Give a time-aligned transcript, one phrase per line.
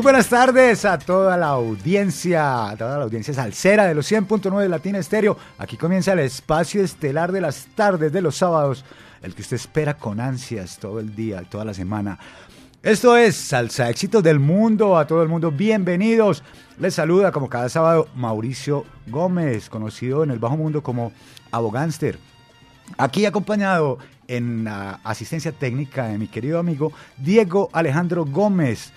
[0.00, 4.58] Muy buenas tardes a toda la audiencia, a toda la audiencia salsera de los 100.9
[4.58, 5.36] de Latina Estéreo.
[5.58, 8.82] Aquí comienza el espacio estelar de las tardes de los sábados,
[9.20, 12.18] el que usted espera con ansias todo el día, toda la semana.
[12.82, 16.42] Esto es Salsa Éxitos del Mundo, a todo el mundo bienvenidos.
[16.78, 21.12] Les saluda como cada sábado Mauricio Gómez, conocido en el bajo mundo como
[21.50, 22.18] Abogánster.
[22.96, 23.98] Aquí acompañado
[24.28, 28.94] en la asistencia técnica de mi querido amigo Diego Alejandro Gómez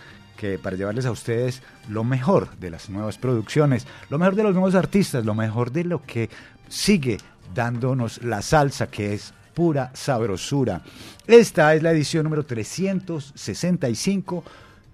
[0.62, 4.76] para llevarles a ustedes lo mejor de las nuevas producciones, lo mejor de los nuevos
[4.76, 6.30] artistas, lo mejor de lo que
[6.68, 7.18] sigue
[7.54, 10.82] dándonos la salsa, que es pura sabrosura.
[11.28, 14.44] Esta es la edición número 365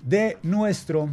[0.02, 1.10] de nuestro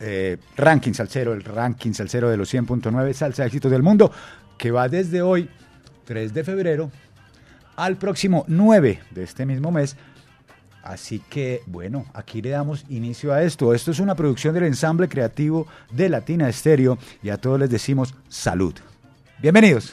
[0.00, 4.10] eh, ranking salsero, el ranking salsero de los 100.9 salsa éxitos del mundo,
[4.56, 5.50] que va desde hoy,
[6.04, 6.90] 3 de febrero,
[7.76, 9.96] al próximo 9 de este mismo mes,
[10.86, 13.74] Así que, bueno, aquí le damos inicio a esto.
[13.74, 18.14] Esto es una producción del ensamble creativo de Latina Estéreo y a todos les decimos
[18.28, 18.72] salud.
[19.40, 19.92] Bienvenidos.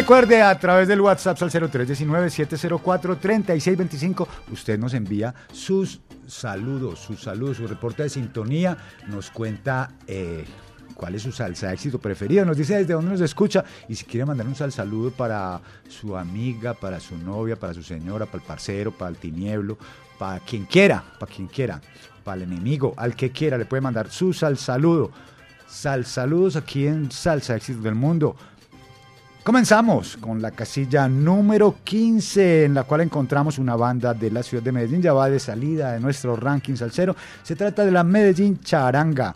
[0.00, 7.66] Recuerde a través del WhatsApp al 0319-704-3625, usted nos envía sus saludos, sus saludos, su
[7.66, 10.46] reporte de sintonía, nos cuenta eh,
[10.94, 14.24] cuál es su salsa éxito preferido, nos dice desde dónde nos escucha y si quiere
[14.24, 18.44] mandar un sal saludo para su amiga, para su novia, para su señora, para el
[18.44, 19.76] parcero, para el tinieblo,
[20.18, 21.78] para quien quiera, para quien quiera,
[22.24, 25.10] para el enemigo, al que quiera, le puede mandar su sal saludo.
[25.70, 28.34] Sal saludos aquí en Salsa Éxito del Mundo.
[29.42, 34.62] Comenzamos con la casilla número 15, en la cual encontramos una banda de la ciudad
[34.62, 35.00] de Medellín.
[35.00, 37.16] Ya va de salida de nuestro ranking salsero.
[37.42, 39.34] Se trata de la Medellín Charanga,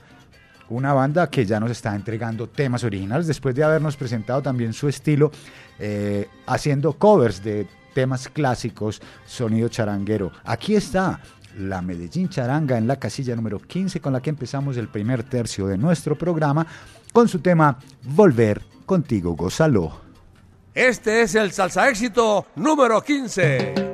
[0.68, 4.88] una banda que ya nos está entregando temas originales después de habernos presentado también su
[4.88, 5.32] estilo
[5.78, 10.32] eh, haciendo covers de temas clásicos, sonido charanguero.
[10.44, 11.18] Aquí está
[11.58, 15.66] la Medellín Charanga en la casilla número 15 con la que empezamos el primer tercio
[15.66, 16.66] de nuestro programa
[17.10, 20.00] con su tema Volver contigo, gózalo.
[20.74, 23.93] Este es el salsa éxito número 15.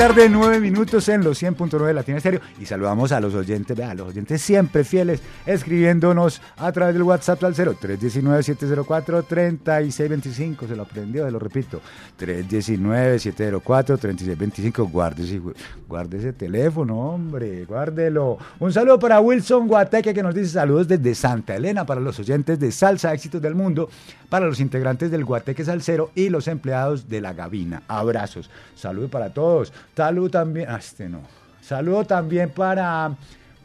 [0.00, 2.40] Tarde, nueve minutos en los 100.9 de Latina Estéreo.
[2.58, 7.44] Y saludamos a los oyentes, vea, los oyentes siempre fieles, escribiéndonos a través del WhatsApp
[7.44, 10.68] al 0 319-704-3625.
[10.68, 11.82] Se lo aprendió, se lo repito.
[12.18, 14.90] 319-704-3625.
[14.90, 15.38] Guárdese,
[15.86, 18.38] guarde ese teléfono, hombre, guárdelo.
[18.58, 22.58] Un saludo para Wilson Guateque que nos dice saludos desde Santa Elena para los oyentes
[22.58, 23.90] de Salsa Éxitos del Mundo,
[24.30, 27.82] para los integrantes del Guateque Salcero y los empleados de la Gavina.
[27.88, 28.48] Abrazos.
[28.74, 29.72] Saludo para todos.
[29.94, 30.68] Salud también.
[30.70, 31.20] Ah, este no.
[31.60, 33.14] Saludo también para.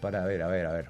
[0.01, 0.85] Para ver, a ver, a ver.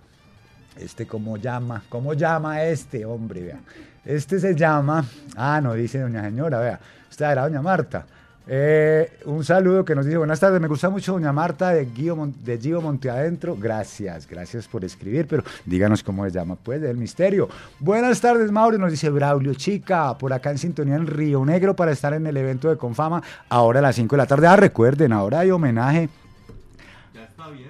[0.77, 1.83] Este, ¿cómo llama?
[1.89, 3.42] ¿Cómo llama este hombre?
[3.42, 3.60] Vea.
[4.04, 5.06] Este se llama.
[5.36, 6.80] Ah, no dice doña señora, vea.
[7.12, 8.06] Esta era doña Marta.
[8.48, 12.32] Eh, un saludo que nos dice, buenas tardes, me gusta mucho doña Marta de Gio,
[12.44, 13.56] de Gio Monteadentro.
[13.60, 17.50] Gracias, gracias por escribir, pero díganos cómo se llama, pues, del misterio.
[17.80, 21.92] Buenas tardes, Mauro, nos dice Braulio Chica, por acá en sintonía en Río Negro para
[21.92, 24.46] estar en el evento de Confama, ahora a las 5 de la tarde.
[24.46, 26.10] Ah, recuerden, ahora hay homenaje.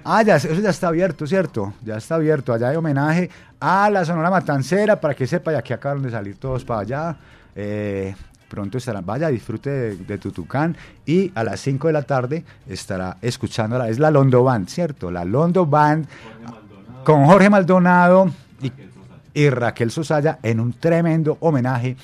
[0.04, 1.74] Ah, ya, eso ya está abierto, ¿cierto?
[1.84, 2.52] Ya está abierto.
[2.52, 3.28] Allá hay homenaje
[3.60, 7.16] a la Sonora Matancera, para que sepa, ya que acaban de salir todos para allá.
[7.54, 8.14] Eh,
[8.48, 13.16] pronto estará, vaya, disfrute de, de, Tutucán y a las 5 de la tarde estará
[13.22, 15.10] escuchando, es la Londo Band, ¿cierto?
[15.10, 16.06] La Londo Band
[17.04, 18.30] con Jorge Maldonado
[18.62, 18.72] y,
[19.34, 21.96] y Raquel Sosaya en un tremendo homenaje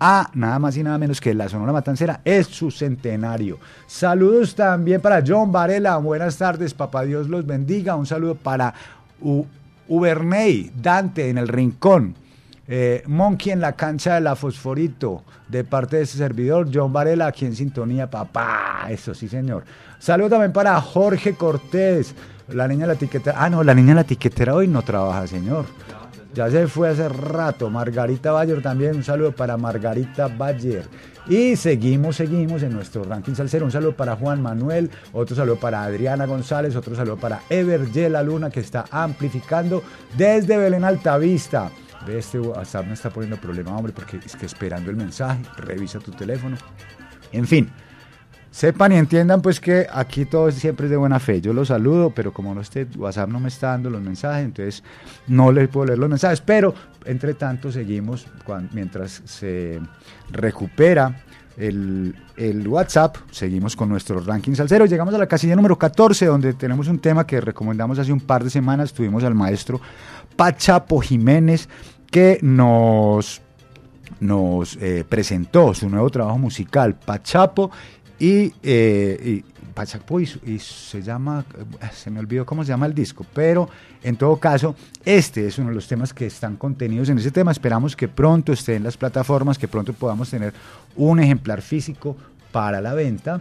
[0.00, 3.58] a nada más y nada menos que la Sonora Matancera es su centenario.
[3.86, 8.74] Saludos también para John Varela, buenas tardes, papá Dios los bendiga, un saludo para
[9.20, 9.44] U
[9.88, 12.14] Uberney, Dante en el Rincón,
[12.68, 17.26] eh, Monkey en la cancha de la Fosforito, de parte de ese servidor, John Varela,
[17.26, 19.64] aquí en sintonía, papá, eso sí señor.
[19.98, 22.14] Saludo también para Jorge Cortés,
[22.48, 25.26] la niña de la tiquetera, ah no, la niña de la tiquetera hoy no trabaja,
[25.26, 25.64] señor.
[26.34, 27.70] Ya se fue hace rato.
[27.70, 28.96] Margarita Bayer también.
[28.96, 30.84] Un saludo para Margarita Bayer.
[31.26, 33.64] Y seguimos, seguimos en nuestro ranking salsero.
[33.64, 34.90] Un saludo para Juan Manuel.
[35.12, 36.76] Otro saludo para Adriana González.
[36.76, 39.82] Otro saludo para Ever La Luna que está amplificando
[40.16, 41.70] desde Belén Altavista.
[42.08, 45.42] Este WhatsApp me está poniendo problema, hombre, porque es que esperando el mensaje.
[45.56, 46.56] Revisa tu teléfono.
[47.32, 47.70] En fin.
[48.50, 51.40] Sepan y entiendan pues que aquí todo siempre es de buena fe.
[51.40, 54.82] Yo los saludo, pero como no esté, WhatsApp no me está dando los mensajes, entonces
[55.26, 56.40] no les puedo leer los mensajes.
[56.40, 56.74] Pero
[57.04, 58.26] entre tanto seguimos
[58.72, 59.80] mientras se
[60.30, 61.24] recupera
[61.58, 64.86] el, el, WhatsApp, seguimos con nuestro ranking salsero.
[64.86, 68.44] Llegamos a la casilla número 14, donde tenemos un tema que recomendamos hace un par
[68.44, 68.92] de semanas.
[68.92, 69.80] Tuvimos al maestro
[70.36, 71.68] Pachapo Jiménez
[72.10, 73.42] que nos
[74.20, 77.70] nos eh, presentó su nuevo trabajo musical, Pachapo,
[78.18, 79.42] y, eh,
[79.74, 81.44] Pachapo y, y, se llama,
[81.92, 83.68] se me olvidó cómo se llama el disco, pero
[84.02, 84.74] en todo caso,
[85.04, 87.52] este es uno de los temas que están contenidos en ese tema.
[87.52, 90.52] Esperamos que pronto esté en las plataformas, que pronto podamos tener
[90.96, 92.16] un ejemplar físico
[92.50, 93.40] para la venta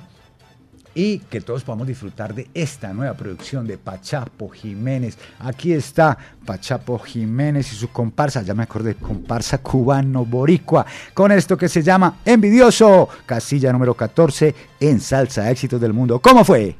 [0.97, 5.15] y que todos podamos disfrutar de esta nueva producción de Pachapo Jiménez.
[5.37, 11.55] Aquí está Pachapo Jiménez y su comparsa, ya me acordé, comparsa cubano boricua, con esto
[11.55, 16.19] que se llama Envidioso, casilla número 14 en Salsa Éxitos del Mundo.
[16.19, 16.75] ¿Cómo fue?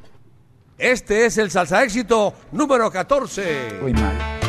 [0.80, 3.78] Este es el Salsa Éxito número 14.
[3.84, 4.47] Muy mal.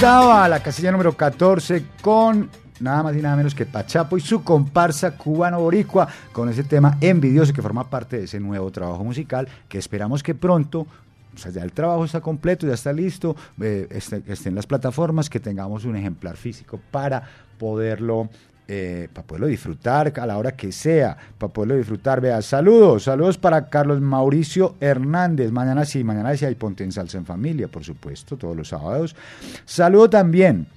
[0.00, 2.48] Estaba la casilla número 14 con
[2.80, 7.52] nada más y nada menos que Pachapo y su comparsa cubano-boricua con ese tema envidioso
[7.52, 10.86] que forma parte de ese nuevo trabajo musical que esperamos que pronto
[11.34, 15.28] o sea, ya el trabajo está completo, ya está listo, eh, esté, en las plataformas,
[15.28, 17.22] que tengamos un ejemplar físico para
[17.58, 18.30] poderlo
[18.72, 22.20] eh, para poderlo disfrutar a la hora que sea, para poderlo disfrutar.
[22.20, 25.50] Vea, saludos, saludos para Carlos Mauricio Hernández.
[25.50, 29.16] Mañana sí, mañana sí hay Ponte en Salsa en Familia, por supuesto, todos los sábados.
[29.64, 30.68] Saludo también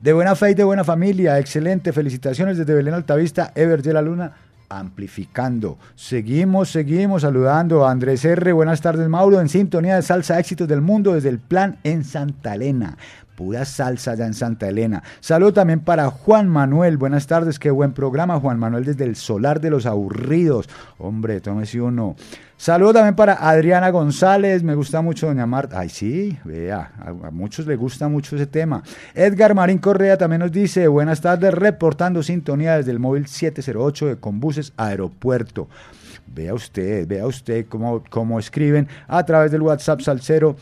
[0.00, 1.92] De buena fe y de buena familia, excelente.
[1.92, 5.78] Felicitaciones desde Belén Altavista, Ever la Luna amplificando.
[5.96, 8.52] Seguimos, seguimos saludando a Andrés R.
[8.52, 12.54] Buenas tardes, Mauro, en sintonía de Salsa Éxitos del Mundo desde el plan en Santa
[12.54, 12.96] Elena.
[13.34, 15.02] Pura salsa ya en Santa Elena.
[15.20, 16.98] Saludo también para Juan Manuel.
[16.98, 20.68] Buenas tardes, qué buen programa, Juan Manuel, desde el Solar de los Aburridos.
[20.98, 22.16] Hombre, tómese uno.
[22.60, 25.80] Saludo también para Adriana González, me gusta mucho Doña Marta.
[25.80, 28.82] Ay, sí, vea, a, muchos les gusta mucho ese tema.
[29.14, 34.16] Edgar Marín Correa también nos dice, buenas tardes, reportando sintonía desde el móvil 708 de
[34.16, 35.70] Combuses Aeropuerto.
[36.26, 40.54] Vea usted, vea usted cómo, cómo escriben a través del WhatsApp Salcero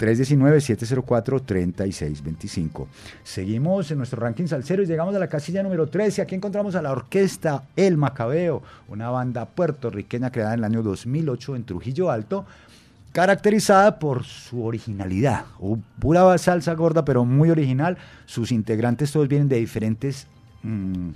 [0.00, 2.86] 319-704-3625.
[3.22, 6.22] Seguimos en nuestro ranking salsero y llegamos a la casilla número 13.
[6.22, 11.56] Aquí encontramos a la orquesta El Macabeo, una banda puertorriqueña creada en el año 2008
[11.56, 12.46] en Trujillo Alto,
[13.12, 15.44] caracterizada por su originalidad.
[15.98, 17.98] Pura salsa gorda, pero muy original.
[18.24, 20.26] Sus integrantes todos vienen de diferentes...
[20.62, 21.10] Mm,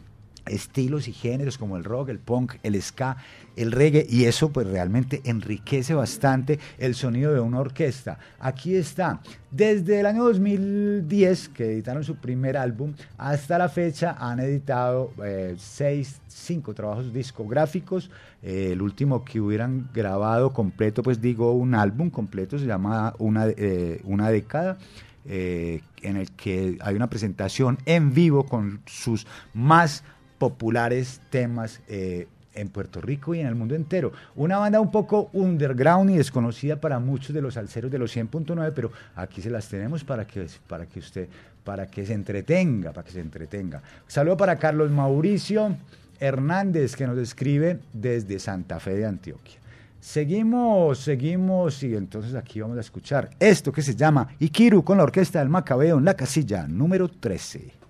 [0.46, 3.16] estilos y géneros como el rock, el punk, el ska,
[3.56, 8.18] el reggae y eso pues realmente enriquece bastante el sonido de una orquesta.
[8.40, 9.20] Aquí está,
[9.50, 15.54] desde el año 2010 que editaron su primer álbum hasta la fecha han editado eh,
[15.58, 18.10] seis, cinco trabajos discográficos.
[18.42, 23.46] Eh, el último que hubieran grabado completo, pues digo un álbum completo, se llama Una,
[23.46, 24.78] eh, una década.
[25.26, 30.04] en el que hay una presentación en vivo con sus más
[30.38, 34.12] populares temas eh, en Puerto Rico y en el mundo entero.
[34.36, 38.72] Una banda un poco underground y desconocida para muchos de los alceros de los 100.9,
[38.74, 41.28] pero aquí se las tenemos para que, para que usted,
[41.64, 43.82] para que se entretenga, para que se entretenga.
[44.06, 45.76] Saludo para Carlos Mauricio
[46.20, 49.58] Hernández, que nos escribe desde Santa Fe de Antioquia.
[50.00, 55.04] Seguimos, seguimos y entonces aquí vamos a escuchar esto que se llama Ikiru con la
[55.04, 57.83] orquesta del Macabeo en la casilla número 13.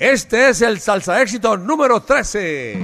[0.00, 2.82] Este es el salsa éxito número 13.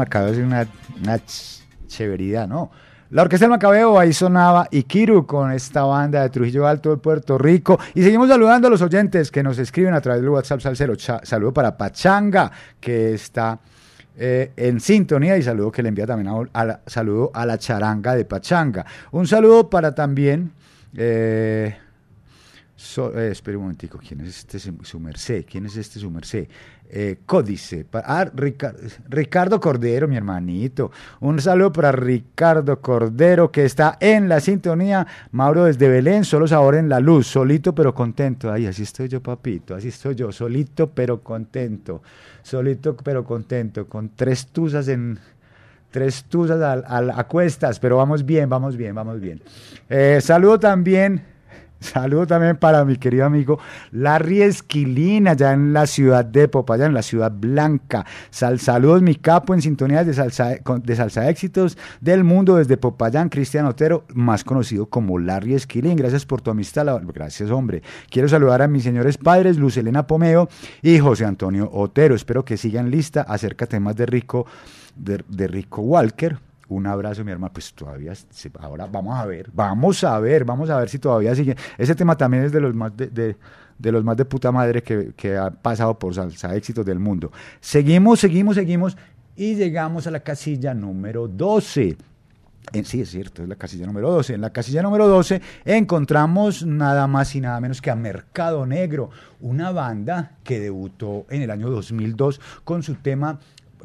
[0.00, 0.66] Orquesta del Macabeo es una,
[1.02, 2.70] una ch- chéveridad, ¿no?
[3.10, 7.36] La Orquesta del Macabeo, ahí sonaba Ikiru con esta banda de Trujillo Alto de Puerto
[7.36, 7.78] Rico.
[7.94, 10.94] Y seguimos saludando a los oyentes que nos escriben a través del WhatsApp Salcero.
[11.22, 12.50] Saludo para Pachanga,
[12.80, 13.58] que está
[14.16, 18.24] eh, en sintonía, y saludo que le envía también a, saludo a la charanga de
[18.24, 18.86] Pachanga.
[19.10, 20.52] Un saludo para también...
[20.96, 21.76] eh,
[22.98, 25.44] Eh, espere un momentico, ¿quién es este su, merced?
[25.50, 26.46] ¿Quién es este su merced?
[26.90, 27.86] Eh, Códice.
[27.92, 28.74] ah, Rica-
[29.08, 30.90] Ricardo Cordero, mi hermanito.
[31.20, 35.06] Un saludo para Ricardo Cordero, que está en la sintonía.
[35.30, 38.52] Mauro desde Belén, solo sabor en la luz, solito pero contento.
[38.52, 42.02] Ay, así estoy yo, papito, así estoy yo, solito pero contento.
[42.42, 45.18] Solito pero contento, con tres tuzas en,
[45.90, 49.40] tres tuzas al- a, cuestas, pero vamos bien, vamos bien, vamos bien.
[49.88, 51.22] Eh, saludo también,
[51.92, 53.58] saludo también para mi querido amigo
[53.90, 58.04] Larry Esquilina, allá en la ciudad de Popayán, en la ciudad blanca.
[58.30, 63.28] Sal- saludos, mi capo, en sintonía de salsa, de salsa éxitos del mundo desde Popayán,
[63.28, 65.96] Cristian Otero, más conocido como Larry Esquilín.
[65.96, 67.82] Gracias por tu amistad, gracias, hombre.
[68.10, 70.48] Quiero saludar a mis señores padres, Luz Elena Pomeo
[70.82, 72.14] y José Antonio Otero.
[72.14, 74.46] Espero que sigan lista acerca temas de Rico
[74.94, 76.38] de Rico Walker.
[76.72, 77.52] Un abrazo, mi hermano.
[77.52, 78.12] Pues todavía,
[78.60, 81.54] ahora vamos a ver, vamos a ver, vamos a ver si todavía sigue.
[81.76, 83.36] Ese tema también es de los más de, de-
[83.78, 87.32] de los más de puta madre que, que ha pasado por salsa éxitos del mundo.
[87.60, 88.96] Seguimos, seguimos, seguimos
[89.34, 91.96] y llegamos a la casilla número 12.
[92.72, 94.34] En- sí, es cierto, es la casilla número 12.
[94.34, 99.10] En la casilla número 12 encontramos nada más y nada menos que a Mercado Negro,
[99.40, 103.40] una banda que debutó en el año 2002 con su tema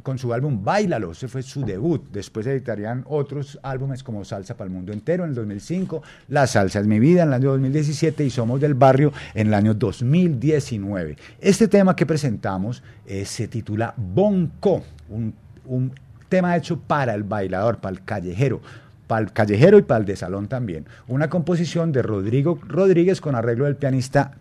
[0.08, 2.02] con su álbum Bailalo, ese fue su debut.
[2.14, 6.80] Después editarían otros álbumes como Salsa para el Mundo Entero en el 2005, La Salsa
[6.80, 11.18] es mi vida en el año 2017 y Somos del Barrio en el año 2019.
[11.42, 15.34] Este tema que presentamos eh, se titula Bonco, un,
[15.66, 15.92] un
[16.30, 18.62] tema hecho para el bailador, para el callejero,
[19.08, 20.86] para el callejero y para el de salón también.
[21.10, 24.38] Una composición de Rodrigo Rodríguez con arreglo del pianista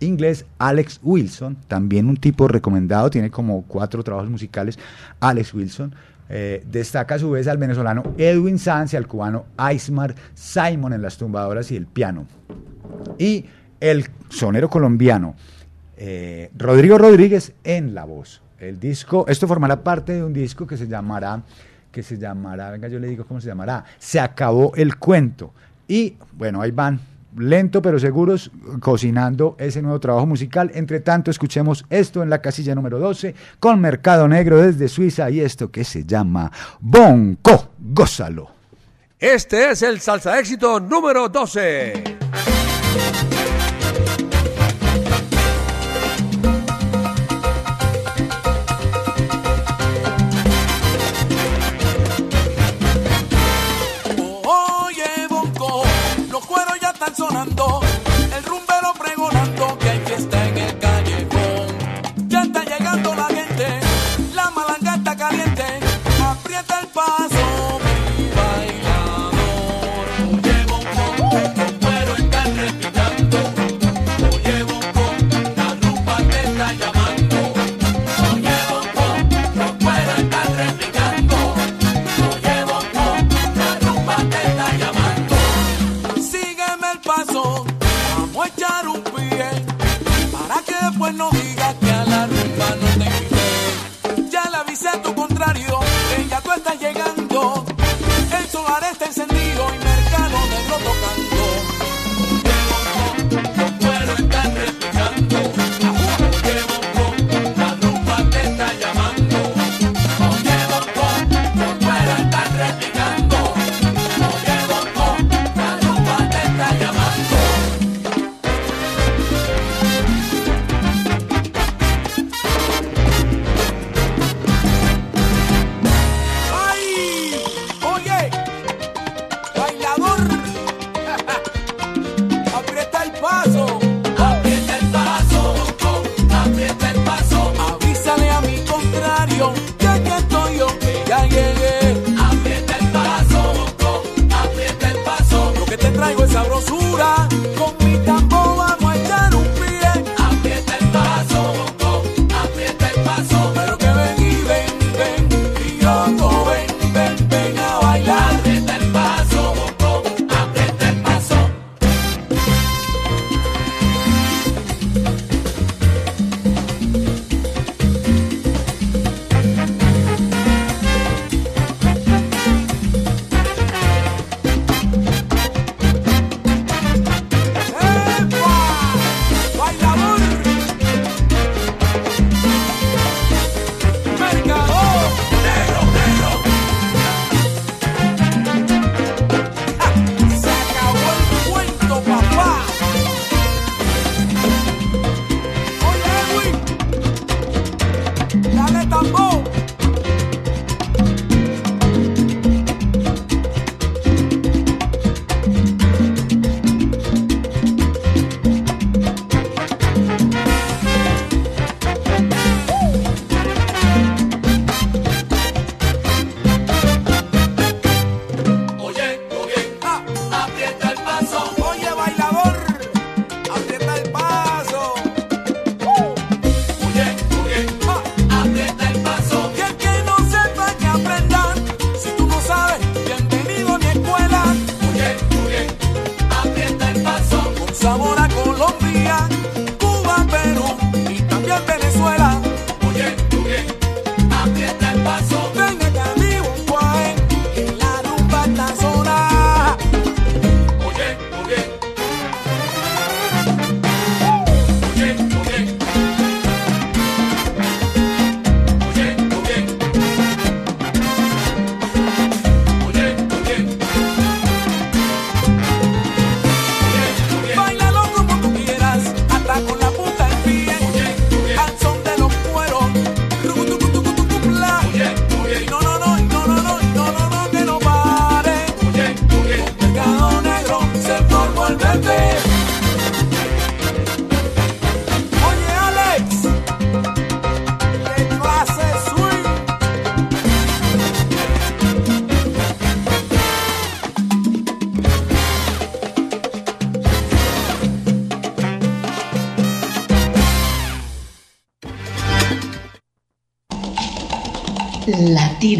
[0.00, 4.78] inglés Alex Wilson, también un tipo recomendado, tiene como cuatro trabajos musicales,
[5.20, 5.94] Alex Wilson.
[6.28, 11.00] Eh, destaca a su vez al venezolano Edwin Sanz y al cubano Aismar Simon en
[11.00, 12.26] las tumbadoras y el piano.
[13.18, 13.44] Y
[13.80, 15.36] el sonero colombiano
[15.96, 18.42] eh, Rodrigo Rodríguez en la voz.
[18.58, 21.42] El disco, esto formará parte de un disco que se llamará,
[21.90, 25.52] que se llamará, venga, yo le digo cómo se llamará, Se acabó el cuento.
[25.88, 27.00] Y bueno, ahí van,
[27.36, 30.70] lento pero seguros, cocinando ese nuevo trabajo musical.
[30.74, 35.40] Entre tanto, escuchemos esto en la casilla número 12 con Mercado Negro desde Suiza y
[35.40, 37.70] esto que se llama Bonco.
[37.78, 38.50] Gózalo.
[39.18, 42.55] Este es el salsa éxito número 12.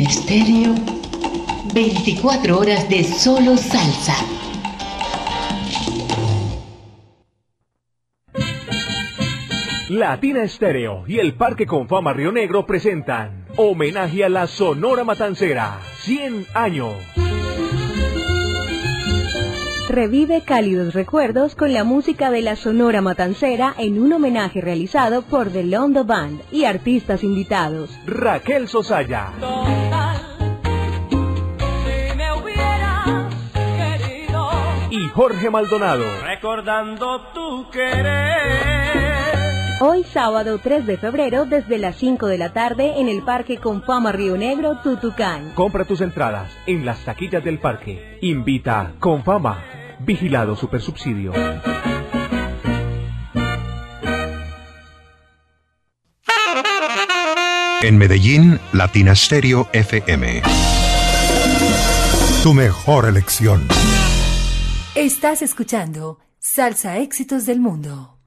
[0.08, 0.74] Stereo,
[1.74, 4.14] 24 horas de solo salsa.
[9.88, 15.80] Latina Estéreo y el Parque con Fama Río Negro presentan Homenaje a la Sonora Matancera,
[16.02, 16.94] 100 años.
[19.88, 25.50] Revive cálidos recuerdos con la música de la Sonora Matancera en un homenaje realizado por
[25.50, 27.90] The Londo Band y artistas invitados.
[28.04, 29.30] Raquel Sosaya.
[35.16, 36.04] Jorge Maldonado.
[36.22, 38.92] Recordando tu querer.
[39.80, 44.12] Hoy sábado 3 de febrero desde las 5 de la tarde en el Parque Confama
[44.12, 45.52] Río Negro, Tutucán.
[45.54, 48.18] Compra tus entradas en las taquillas del parque.
[48.20, 49.64] Invita Confama.
[50.00, 51.32] Vigilado Supersubsidio.
[57.80, 60.42] En Medellín, Latina Stereo FM.
[62.42, 63.66] Tu mejor elección.
[64.96, 68.18] Estás escuchando Salsa Éxitos del Mundo.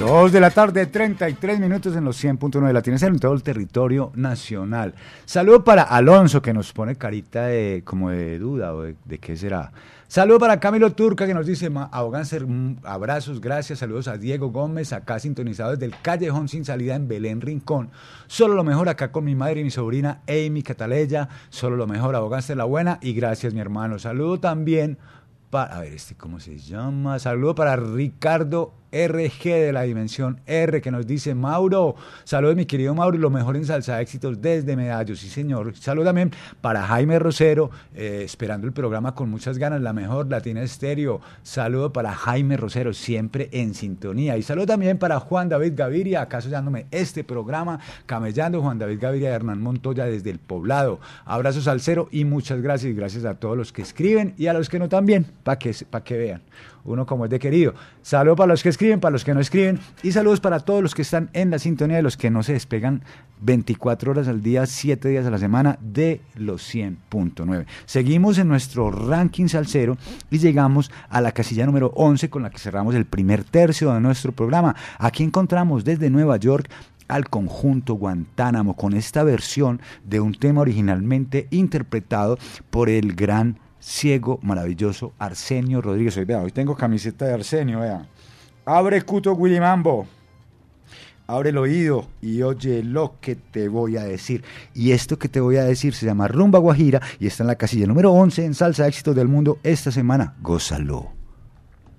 [0.00, 3.42] Dos de la tarde, 33 minutos en los 100.9 de la tienes en todo el
[3.42, 4.94] territorio nacional.
[5.26, 9.70] Saludo para Alonso que nos pone carita de como de duda o de, qué será.
[10.08, 11.68] Saludo para Camilo Turca que nos dice
[12.24, 12.46] ser
[12.84, 13.80] abrazos, gracias.
[13.80, 17.90] Saludos a Diego Gómez, acá sintonizado desde el Callejón sin salida en Belén Rincón.
[18.28, 21.28] Solo lo mejor acá con mi madre y mi sobrina Amy Cataleya.
[21.48, 23.98] Solo lo mejor, ser la buena y gracias mi hermano.
[23.98, 24.96] Saludo también
[25.50, 27.18] para, a ver, este, ¿cómo se llama?
[27.18, 28.74] Saludo para Ricardo
[29.06, 33.56] RG de la dimensión R que nos dice Mauro, saludos mi querido Mauro, lo mejor
[33.56, 35.76] en salsa de éxitos desde Medallo, sí señor.
[35.76, 40.62] Saludos también para Jaime Rosero, eh, esperando el programa con muchas ganas, la mejor Latina
[40.62, 41.20] Estéreo.
[41.42, 44.36] Saludo para Jaime Rosero, siempre en sintonía.
[44.36, 49.30] Y saludo también para Juan David Gaviria, acaso dándome este programa, camellando Juan David Gaviria
[49.30, 51.00] y Hernán Montoya desde el poblado.
[51.24, 54.68] Abrazos al cero y muchas gracias, gracias a todos los que escriben y a los
[54.68, 56.42] que no también, para que, para que vean
[56.86, 57.74] uno como es de querido.
[58.02, 60.94] Saludos para los que escriben, para los que no escriben y saludos para todos los
[60.94, 63.02] que están en la sintonía de los que no se despegan
[63.40, 67.66] 24 horas al día, 7 días a la semana de los 100.9.
[67.84, 69.96] Seguimos en nuestro ranking salsero
[70.30, 74.00] y llegamos a la casilla número 11 con la que cerramos el primer tercio de
[74.00, 74.74] nuestro programa.
[74.98, 76.70] Aquí encontramos desde Nueva York
[77.08, 82.38] al conjunto Guantánamo con esta versión de un tema originalmente interpretado
[82.70, 86.16] por el gran ciego, maravilloso, Arsenio Rodríguez.
[86.16, 88.06] Hoy, vea, hoy tengo camiseta de Arsenio, vea.
[88.64, 90.06] Abre Cuto Willy Mambo.
[91.28, 94.44] Abre el oído y oye lo que te voy a decir.
[94.74, 97.56] Y esto que te voy a decir se llama Rumba Guajira y está en la
[97.56, 100.34] casilla número 11 en Salsa Éxito del Mundo esta semana.
[100.40, 101.12] Gózalo.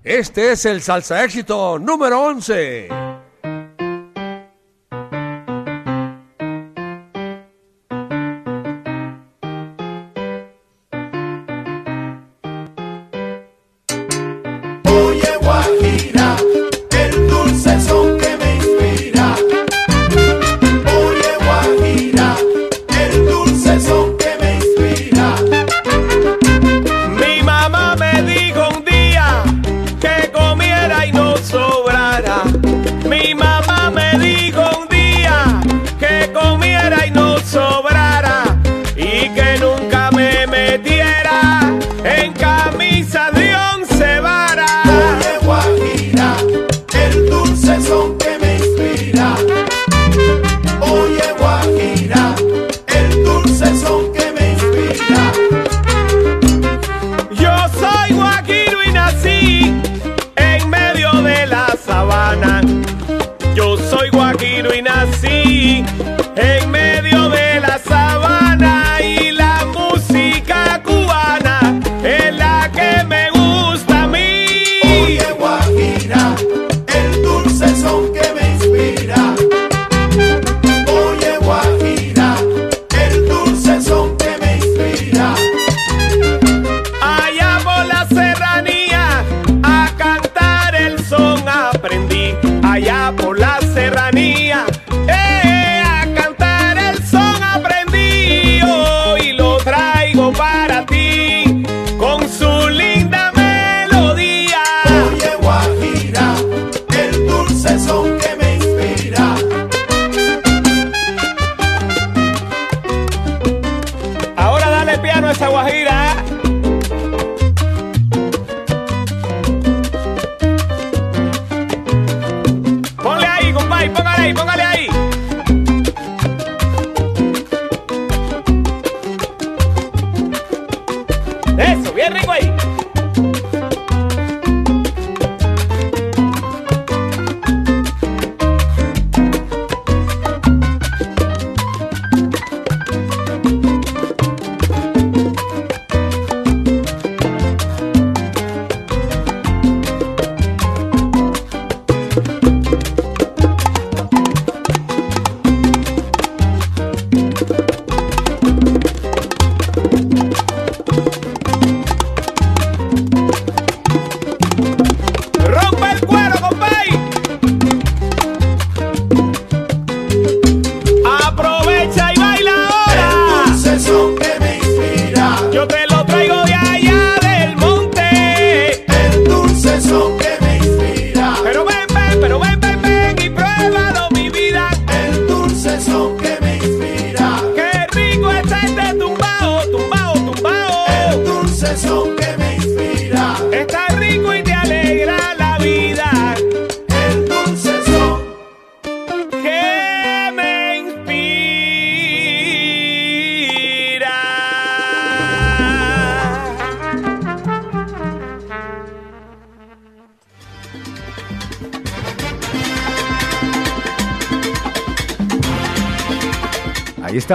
[0.02, 3.07] Este es el Salsa Éxito número 11.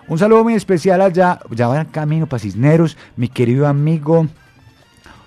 [0.07, 4.27] Un saludo muy especial allá, ya va en camino para Cisneros, mi querido amigo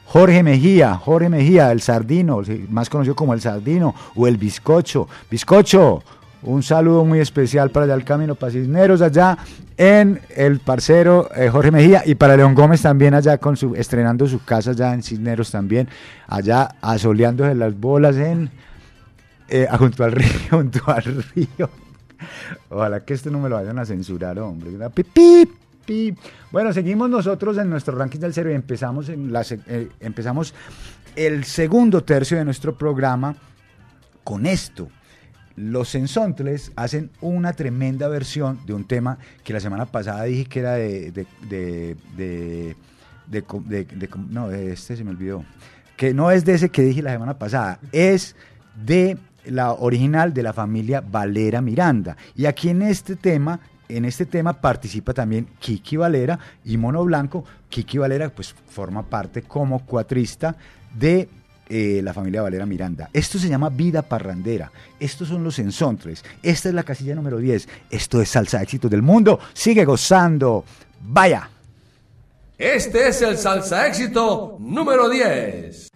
[0.06, 5.08] Jorge Mejía, Jorge Mejía, el sardino, más conocido como el sardino o el bizcocho.
[5.28, 6.02] Bizcocho,
[6.46, 9.36] un saludo muy especial para allá el camino para Cisneros, allá
[9.76, 14.26] en el parcero eh, Jorge Mejía y para León Gómez también allá con su, estrenando
[14.26, 15.88] su casa allá en Cisneros también,
[16.26, 18.50] allá asoleándose las bolas en
[19.48, 21.70] eh, junto al río, junto al río.
[22.70, 24.70] Ojalá que esto no me lo vayan a censurar, hombre.
[26.50, 30.54] Bueno, seguimos nosotros en nuestro ranking del cero y empezamos, en la, eh, empezamos
[31.14, 33.36] el segundo tercio de nuestro programa
[34.24, 34.88] con esto.
[35.56, 40.60] Los Sensontles hacen una tremenda versión de un tema que la semana pasada dije que
[40.60, 41.10] era de...
[41.12, 42.76] de, de, de-
[43.26, 45.44] de de- de- no, de este se me olvidó.
[45.96, 48.36] Que no es de ese que dije la semana pasada, es
[48.84, 52.16] de la original de la familia Valera Miranda.
[52.36, 57.44] Y aquí en este tema, en este tema participa también Kiki Valera y Mono Blanco.
[57.68, 60.54] Kiki Valera pues forma parte como cuatrista
[60.96, 61.28] de
[61.68, 63.10] eh, la familia Valera Miranda.
[63.12, 64.70] Esto se llama Vida Parrandera.
[65.00, 66.24] Estos son los ensontres.
[66.42, 67.68] Esta es la casilla número 10.
[67.90, 69.38] Esto es Salsa Éxitos del Mundo.
[69.52, 70.64] Sigue gozando.
[71.00, 71.50] Vaya.
[72.58, 75.90] Este es el salsa éxito número 10.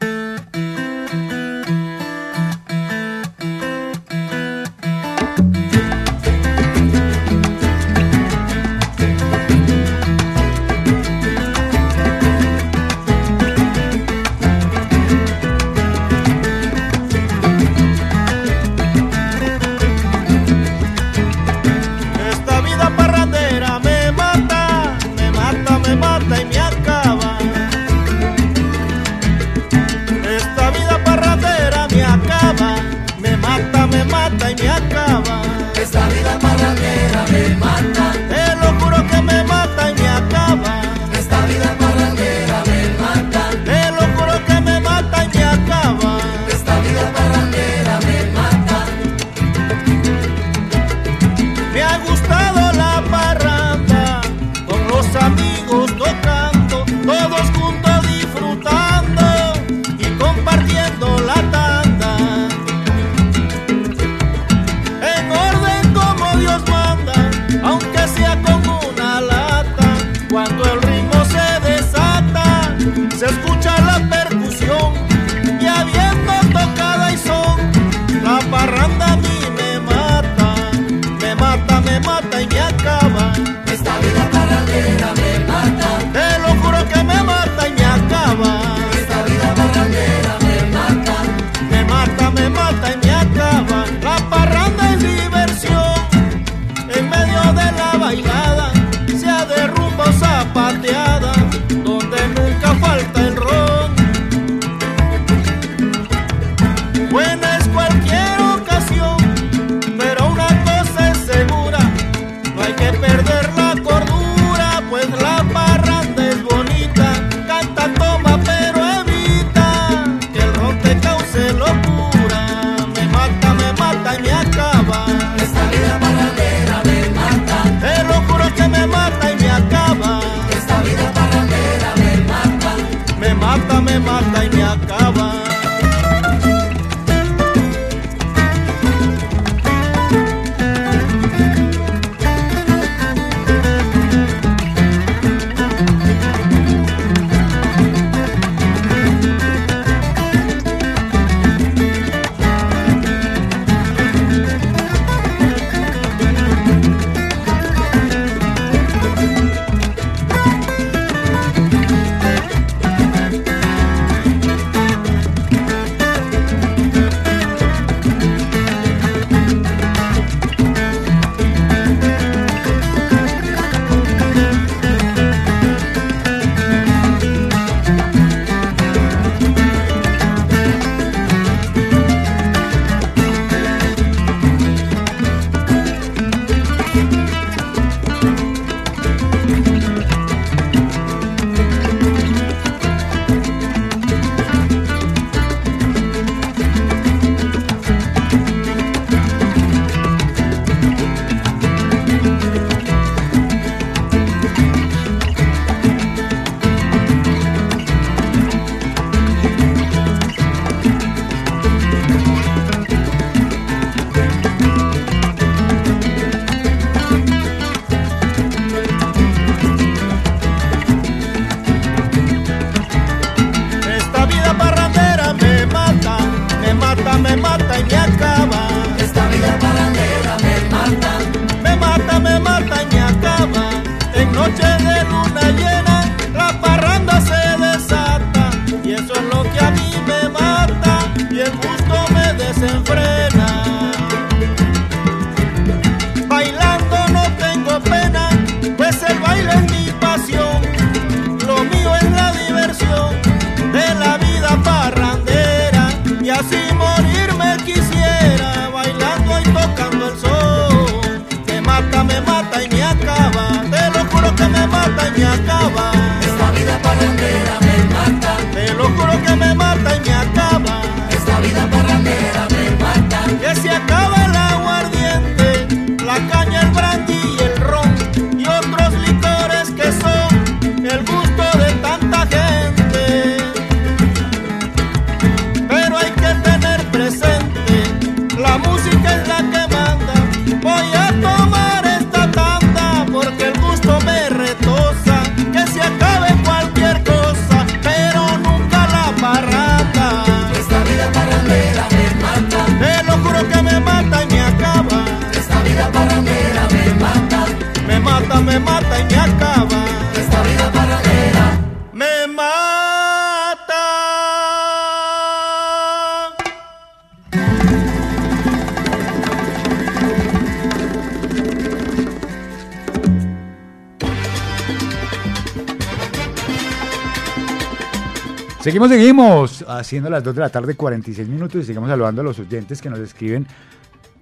[328.60, 332.38] Seguimos, seguimos, haciendo las 2 de la tarde, 46 minutos, y seguimos saludando a los
[332.38, 333.46] oyentes que nos escriben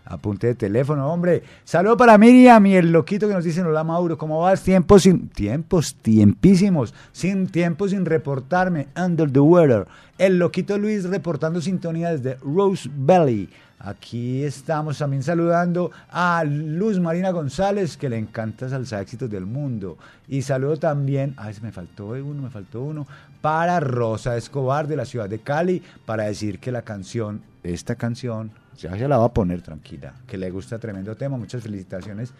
[0.06, 1.44] apunte de teléfono, hombre.
[1.64, 4.64] Saludo para Miriam y el loquito que nos dicen, hola Mauro, ¿cómo vas?
[4.64, 9.86] Tiempos sin, tiempos, tiempísimos, sin tiempo sin reportarme, under the weather.
[10.18, 13.50] El loquito Luis reportando sintonía desde Rose Valley.
[13.80, 19.98] Aquí estamos también saludando a Luz Marina González, que le encanta salsa éxitos del mundo.
[20.28, 23.06] Y saludo también, ay, me faltó uno, me faltó uno,
[23.40, 28.52] para Rosa Escobar de la ciudad de Cali, para decir que la canción, esta canción,
[28.78, 31.38] ya se la va a poner tranquila, que le gusta tremendo tema.
[31.38, 32.34] Muchas felicitaciones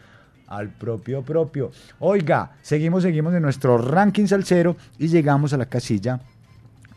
[0.48, 1.72] al propio propio.
[2.00, 6.20] Oiga, seguimos, seguimos en nuestro ranking salsero y llegamos a la casilla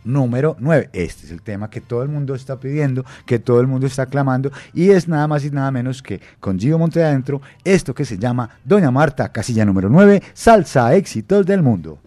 [0.05, 0.91] número 9.
[0.93, 4.03] Este es el tema que todo el mundo está pidiendo, que todo el mundo está
[4.03, 8.05] aclamando y es nada más y nada menos que con Gio Monte adentro, esto que
[8.05, 11.99] se llama Doña Marta, casilla número 9, Salsa Éxitos del Mundo.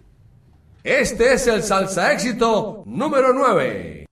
[0.83, 4.05] Este es el salsa éxito número 9.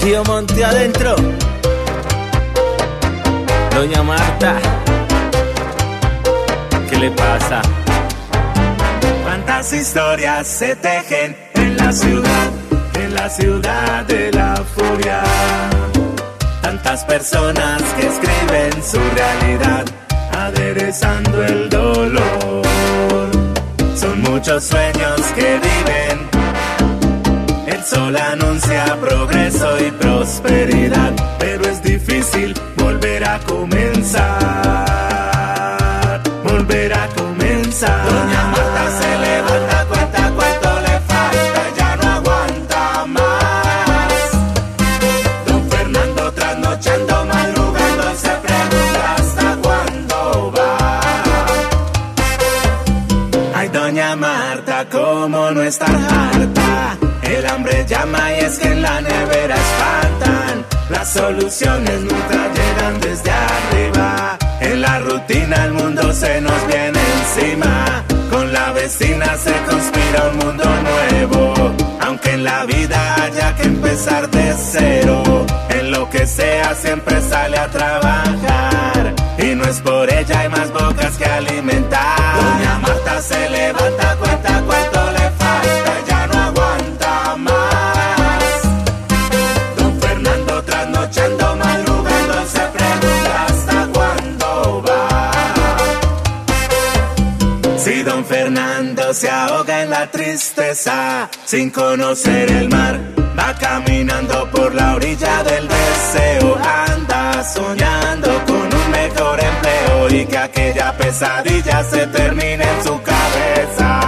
[0.00, 1.16] Gio Monte adentro.
[3.74, 4.83] Doña Marta.
[6.88, 7.62] ¿Qué le pasa?
[9.22, 12.50] Cuántas historias se tejen en la ciudad,
[12.94, 15.22] en la ciudad de la furia.
[16.62, 19.84] Tantas personas que escriben su realidad,
[20.38, 22.62] aderezando el dolor.
[23.96, 26.28] Son muchos sueños que viven,
[27.66, 35.13] el sol anuncia progreso y prosperidad, pero es difícil volver a comenzar.
[36.54, 38.04] Volver a comenzar.
[38.06, 44.30] Doña Marta se levanta, cuenta cuánto le falta, ya no aguanta más.
[45.46, 51.00] Don Fernando trasnochando, madrugando, se pregunta hasta cuándo va.
[53.56, 56.96] Ay, doña Marta, cómo no estar harta.
[57.22, 60.43] El hambre llama y es que en la nevera espantan.
[61.04, 64.38] Soluciones nunca llegan desde arriba.
[64.60, 68.02] En la rutina el mundo se nos viene encima.
[68.30, 71.74] Con la vecina se conspira un mundo nuevo.
[72.00, 75.46] Aunque en la vida haya que empezar de cero.
[75.68, 79.14] En lo que sea siempre sale a trabajar.
[79.38, 82.16] Y no es por ella, hay más bocas que alimentar.
[82.36, 84.16] Doña Marta se levanta,
[99.14, 103.00] se ahoga en la tristeza, sin conocer el mar,
[103.38, 110.36] va caminando por la orilla del deseo, anda soñando con un mejor empleo y que
[110.36, 114.00] aquella pesadilla se termine en su cabeza.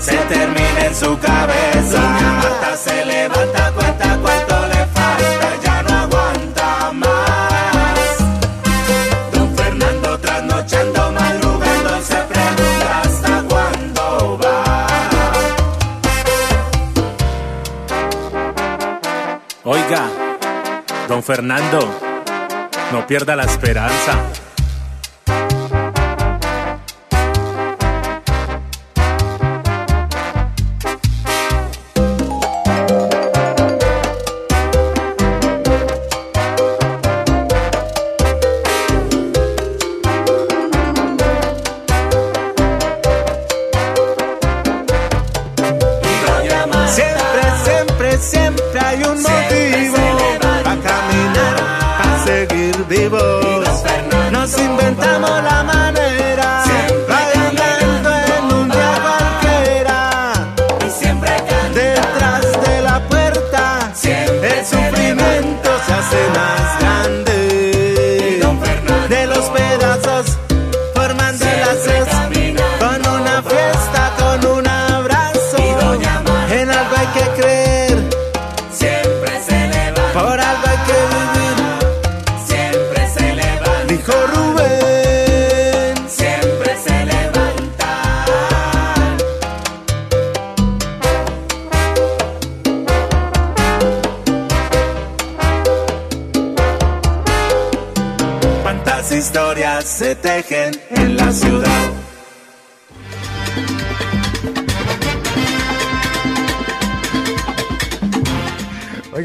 [0.00, 2.00] Se termine en su cabeza.
[2.00, 3.11] Marta se levanta,
[21.12, 21.78] don Fernando,
[22.90, 24.51] no pierda la esperanza.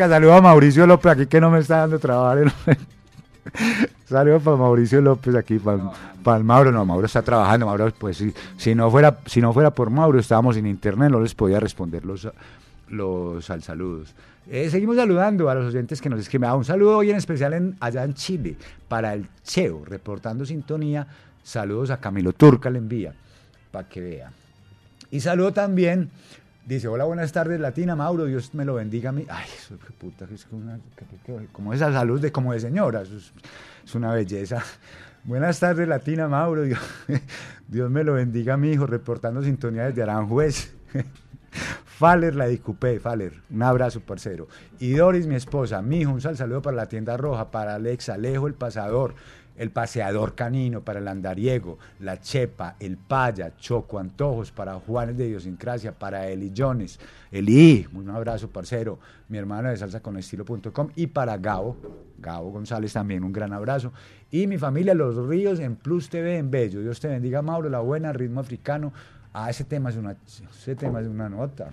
[0.08, 2.39] Oiga, saludo a Mauricio López aquí que no me está dando trabajo.
[4.05, 6.72] Saludos para Mauricio López aquí, para, el Mauro.
[6.72, 7.66] No, Mauro está trabajando.
[7.66, 11.20] Mauro, pues si, si, no fuera, si no fuera por Mauro, estábamos en internet, no
[11.20, 12.26] les podía responder los,
[12.88, 14.16] los al saludos.
[14.49, 16.49] Eh, seguimos saludando a los oyentes que nos escriben.
[16.49, 18.55] Ah, un saludo hoy en especial allá en Chile
[18.88, 21.05] para el Cheo, reportando sintonía.
[21.43, 23.14] Saludos a Camilo Turca, le envía,
[23.72, 24.32] para que vea.
[25.12, 26.10] Y saludo también,
[26.68, 29.26] dice, hola, buenas tardes, Latina, Mauro, Dios me lo bendiga a mí.
[29.30, 30.80] Ay, eso qué puta, es una,
[31.51, 33.32] como esa salud de como de señora, es,
[33.86, 34.61] es una belleza.
[35.24, 36.80] Buenas tardes, Latina, Mauro, Dios,
[37.68, 40.76] Dios me lo bendiga a mi hijo, reportando sintonía desde Aranjuez.
[41.86, 44.47] Faller, la discupé, Faller, un abrazo, parcero.
[44.80, 48.09] Y Doris, mi esposa, mi hijo, un sal saludo para la tienda roja, para Alex
[48.09, 49.15] Alejo, el pasador,
[49.58, 55.28] el paseador canino, para el andariego, la chepa, el paya, Choco Antojos, para Juanes de
[55.28, 56.99] Idiosincrasia, para Eli Jones,
[57.32, 58.99] Eli, un abrazo, parcero,
[59.30, 61.76] mi hermano de salsa con estilo.com y para Gabo,
[62.20, 63.91] Gabo González también, un gran abrazo.
[64.30, 66.82] Y mi familia, Los Ríos, en Plus TV, en Bello.
[66.82, 68.93] Dios te bendiga, Mauro, la buena, ritmo africano.
[69.34, 71.70] Ah, ese tema es una, ese tema es una nota.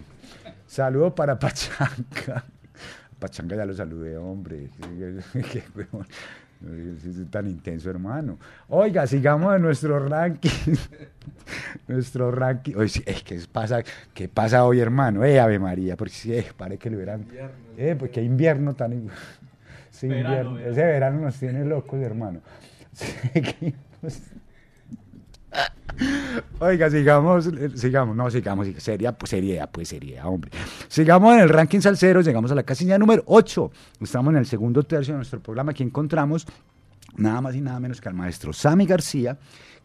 [0.66, 2.44] Saludos para Pachanga.
[3.18, 4.70] Pachanga ya lo saludé, hombre.
[7.30, 8.38] Tan intenso, hermano.
[8.68, 10.74] Oiga, sigamos en nuestro ranking.
[11.88, 12.74] nuestro ranking.
[12.76, 15.24] Oye, es que pasa, ¿qué pasa hoy, hermano?
[15.24, 17.26] Eh, Ave María, porque eh, parece que lo hubieran.
[17.76, 19.08] Eh, porque invierno tan.
[19.90, 20.54] Sí, Verano, invierno.
[20.54, 20.72] verano.
[20.72, 22.40] Ese verano nos tiene locos, hermano.
[22.92, 24.22] Seguimos.
[26.60, 30.50] Oiga, sigamos, eh, sigamos, no, sigamos, sería, pues sería, pues sería, hombre.
[30.88, 33.70] Sigamos en el ranking salsero, llegamos a la casilla número 8.
[34.00, 35.72] Estamos en el segundo tercio de nuestro programa.
[35.72, 36.46] Aquí encontramos
[37.16, 39.38] nada más y nada menos que al maestro Sammy García,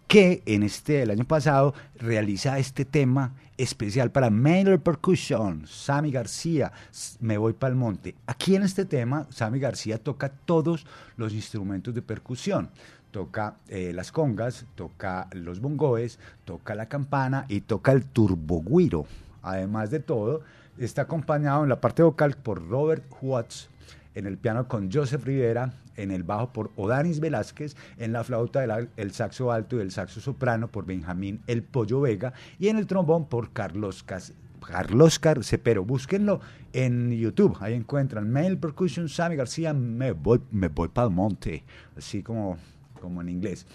[0.07, 6.71] que en este, el año pasado, realiza este tema especial para Mailer Percussion, Sammy García,
[7.19, 8.15] Me Voy para el Monte.
[8.25, 10.87] Aquí en este tema, Sammy García toca todos
[11.17, 12.69] los instrumentos de percusión.
[13.11, 19.05] Toca eh, las congas, toca los bongoes, toca la campana y toca el turboguiro.
[19.41, 20.41] Además de todo,
[20.77, 23.69] está acompañado en la parte vocal por Robert Watts,
[24.15, 28.63] en el piano con Joseph Rivera, en el bajo por Odanis Velázquez, en la flauta
[28.95, 32.87] el saxo alto y el saxo soprano por Benjamín El Pollo Vega y en el
[32.87, 35.83] trombón por Carlos Cas Carlos Cepero.
[35.83, 36.41] Búsquenlo
[36.73, 37.57] en YouTube.
[37.59, 41.63] Ahí encuentran Mail Percussion, Sammy García, me voy, me voy para el monte.
[41.97, 42.57] Así como,
[42.99, 43.65] como en inglés.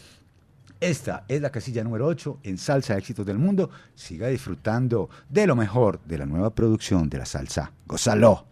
[0.80, 3.70] Esta es la casilla número 8 en Salsa Éxitos del Mundo.
[3.94, 7.72] Siga disfrutando de lo mejor de la nueva producción de la salsa.
[7.86, 8.46] ¡Gózalo!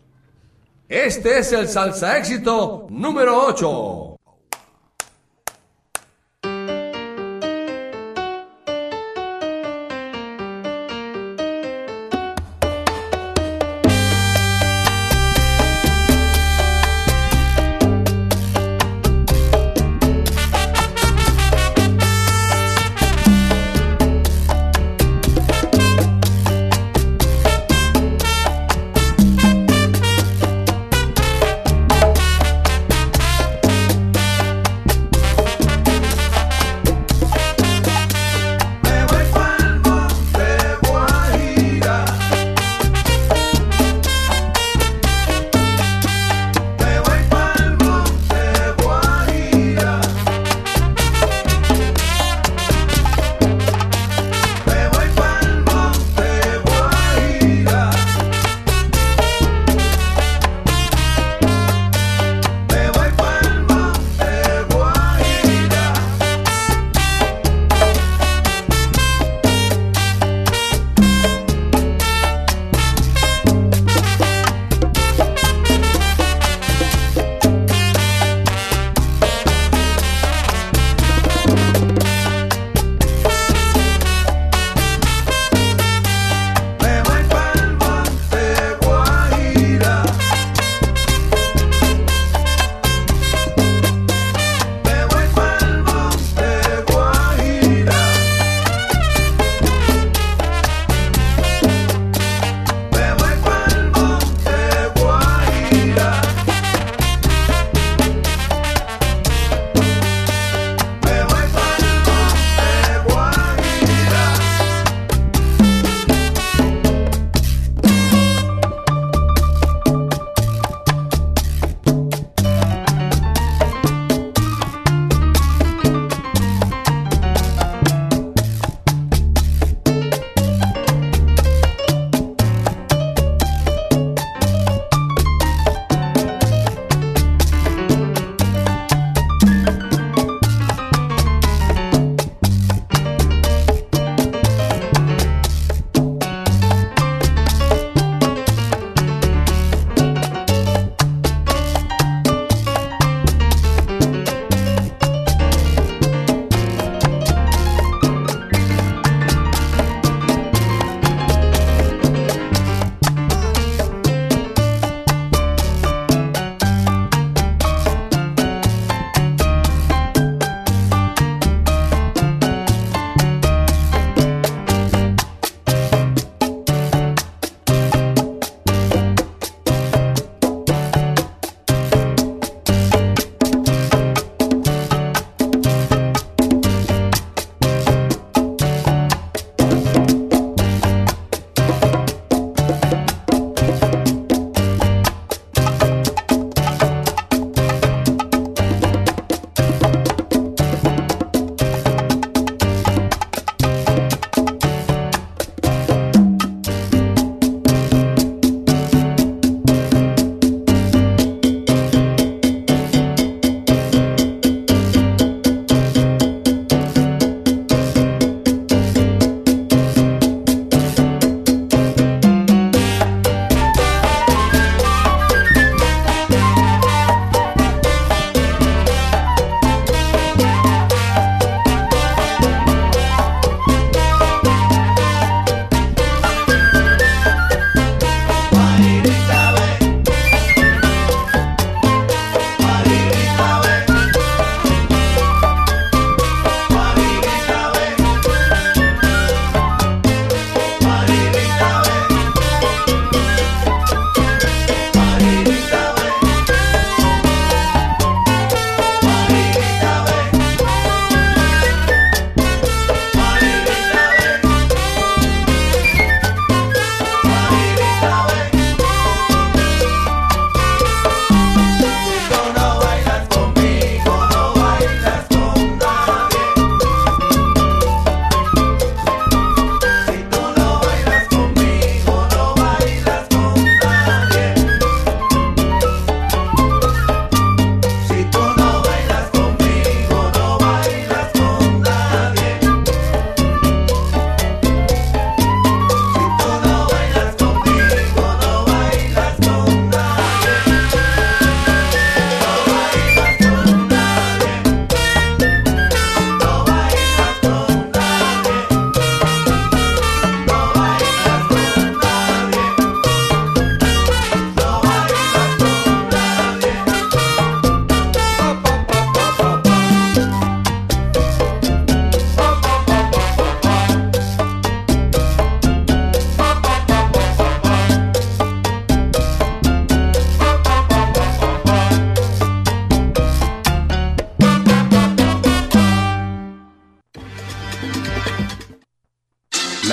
[0.88, 4.11] Este es el salsa éxito número 8.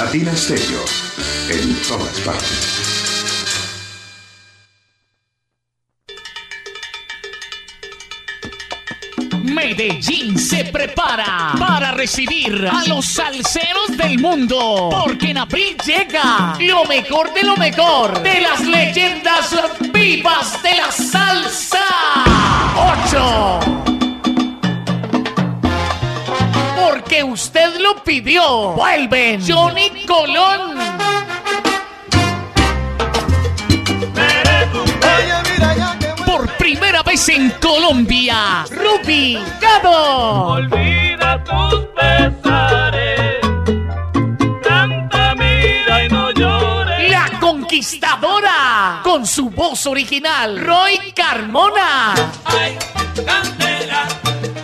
[0.09, 0.83] Latina Stereo,
[1.51, 2.79] en todas partes.
[9.43, 14.89] Medellín se prepara para recibir a los salseros del mundo.
[14.89, 19.55] Porque en abril llega lo mejor de lo mejor de las leyendas
[19.93, 21.85] vivas de la salsa.
[23.13, 23.68] 8.
[26.89, 28.71] Porque usted lo pidió.
[28.71, 30.75] Vuelven Johnny Colón.
[36.25, 40.47] Por primera vez en Colombia, Ruby Gado.
[40.53, 43.37] Olvida tus pesares.
[44.63, 47.11] Canta, mira y no llores.
[47.11, 52.15] La Conquistadora, con su voz original, Roy Carmona.
[52.45, 52.77] Ay,
[53.15, 54.07] candela,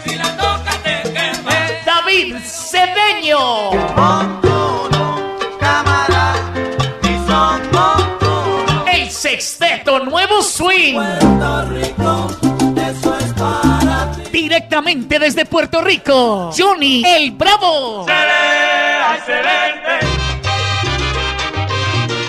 [0.04, 1.55] si la toca te quema.
[2.16, 3.72] Cedeño.
[8.88, 10.98] El sexteto Nuevo Swing.
[14.32, 18.06] Directamente desde Puerto Rico, Johnny el Bravo.
[19.18, 20.06] excelente.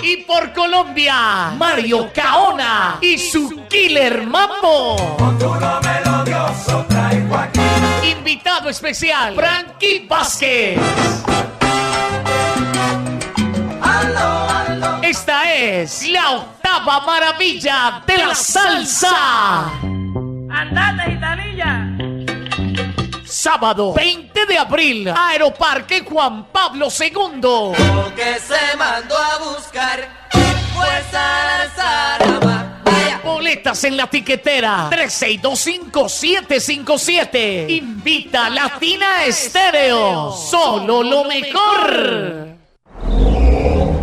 [0.03, 5.17] Y por Colombia, Mario Caona y su Killer Mambo.
[7.07, 7.61] Traigo aquí.
[8.11, 10.77] Invitado especial, Frankie Vázquez.
[15.01, 19.71] Esta es la octava maravilla de la salsa.
[20.49, 21.97] Andate, gitanilla.
[23.25, 27.39] Sábado 20 de abril, Aeroparque Juan Pablo II.
[27.41, 30.16] Lo que se mandó a buscar.
[33.23, 37.69] Boletas en la tiquetera 3625-757.
[37.69, 40.31] Invita Latina Estéreo.
[40.31, 42.56] Solo lo mejor.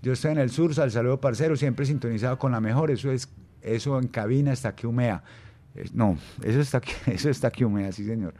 [0.02, 3.26] Yo estoy en el sur, sal saludo parcero, siempre sintonizado con la mejor, eso es
[3.64, 5.22] eso en cabina está que humea.
[5.92, 8.34] No, eso está que, eso está que humea, sí señor.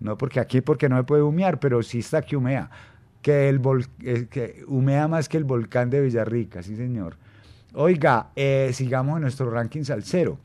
[0.00, 2.70] No porque aquí porque no me puede humear, pero sí está que humea.
[3.22, 7.16] Que, el vol- eh, que humea más que el volcán de Villarrica, sí señor.
[7.74, 10.38] Oiga, eh, sigamos en nuestro ranking salsero.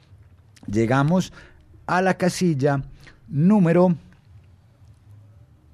[0.68, 1.34] Llegamos
[1.88, 2.84] a la casilla
[3.28, 3.96] número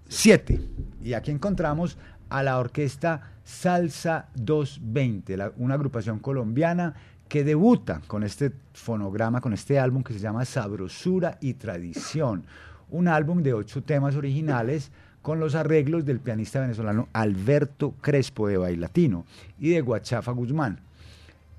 [0.07, 0.61] 7.
[1.03, 1.97] Y aquí encontramos
[2.29, 6.93] a la orquesta Salsa 220, la- una agrupación colombiana
[7.33, 12.43] que debuta con este fonograma, con este álbum que se llama Sabrosura y Tradición.
[12.91, 14.91] Un álbum de ocho temas originales
[15.23, 19.25] con los arreglos del pianista venezolano Alberto Crespo de Bailatino
[19.57, 20.79] y de Guachafa Guzmán.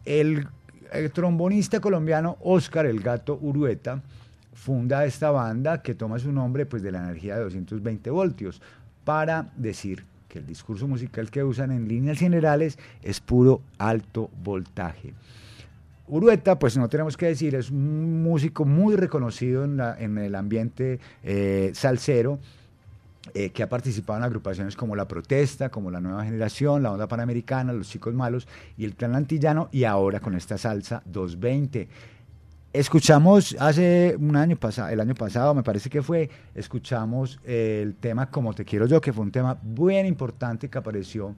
[0.05, 0.47] El,
[0.93, 4.01] el trombonista colombiano Oscar El Gato Urueta
[4.53, 8.63] funda esta banda que toma su nombre pues, de la energía de 220 voltios
[9.05, 15.15] para decir que el discurso musical que usan en líneas generales es puro alto voltaje.
[16.07, 21.71] Urueta, pues no tenemos que decir, es un músico muy reconocido en, el ambiente eh,
[21.75, 22.39] salsero
[23.33, 27.07] eh, que ha participado en agrupaciones como La Protesta, como La Nueva Generación, La Onda
[27.07, 28.47] Panamericana, Los Chicos Malos
[28.77, 31.89] y el Clan Antillano, y ahora con esta salsa 220.
[32.75, 38.31] Escuchamos hace un año pasado, el año pasado me parece que fue, escuchamos el tema
[38.31, 41.35] Como te quiero yo, que fue un tema bien importante que apareció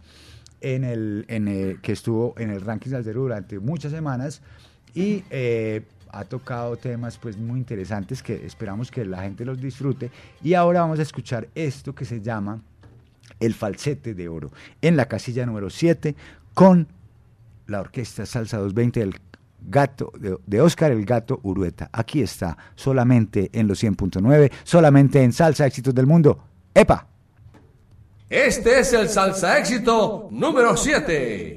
[0.75, 4.43] en el, el- que estuvo en el ranking salsero durante muchas semanas
[4.95, 10.11] y eh, ha tocado temas pues muy interesantes que esperamos que la gente los disfrute
[10.43, 12.61] y ahora vamos a escuchar esto que se llama
[13.39, 14.51] El falsete de oro
[14.83, 16.17] en la casilla número 7
[16.55, 16.89] con
[17.67, 19.15] la orquesta Salsa 220 del
[19.69, 21.91] gato de, de Oscar el Gato Urueta.
[21.93, 26.39] Aquí está, solamente en los 100.9, solamente en Salsa Éxitos del Mundo.
[26.75, 27.09] ¡Epa!
[28.29, 31.57] Este es el salsa éxito número 7.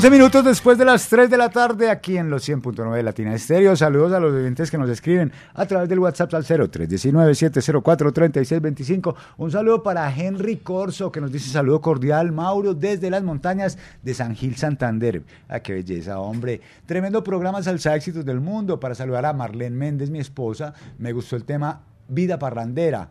[0.00, 3.34] 11 minutos después de las 3 de la tarde aquí en los 100.9 de Latina
[3.34, 3.76] Estéreo.
[3.76, 9.14] Saludos a los oyentes que nos escriben a través del WhatsApp al 0319-704-3625.
[9.36, 12.32] Un saludo para Henry Corso que nos dice saludo cordial.
[12.32, 15.22] Mauro desde las montañas de San Gil Santander.
[15.50, 16.62] Ah, qué belleza, hombre.
[16.86, 18.80] Tremendo programa Salsa Éxitos del Mundo.
[18.80, 20.72] Para saludar a Marlene Méndez, mi esposa.
[20.96, 23.10] Me gustó el tema Vida Parrandera.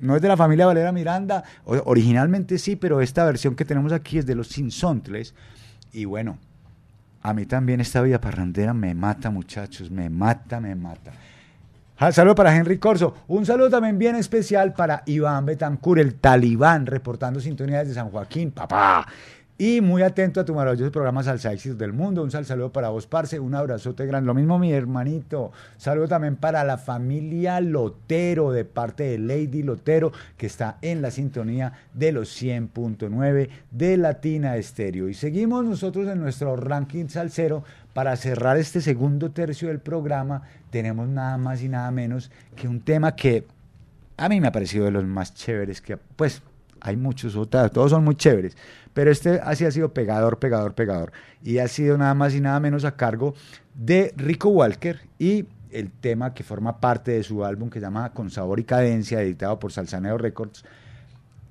[0.00, 4.16] No es de la familia Valera Miranda, originalmente sí, pero esta versión que tenemos aquí
[4.16, 5.34] es de los Sinsontles.
[5.94, 6.36] Y bueno,
[7.22, 11.12] a mí también esta vida parrandera me mata, muchachos, me mata, me mata.
[12.10, 13.14] Saludo para Henry Corso.
[13.28, 18.50] Un saludo también bien especial para Iván Betancur, el talibán, reportando sintonía desde San Joaquín,
[18.50, 19.06] papá.
[19.56, 22.24] Y muy atento a tu maravilloso programa Salsa Éxitos del Mundo.
[22.24, 23.38] Un sal saludo para vos, Parce.
[23.38, 24.26] Un abrazote grande.
[24.26, 25.52] Lo mismo mi hermanito.
[25.76, 31.12] Saludo también para la familia Lotero, de parte de Lady Lotero, que está en la
[31.12, 35.08] sintonía de los 100.9 de Latina Estéreo.
[35.08, 37.62] Y seguimos nosotros en nuestro ranking salsero.
[37.92, 42.80] Para cerrar este segundo tercio del programa, tenemos nada más y nada menos que un
[42.80, 43.46] tema que
[44.16, 46.42] a mí me ha parecido de los más chéveres que, pues,
[46.84, 48.56] hay muchos otros, todos son muy chéveres,
[48.92, 51.12] pero este así ha sido pegador, pegador, pegador.
[51.42, 53.34] Y ha sido nada más y nada menos a cargo
[53.74, 58.12] de Rico Walker y el tema que forma parte de su álbum que se llama
[58.12, 60.62] Con Sabor y Cadencia, editado por Salsaneo Records,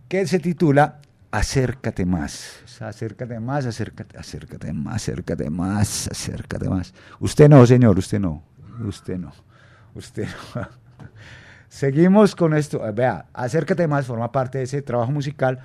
[0.07, 0.99] que se titula
[1.31, 2.59] Acércate más.
[2.79, 6.93] Acércate más, acércate, acércate más, acércate más, acércate más.
[7.19, 8.43] Usted no, señor, usted no.
[8.85, 9.33] Usted no.
[9.95, 10.82] Usted no.
[11.73, 12.87] Seguimos con esto.
[12.87, 15.59] Eh, Vea, Acércate más forma parte de ese trabajo musical.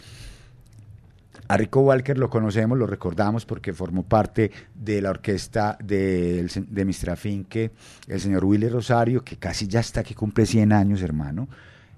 [1.48, 6.84] A Rico Walker lo conocemos, lo recordamos porque formó parte de la orquesta de, de
[6.86, 7.10] Mr.
[7.10, 7.72] Afinque,
[8.06, 11.46] el señor Willy Rosario, que casi ya está, que cumple 100 años, hermano.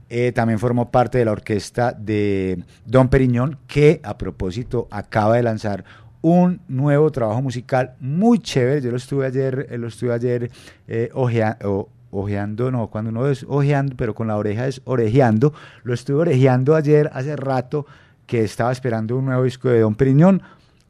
[0.09, 5.45] Eh, también formó parte de la orquesta de Don Periñón, que a propósito acaba de
[5.45, 5.85] lanzar
[6.21, 8.81] un nuevo trabajo musical muy chévere.
[8.81, 10.51] Yo lo estuve ayer, eh, lo estuve ayer
[10.89, 11.11] eh,
[12.11, 15.53] ojeando, no, cuando uno es ojeando, pero con la oreja es orejeando.
[15.83, 17.87] Lo estuve orejeando ayer, hace rato,
[18.27, 20.43] que estaba esperando un nuevo disco de Don Periñón.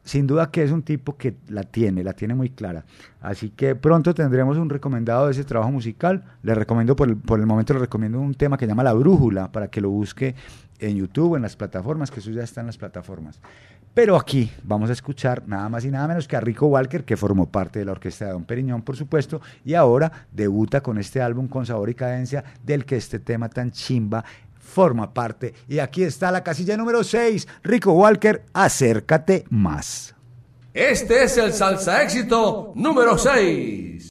[0.02, 2.84] Sin duda que es un tipo que la tiene, la tiene muy clara.
[3.20, 6.24] Así que pronto tendremos un recomendado de ese trabajo musical.
[6.42, 9.52] Le recomiendo, por el, por el momento le recomiendo un tema que llama La Brújula,
[9.52, 10.34] para que lo busque
[10.80, 13.40] en YouTube, en las plataformas, que eso ya está en las plataformas.
[13.94, 17.16] Pero aquí vamos a escuchar nada más y nada menos que a Rico Walker, que
[17.16, 21.20] formó parte de la orquesta de Don Periñón, por supuesto, y ahora debuta con este
[21.20, 24.24] álbum con sabor y cadencia, del que este tema tan chimba
[24.58, 25.54] forma parte.
[25.68, 30.14] Y aquí está la casilla número 6, Rico Walker, acércate más.
[30.72, 34.09] Este es el salsa éxito número 6.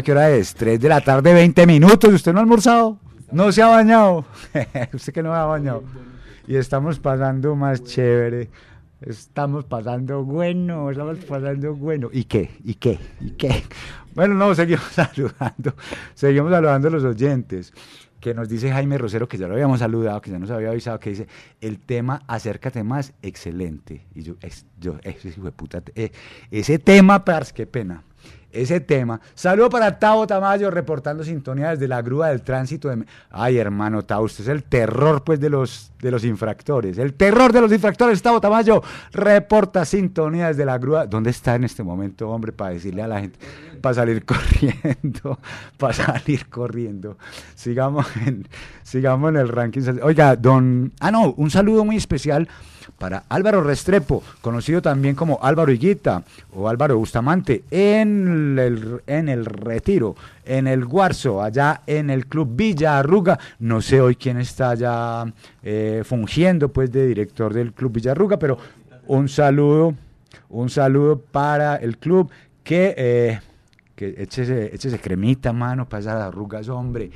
[0.00, 0.54] ¿Sabe qué hora es?
[0.54, 2.14] 3 de la tarde, 20 minutos.
[2.14, 2.98] ¿Usted no ha almorzado?
[3.32, 4.24] No se ha bañado.
[4.94, 5.84] Usted que no ha bañado.
[6.46, 8.48] Y estamos pasando más chévere.
[9.02, 12.08] Estamos pasando bueno, estamos pasando bueno.
[12.14, 12.48] ¿Y qué?
[12.64, 12.98] ¿Y qué?
[13.20, 13.62] ¿Y qué?
[14.14, 15.74] Bueno, no, seguimos saludando.
[16.14, 17.74] Seguimos saludando a los oyentes.
[18.20, 20.98] Que nos dice Jaime Rosero, que ya lo habíamos saludado, que ya nos había avisado,
[20.98, 21.28] que dice,
[21.60, 24.06] el tema Acércate más, excelente.
[24.14, 26.10] Y yo, es, yo ese hijo de puta, eh,
[26.50, 28.02] ese tema, parce, qué pena.
[28.52, 29.20] Ese tema.
[29.34, 33.04] Saludo para Tavo Tamayo reportando sintonía desde la grúa del tránsito de...
[33.30, 36.98] Ay, hermano Tavo, usted es el terror pues de los, de los infractores.
[36.98, 38.82] El terror de los infractores, Tavo Tamayo
[39.12, 41.06] reporta sintonía desde la grúa.
[41.06, 43.38] ¿Dónde está en este momento, hombre, para decirle a la gente?
[43.80, 45.38] Para salir corriendo,
[45.78, 47.16] para salir corriendo.
[47.54, 48.46] Sigamos en,
[48.82, 49.82] sigamos en el ranking.
[50.02, 50.92] Oiga, don...
[51.00, 52.48] Ah, no, un saludo muy especial
[53.00, 56.22] para Álvaro Restrepo, conocido también como Álvaro Higuita
[56.54, 60.14] o Álvaro Bustamante, en el, en el Retiro,
[60.44, 63.38] en el Guarzo, allá en el Club Villa Arruga.
[63.58, 65.24] No sé hoy quién está ya
[65.62, 68.58] eh, fungiendo pues de director del Club Villa Arruga, pero
[69.06, 69.94] un saludo,
[70.50, 72.30] un saludo para el club
[72.62, 73.40] que, eh,
[73.96, 77.10] que échese, échese cremita, mano, para esas arrugas, hombre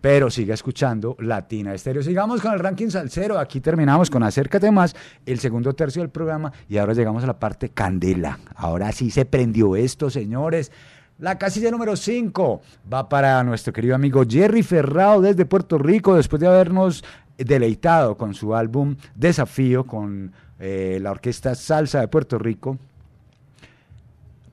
[0.00, 2.02] pero siga escuchando Latina Estéreo.
[2.02, 3.38] Sigamos con el ranking salsero.
[3.38, 4.94] Aquí terminamos con Acércate Más,
[5.24, 8.38] el segundo tercio del programa, y ahora llegamos a la parte candela.
[8.54, 10.70] Ahora sí se prendió esto, señores.
[11.18, 12.60] La casilla número 5
[12.92, 17.02] va para nuestro querido amigo Jerry Ferrao desde Puerto Rico, después de habernos
[17.38, 22.78] deleitado con su álbum Desafío con eh, la Orquesta Salsa de Puerto Rico.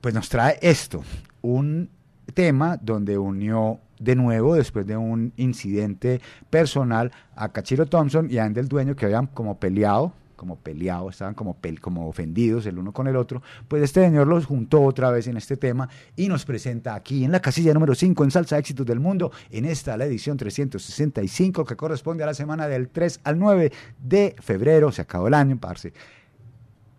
[0.00, 1.02] Pues nos trae esto,
[1.42, 1.90] un
[2.32, 6.20] tema donde unió de nuevo después de un incidente
[6.50, 11.34] personal a Cachiro Thompson y a Andel Dueño que habían como peleado, como peleado, estaban
[11.34, 15.26] como, como ofendidos el uno con el otro, pues este señor los juntó otra vez
[15.26, 18.86] en este tema y nos presenta aquí en la casilla número 5 en Salsa Éxitos
[18.86, 23.38] del Mundo, en esta la edición 365 que corresponde a la semana del 3 al
[23.38, 25.92] 9 de febrero, se acabó el año, parce.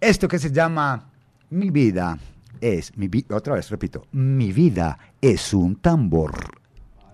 [0.01, 1.11] Esto que se llama
[1.49, 2.17] Mi vida
[2.61, 6.64] es, mi otra vez repito, mi vida es un tambor.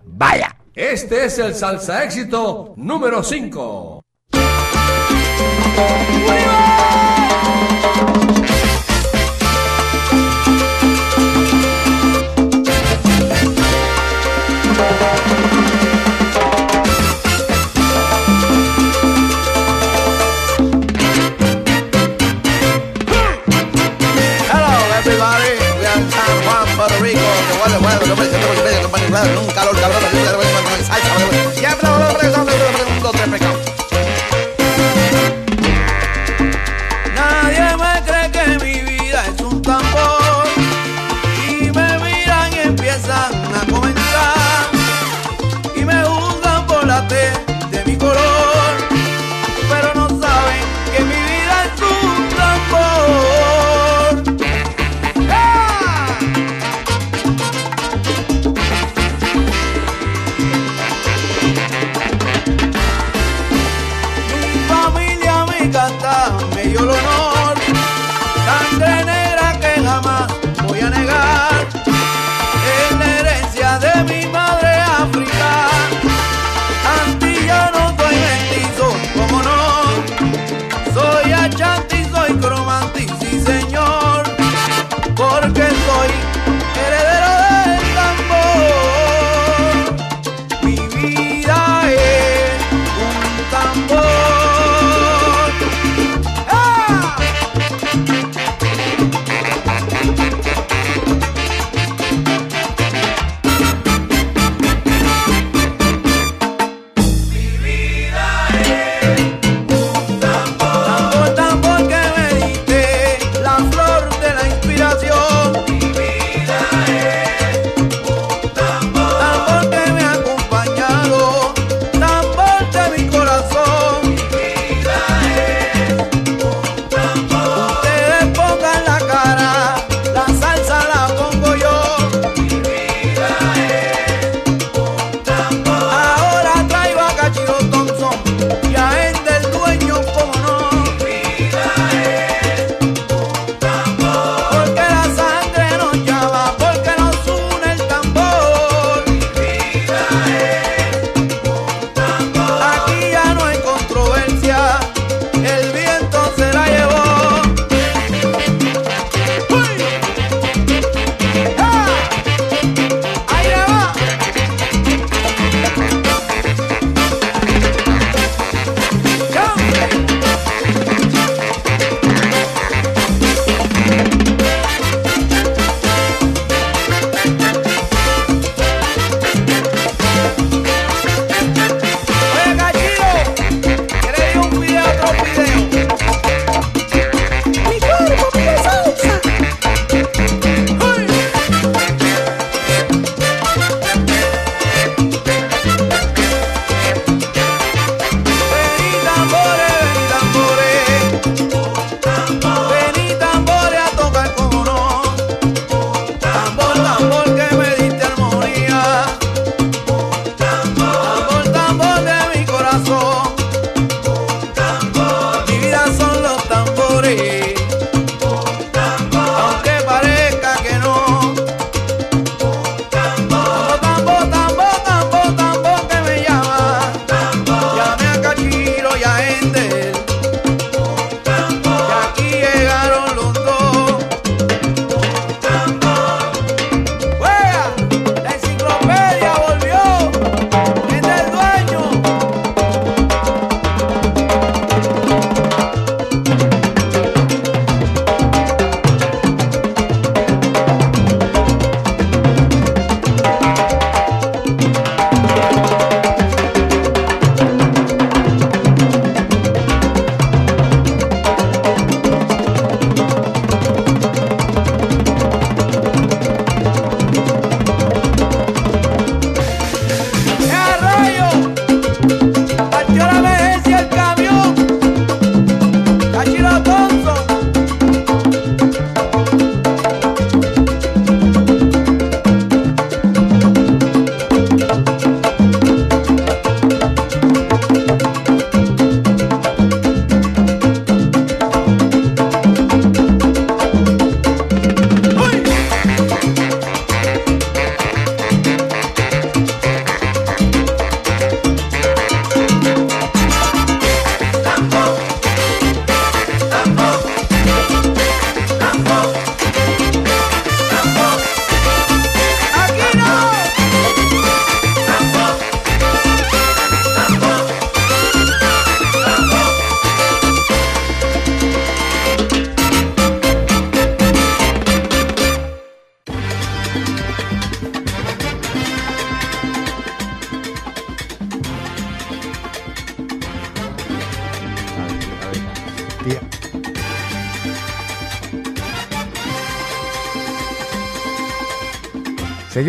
[0.06, 0.56] Vaya.
[0.74, 4.02] Este es el salsa éxito número 5.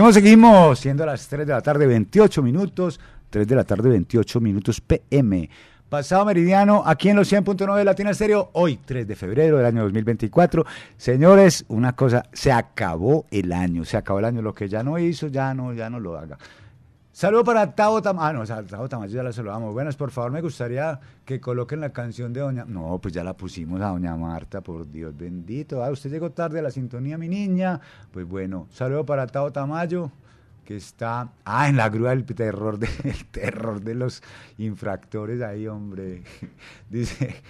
[0.02, 2.98] Seguimos, seguimos, siendo las 3 de la tarde, 28 minutos,
[3.30, 5.48] 3 de la tarde, 28 minutos PM.
[5.88, 9.82] Pasado meridiano, aquí en los 100.9 de Latina Estéreo, hoy 3 de febrero del año
[9.82, 10.66] 2024.
[10.96, 14.98] Señores, una cosa, se acabó el año, se acabó el año, lo que ya no
[14.98, 16.36] hizo, ya no, ya no lo haga.
[17.12, 18.40] Saludo para Tavo Tamayo.
[18.40, 19.74] Ah, no, Tavo Tamayo ya la saludamos.
[19.74, 22.64] Buenas, por favor, me gustaría que coloquen la canción de Doña.
[22.64, 25.84] No, pues ya la pusimos a Doña Marta, por Dios bendito.
[25.84, 27.80] Ah, usted llegó tarde a la sintonía, mi niña.
[28.10, 30.10] Pues bueno, saludo para Tavo Tamayo,
[30.64, 31.28] que está.
[31.44, 34.22] Ah, en la grúa del terror, de, el terror de los
[34.56, 36.22] infractores ahí, hombre.
[36.88, 37.42] Dice.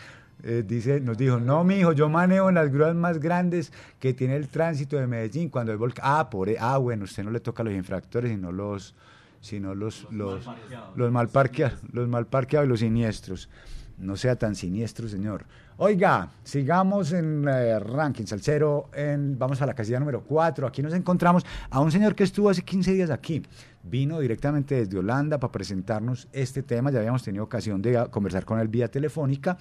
[0.43, 4.13] eh, dice, nos dijo, no, mi hijo, yo manejo en las grúas más grandes que
[4.13, 6.05] tiene el tránsito de Medellín cuando el volcán.
[6.09, 8.97] Ah, por, e- ah, bueno, usted no le toca a los infractores, sino los,
[9.43, 10.49] sino los, los,
[10.95, 13.51] los mal parqueados, los mal parqueados y los siniestros.
[13.99, 15.45] No sea tan siniestro, señor.
[15.77, 18.89] Oiga, sigamos en eh, ranking salsero.
[18.95, 20.67] En, vamos a la casilla número 4.
[20.67, 23.43] Aquí nos encontramos a un señor que estuvo hace 15 días aquí.
[23.83, 26.91] Vino directamente desde Holanda para presentarnos este tema.
[26.91, 29.59] Ya habíamos tenido ocasión de conversar con él vía telefónica.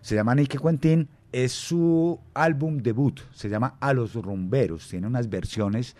[0.00, 1.08] Se llama Nike Quentin.
[1.30, 3.20] Es su álbum debut.
[3.32, 4.88] Se llama A los Rumberos.
[4.88, 5.94] Tiene unas versiones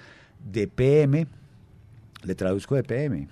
[0.44, 1.26] de PM.
[2.28, 3.26] Le traduzco de PM.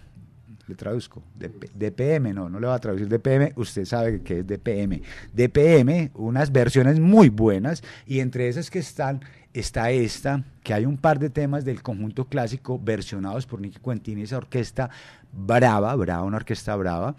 [0.69, 1.23] Le traduzco.
[1.39, 3.53] De, P- de PM, no, no le va a traducir de PM.
[3.57, 5.03] Usted sabe que es de PM.
[5.35, 7.83] De PM, unas versiones muy buenas.
[8.07, 9.21] Y entre esas que están,
[9.53, 14.23] está esta, que hay un par de temas del conjunto clásico versionados por Nicky y
[14.23, 14.89] esa orquesta
[15.31, 17.15] brava, brava, una orquesta brava.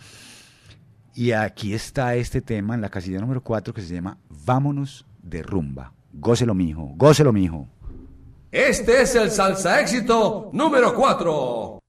[1.13, 4.17] Y aquí está este tema en la casilla número 4 que se llama
[4.47, 5.93] Vámonos de rumba.
[6.11, 7.67] Gócelo, mijo, gócelo, mijo.
[8.51, 11.79] Este es el salsa éxito número 4.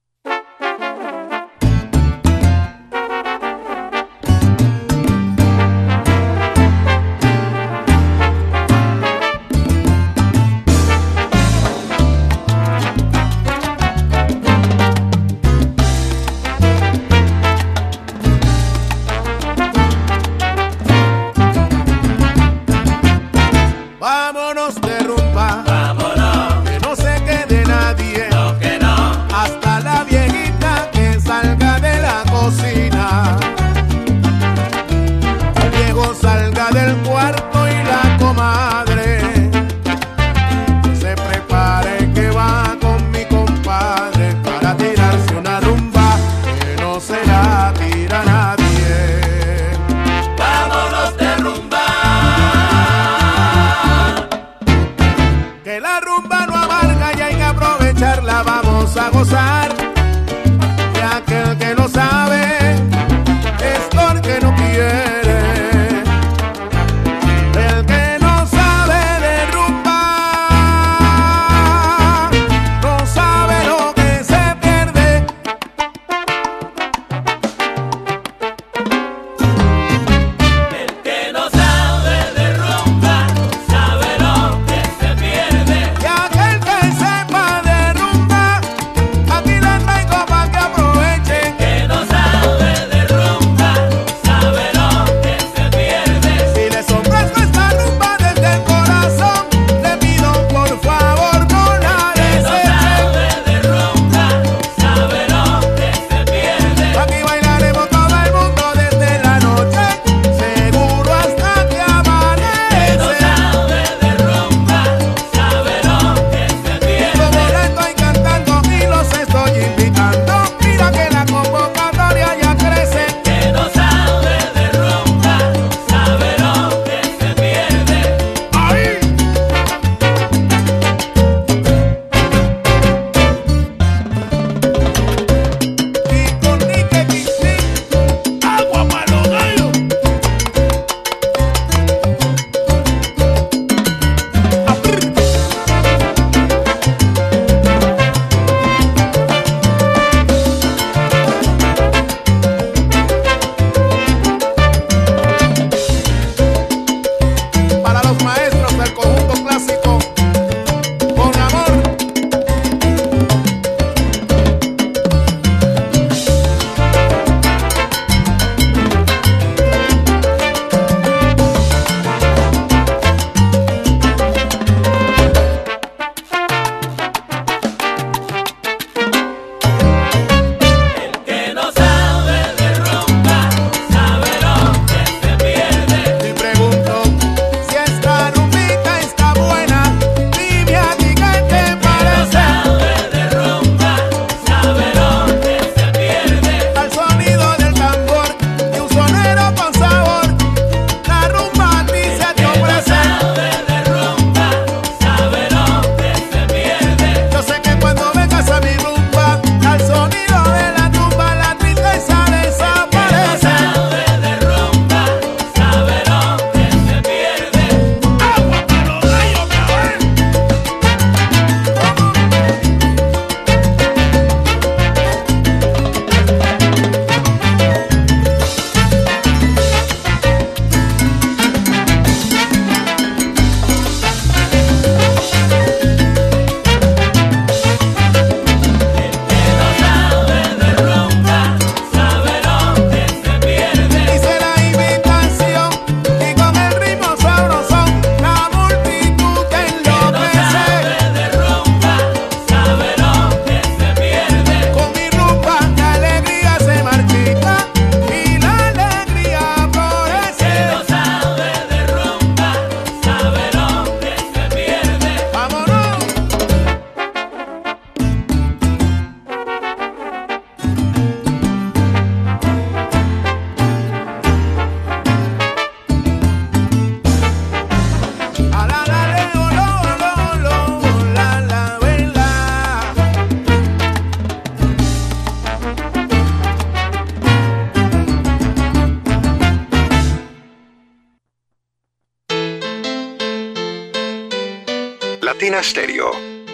[295.48, 296.10] Latina Stereo,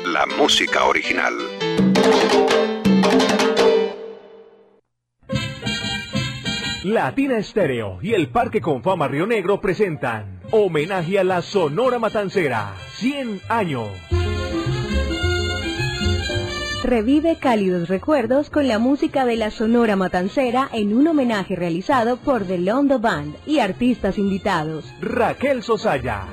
[0.07, 1.35] la música original.
[6.85, 13.41] Latina Estéreo y el Parque Confama Río Negro presentan Homenaje a la Sonora Matancera, 100
[13.49, 13.89] años.
[16.85, 22.45] Revive cálidos recuerdos con la música de la Sonora Matancera en un homenaje realizado por
[22.45, 24.85] The Londo Band y artistas invitados.
[25.01, 26.27] Raquel Sosaya,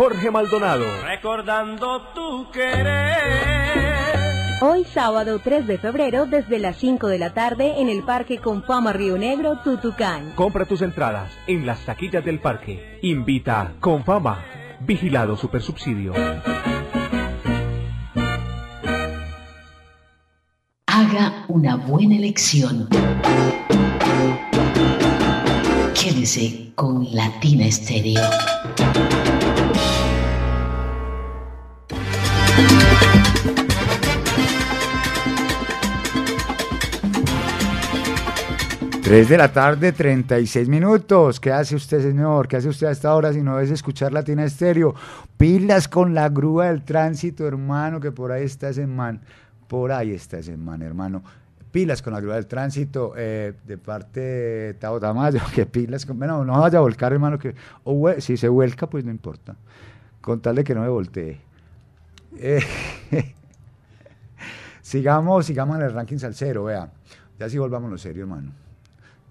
[0.00, 0.86] Jorge Maldonado.
[1.04, 3.18] recordando tu querer.
[4.62, 8.94] Hoy sábado 3 de febrero desde las 5 de la tarde en el Parque Confama
[8.94, 10.32] Río Negro, Tutucán.
[10.36, 12.98] Compra tus entradas en las taquillas del parque.
[13.02, 14.42] Invita con fama.
[14.80, 16.14] Vigilado Supersubsidio.
[20.86, 22.88] Haga una buena elección.
[39.10, 41.40] 3 de la tarde, 36 minutos.
[41.40, 42.46] ¿Qué hace usted, señor?
[42.46, 44.94] ¿Qué hace usted a esta hora si no es escuchar Latina Estéreo?
[45.36, 49.20] Pilas con la grúa del tránsito, hermano, que por ahí está ese man.
[49.66, 51.24] Por ahí está ese man, hermano.
[51.72, 55.40] Pilas con la grúa del tránsito eh, de parte de Tao Tamayo.
[55.56, 56.16] Que pilas con.
[56.16, 57.36] No, no vaya a volcar, hermano.
[57.36, 57.56] que
[58.20, 59.56] Si se vuelca, pues no importa.
[60.20, 61.40] Con tal de que no me voltee.
[62.38, 62.62] Eh,
[64.80, 66.88] sigamos, sigamos en el ranking salsero, vea.
[67.40, 68.59] Ya sí volvámonos serio, hermano.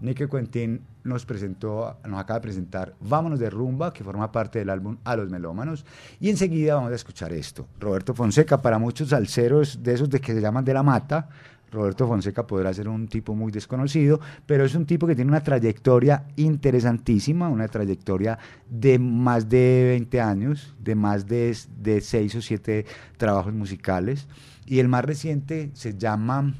[0.02, 4.70] Nicky Quentin nos presentó, nos acaba de presentar Vámonos de Rumba, que forma parte del
[4.70, 5.86] álbum A los Melómanos.
[6.20, 7.68] Y enseguida vamos a escuchar esto.
[7.80, 11.30] Roberto Fonseca, para muchos salseros de esos de que se llaman de la mata,
[11.72, 15.44] Roberto Fonseca podrá ser un tipo muy desconocido, pero es un tipo que tiene una
[15.44, 22.42] trayectoria interesantísima, una trayectoria de más de 20 años, de más de, de 6 o
[22.42, 22.86] 7
[23.18, 24.28] trabajos musicales.
[24.66, 26.54] Y el más reciente se llama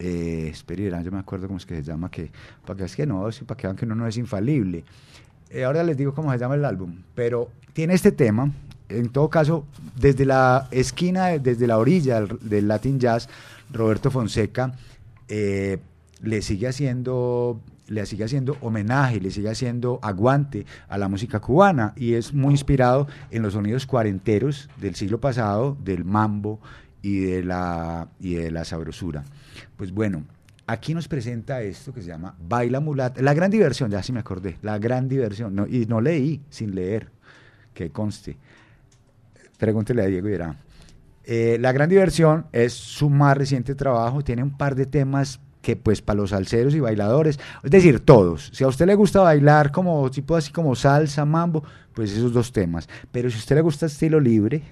[0.00, 2.30] eh, verán, yo me acuerdo cómo es que se llama, que
[2.66, 4.82] para que es que no, sí, para que vean que uno no es infalible.
[5.50, 8.50] Eh, ahora les digo cómo se llama el álbum, pero tiene este tema,
[8.88, 9.66] en todo caso,
[9.96, 13.28] desde la esquina, desde la orilla del, del Latin Jazz,
[13.72, 14.72] Roberto Fonseca
[15.28, 15.78] eh,
[16.22, 21.92] le sigue haciendo le sigue haciendo homenaje, le sigue haciendo aguante a la música cubana
[21.96, 26.60] y es muy inspirado en los sonidos cuarenteros del siglo pasado, del mambo
[27.02, 29.24] y de la, y de la sabrosura.
[29.76, 30.24] Pues bueno,
[30.66, 34.20] aquí nos presenta esto que se llama Baila Mulata, la gran diversión, ya sí me
[34.20, 37.08] acordé, la gran diversión, no, y no leí sin leer,
[37.74, 38.36] que conste.
[39.58, 40.56] Pregúntele a Diego y.
[41.24, 45.76] Eh, la gran diversión es su más reciente trabajo, tiene un par de temas que
[45.76, 48.50] pues para los salseros y bailadores, es decir, todos.
[48.54, 51.62] Si a usted le gusta bailar como tipo así como salsa, mambo,
[51.92, 52.88] pues esos dos temas.
[53.12, 54.62] Pero si a usted le gusta estilo libre,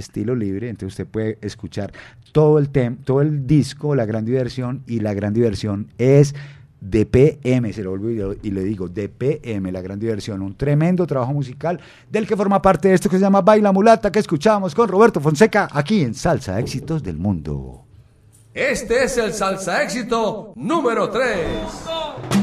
[0.00, 1.92] estilo libre, entonces usted puede escuchar
[2.32, 6.34] todo el tem todo el disco, la gran diversión y la gran diversión es
[6.80, 11.06] de PM, se lo vuelvo y le digo, de PM, la gran diversión, un tremendo
[11.06, 14.74] trabajo musical del que forma parte de esto que se llama Baila Mulata, que escuchamos
[14.74, 17.84] con Roberto Fonseca aquí en Salsa Éxitos del Mundo.
[18.54, 22.41] Este es el salsa éxito número 3.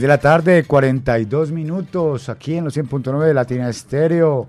[0.00, 4.48] 6 de la tarde, 42 minutos, aquí en los 100.9 de Latina Estéreo.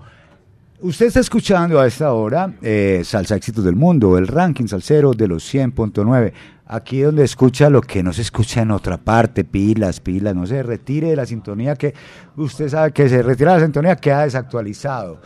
[0.80, 5.28] Usted está escuchando a esta hora eh, Salsa Éxitos del Mundo, el ranking salsero de
[5.28, 6.32] los 100.9.
[6.64, 10.62] Aquí donde escucha lo que no se escucha en otra parte, pilas, pilas, no se
[10.62, 11.92] retire de la sintonía que
[12.36, 15.20] usted sabe que se retira de la sintonía queda desactualizado.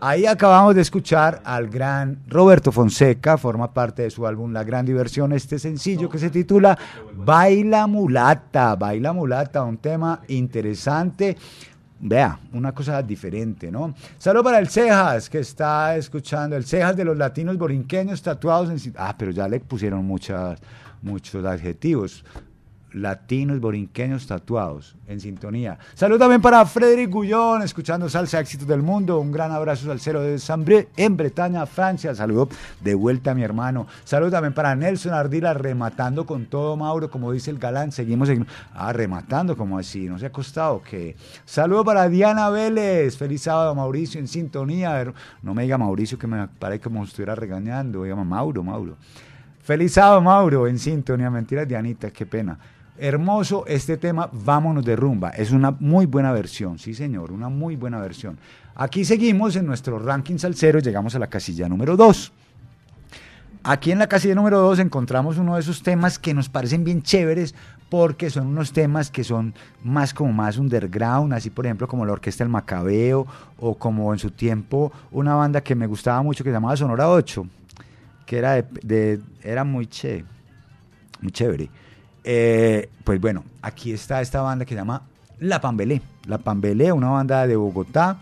[0.00, 4.86] Ahí acabamos de escuchar al gran Roberto Fonseca, forma parte de su álbum La Gran
[4.86, 6.78] Diversión, este sencillo que se titula
[7.16, 11.36] Baila Mulata, Baila Mulata, un tema interesante.
[11.98, 13.92] Vea, una cosa diferente, ¿no?
[14.18, 18.94] Saludo para el Cejas, que está escuchando, el Cejas de los latinos borinqueños tatuados en...
[18.96, 20.60] Ah, pero ya le pusieron muchas,
[21.02, 22.24] muchos adjetivos
[23.02, 25.78] latinos borinqueños tatuados en sintonía.
[25.94, 29.20] Salud también para Frederic Gullón, escuchando Salsa Éxitos del Mundo.
[29.20, 32.14] Un gran abrazo salsero de Sambre en Bretaña, Francia.
[32.14, 32.48] Saludo
[32.80, 33.86] de vuelta a mi hermano.
[34.04, 37.92] Salud también para Nelson Ardila, rematando con todo, Mauro, como dice el galán.
[37.92, 38.46] Seguimos en...
[38.74, 41.16] ah, rematando, como así, no se ha costado que.
[41.44, 43.16] Saludo para Diana Vélez.
[43.16, 45.12] Feliz sábado, Mauricio, en sintonía.
[45.42, 48.04] No me diga Mauricio que me parece como si estuviera regañando.
[48.04, 48.96] Llama Mauro, Mauro.
[49.62, 51.30] Feliz sábado, Mauro, en sintonía.
[51.30, 52.58] Mentiras, Dianita, qué pena.
[53.00, 55.30] Hermoso este tema, Vámonos de rumba.
[55.30, 58.38] Es una muy buena versión, sí señor, una muy buena versión.
[58.74, 62.32] Aquí seguimos en nuestro ranking salsero, llegamos a la casilla número 2.
[63.62, 67.02] Aquí en la casilla número 2 encontramos uno de esos temas que nos parecen bien
[67.02, 67.54] chéveres
[67.88, 72.12] porque son unos temas que son más como más underground, así por ejemplo como la
[72.12, 73.26] Orquesta El Macabeo
[73.58, 77.08] o como en su tiempo una banda que me gustaba mucho que se llamaba Sonora
[77.08, 77.46] 8,
[78.26, 80.24] que era, de, era muy, che,
[81.20, 81.70] muy chévere.
[82.24, 85.02] Eh, pues bueno, aquí está esta banda que se llama
[85.38, 86.02] La Pambelé.
[86.26, 88.18] La Pambelé, una banda de Bogotá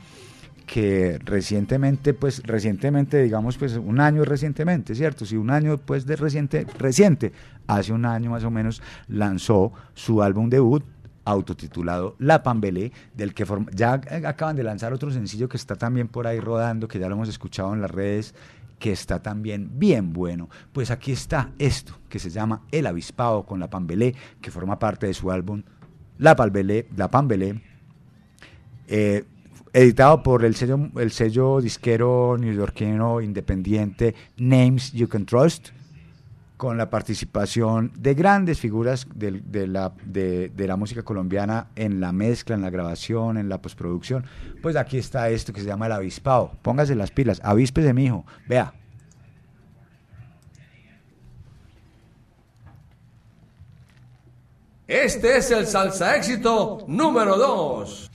[0.66, 5.24] que recientemente, pues recientemente, digamos, pues un año recientemente, ¿cierto?
[5.24, 7.32] Si un año pues de reciente, reciente,
[7.68, 10.84] hace un año más o menos, lanzó su álbum debut
[11.24, 13.44] autotitulado La Pambelé, del que
[13.74, 13.94] ya
[14.24, 17.28] acaban de lanzar otro sencillo que está también por ahí rodando, que ya lo hemos
[17.28, 18.34] escuchado en las redes,
[18.78, 20.48] que está también bien bueno.
[20.72, 25.06] Pues aquí está esto, que se llama El Avispado con La Pambelé, que forma parte
[25.06, 25.62] de su álbum
[26.18, 27.62] La Pambelé, La Pambelé,
[28.88, 29.24] eh,
[29.72, 35.68] editado por el sello, el sello disquero neoyorquino independiente Names You Can Trust,
[36.56, 42.54] con la participación de grandes figuras de, la, de, la música colombiana en la mezcla,
[42.54, 44.24] en la grabación, en la postproducción.
[44.62, 46.52] Pues aquí está esto que se llama el avispado.
[46.62, 48.24] Póngase las pilas, avíspese, mijo.
[48.48, 48.72] Vea.
[54.86, 58.10] Este es el salsa éxito número 2.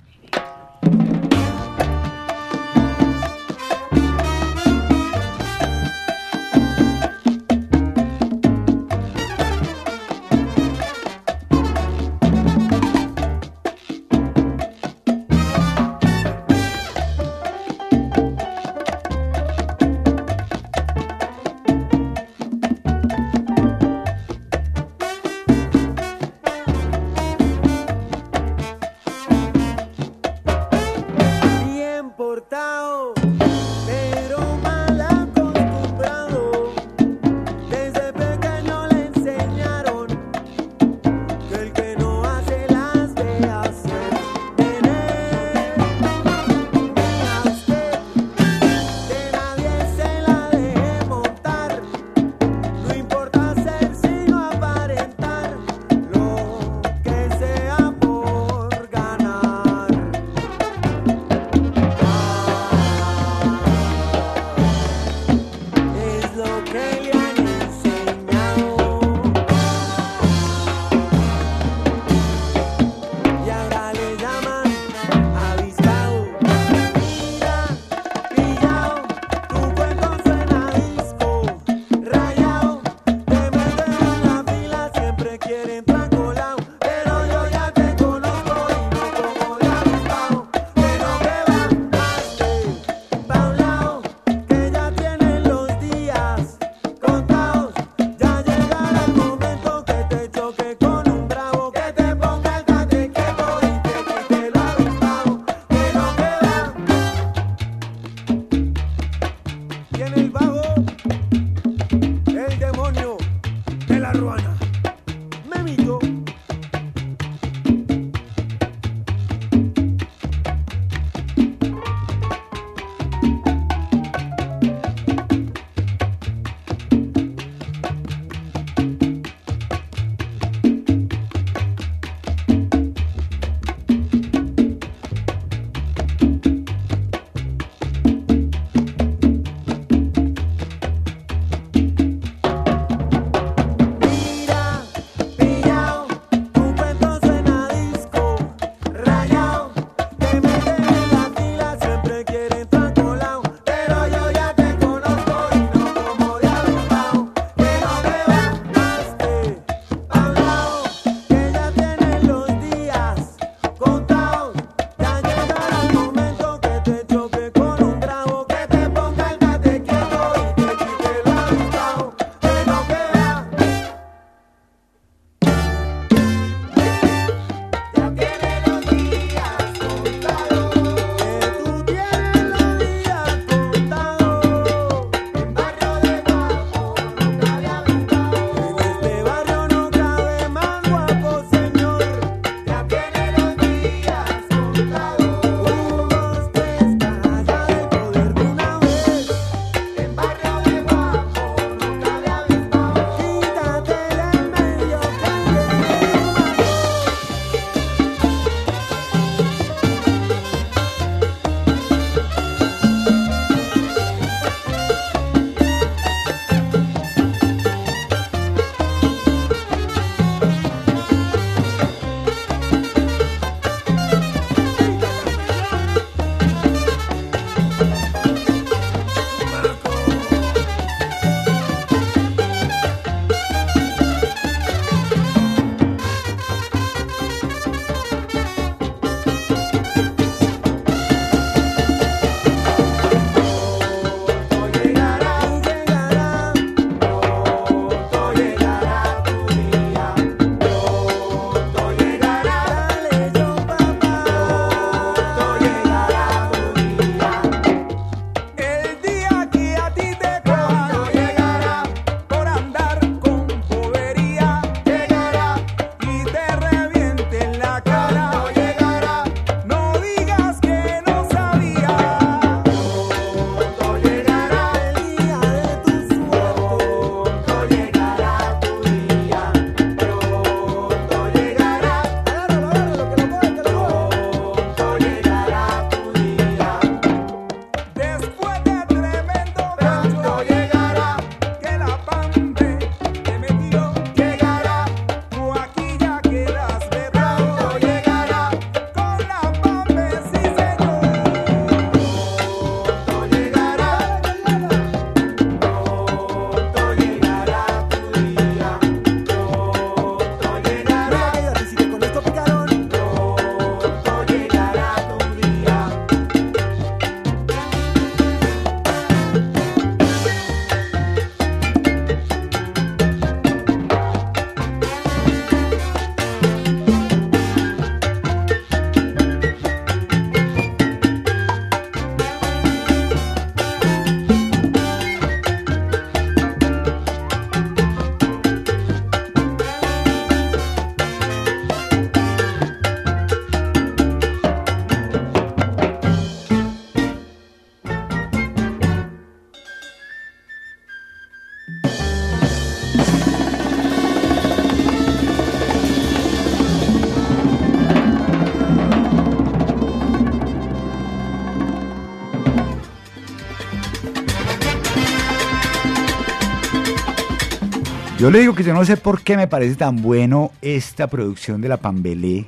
[368.21, 371.59] Yo le digo que yo no sé por qué me parece tan bueno esta producción
[371.59, 372.45] de la Pambelé.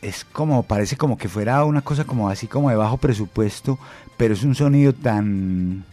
[0.00, 3.78] Es como, parece como que fuera una cosa como así como de bajo presupuesto,
[4.16, 5.84] pero es un sonido tan,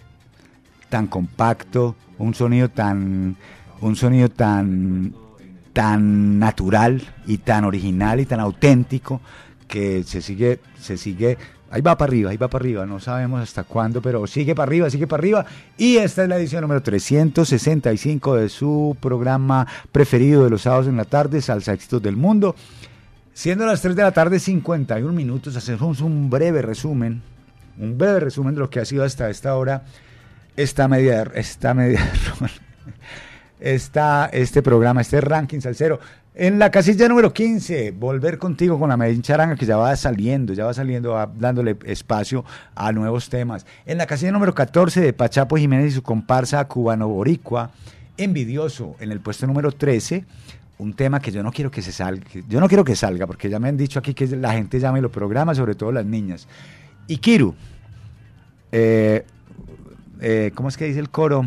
[0.89, 3.37] tan compacto, un sonido tan,
[3.81, 5.13] un sonido tan,
[5.71, 9.21] tan natural y tan original y tan auténtico
[9.67, 11.37] que se sigue, se sigue
[11.71, 14.69] Ahí va para arriba, ahí va para arriba, no sabemos hasta cuándo, pero sigue para
[14.69, 15.45] arriba, sigue para arriba.
[15.77, 20.97] Y esta es la edición número 365 de su programa preferido de los sábados en
[20.97, 22.55] la tarde, Salsa Éxitos del Mundo.
[23.33, 27.21] Siendo las 3 de la tarde, 51 minutos, hacemos un breve resumen,
[27.77, 29.83] un breve resumen de lo que ha sido hasta esta hora,
[30.57, 32.11] esta media, esta media,
[33.59, 35.99] esta, este programa, este ranking salsero.
[36.35, 40.53] En la casilla número 15, volver contigo con la Medellín Charanga, que ya va saliendo,
[40.53, 42.45] ya va saliendo, va dándole espacio
[42.75, 43.65] a nuevos temas.
[43.85, 47.71] En la casilla número 14, de Pachapo Jiménez y su comparsa Cubano Boricua,
[48.15, 48.95] Envidioso.
[48.99, 50.25] En el puesto número 13,
[50.77, 53.49] un tema que yo no quiero que se salga, yo no quiero que salga, porque
[53.49, 56.47] ya me han dicho aquí que la gente llame los programas, sobre todo las niñas.
[57.07, 57.55] Ikiru,
[58.71, 59.25] eh,
[60.21, 61.45] eh, ¿cómo es que dice el coro?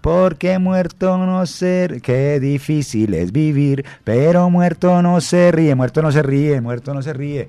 [0.00, 6.10] Porque muerto no sé, qué difícil es vivir, pero muerto no se ríe, muerto no
[6.10, 7.48] se ríe, muerto no se ríe.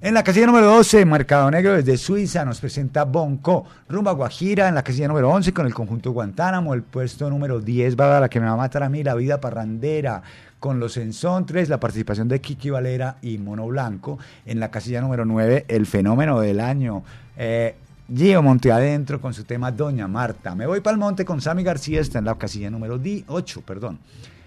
[0.00, 4.76] En la casilla número 12, Mercado Negro desde Suiza nos presenta Bonco, rumba Guajira en
[4.76, 8.28] la casilla número 11 con el conjunto Guantánamo, el puesto número 10 va a la
[8.28, 10.22] que me va a matar a mí, la vida parrandera
[10.60, 14.18] con los ensontres, la participación de Kiki Valera y Mono Blanco.
[14.46, 17.02] En la casilla número 9, el fenómeno del año.
[17.36, 17.74] Eh,
[18.10, 20.54] Gio Monte Adentro con su tema Doña Marta.
[20.54, 23.98] Me voy para el monte con Sammy García, está en la casilla número 8, perdón.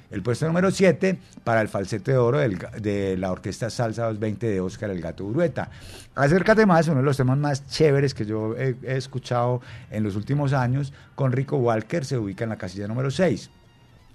[0.09, 4.61] El puesto número 7 para el falsete de oro de la Orquesta Salsa 220 de
[4.61, 5.69] Oscar El Gato Urueta.
[6.15, 9.61] Acércate más, uno de los temas más chéveres que yo he, escuchado
[9.91, 13.51] en los últimos años, con Rico Walker, se ubica en la casilla número 6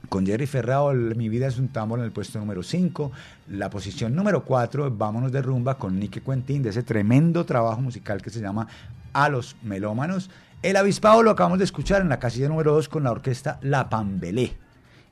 [0.09, 3.11] con Jerry Ferrao, Mi vida es un tambor en el puesto número 5.
[3.49, 8.23] La posición número 4, Vámonos de rumba con Nicky Quentin, de ese tremendo trabajo musical
[8.23, 8.69] que se llama
[9.17, 10.31] A los Melómanos.
[10.63, 13.89] El avispado lo acabamos de escuchar en la casilla número 2 con la orquesta La
[13.89, 14.57] Pambelé.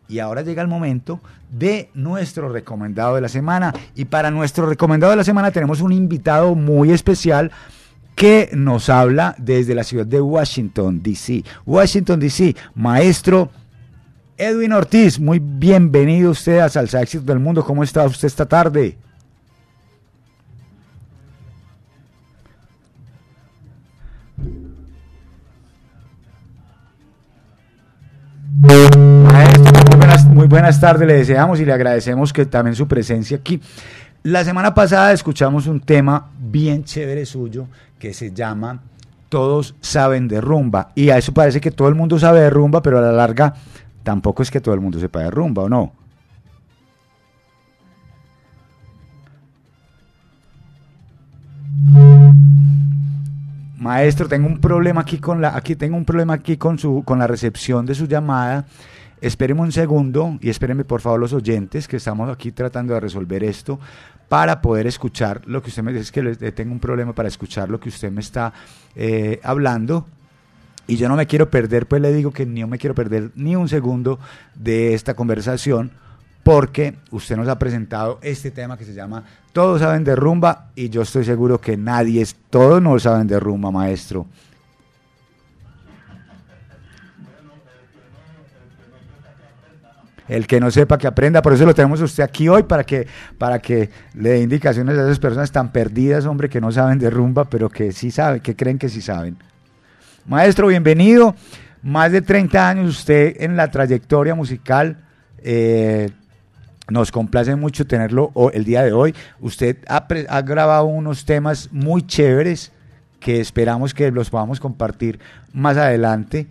[0.08, 1.20] Y ahora llega el momento
[1.50, 3.72] de nuestro recomendado de la semana.
[3.94, 7.50] Y para nuestro recomendado de la semana tenemos un invitado muy especial
[8.14, 11.42] que nos habla desde la ciudad de Washington, D.C.
[11.64, 13.50] Washington, D.C., maestro
[14.36, 17.64] Edwin Ortiz, muy bienvenido usted a Salsa Éxito del Mundo.
[17.64, 18.98] ¿Cómo está usted esta tarde?
[30.28, 33.60] Muy buenas, tardes, le deseamos y le agradecemos que también su presencia aquí.
[34.22, 37.66] La semana pasada escuchamos un tema bien chévere suyo
[37.98, 38.80] que se llama
[39.28, 40.90] Todos saben de rumba.
[40.94, 43.54] Y a eso parece que todo el mundo sabe de rumba, pero a la larga
[44.02, 45.92] tampoco es que todo el mundo sepa de rumba, ¿o no?
[53.84, 57.18] Maestro, tengo un problema aquí con la, aquí tengo un problema aquí con su, con
[57.18, 58.64] la recepción de su llamada.
[59.20, 63.44] Espéreme un segundo y espérenme por favor los oyentes que estamos aquí tratando de resolver
[63.44, 63.78] esto
[64.30, 66.04] para poder escuchar lo que usted me dice.
[66.04, 68.54] Es que tengo un problema para escuchar lo que usted me está
[68.96, 70.06] eh, hablando.
[70.86, 73.54] Y yo no me quiero perder, pues le digo que no me quiero perder ni
[73.54, 74.18] un segundo
[74.54, 75.90] de esta conversación
[76.44, 80.90] porque usted nos ha presentado este tema que se llama Todos saben de rumba y
[80.90, 84.26] yo estoy seguro que nadie, todos no saben de rumba, maestro.
[90.28, 93.06] El que no sepa que aprenda, por eso lo tenemos usted aquí hoy para que
[93.36, 97.10] para que le dé indicaciones a esas personas tan perdidas, hombre, que no saben de
[97.10, 99.36] rumba, pero que sí saben, que creen que sí saben.
[100.26, 101.34] Maestro, bienvenido.
[101.82, 105.04] Más de 30 años usted en la trayectoria musical.
[105.38, 106.10] Eh,
[106.88, 109.14] nos complace mucho tenerlo el día de hoy.
[109.40, 112.72] Usted ha, grabado unos temas muy chéveres
[113.20, 115.18] que esperamos que los podamos compartir
[115.52, 116.46] más adelante.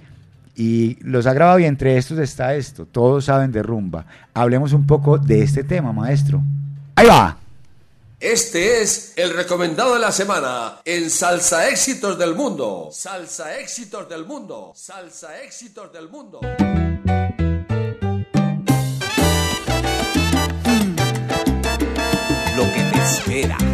[0.55, 2.85] Y los ha grabado y entre estos está esto.
[2.85, 4.05] Todos saben de rumba.
[4.33, 6.41] Hablemos un poco de este tema, maestro.
[6.95, 7.37] Ahí va.
[8.19, 12.89] Este es el recomendado de la semana en Salsa Éxitos del Mundo.
[12.91, 14.71] Salsa Éxitos del Mundo.
[14.75, 16.39] Salsa Éxitos del Mundo.
[23.13, 23.72] Espera.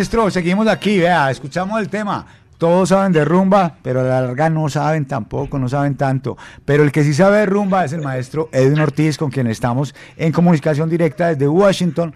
[0.00, 2.24] Maestro, seguimos aquí, vea, escuchamos el tema.
[2.56, 6.38] Todos saben de rumba, pero a la larga no saben tampoco, no saben tanto.
[6.64, 9.94] Pero el que sí sabe de rumba es el maestro Edwin Ortiz, con quien estamos
[10.16, 12.14] en comunicación directa desde Washington,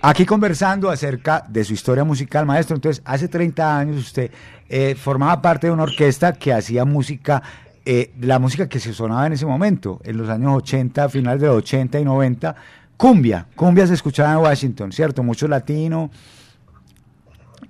[0.00, 2.74] aquí conversando acerca de su historia musical, maestro.
[2.74, 4.30] Entonces, hace 30 años usted
[4.66, 7.42] eh, formaba parte de una orquesta que hacía música,
[7.84, 11.48] eh, la música que se sonaba en ese momento, en los años 80, finales de
[11.48, 12.56] los 80 y 90,
[12.96, 13.44] cumbia.
[13.54, 15.22] Cumbia se escuchaba en Washington, ¿cierto?
[15.22, 16.10] Mucho latino.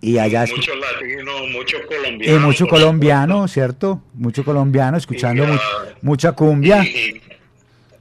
[0.00, 2.42] Y allá Muchos latinos, muchos y colombianos.
[2.42, 4.00] mucho por colombiano, ¿cierto?
[4.14, 5.58] Mucho colombiano, escuchando Y, mu-
[6.02, 6.84] mucha cumbia.
[6.84, 7.20] y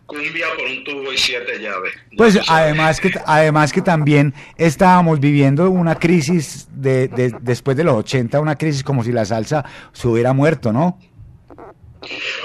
[0.06, 1.94] cumbia por un tubo y siete llaves.
[2.16, 7.96] Pues además que además que también estábamos viviendo una crisis de, de- después de los
[7.96, 11.00] 80, una crisis como si la salsa se hubiera muerto, ¿no?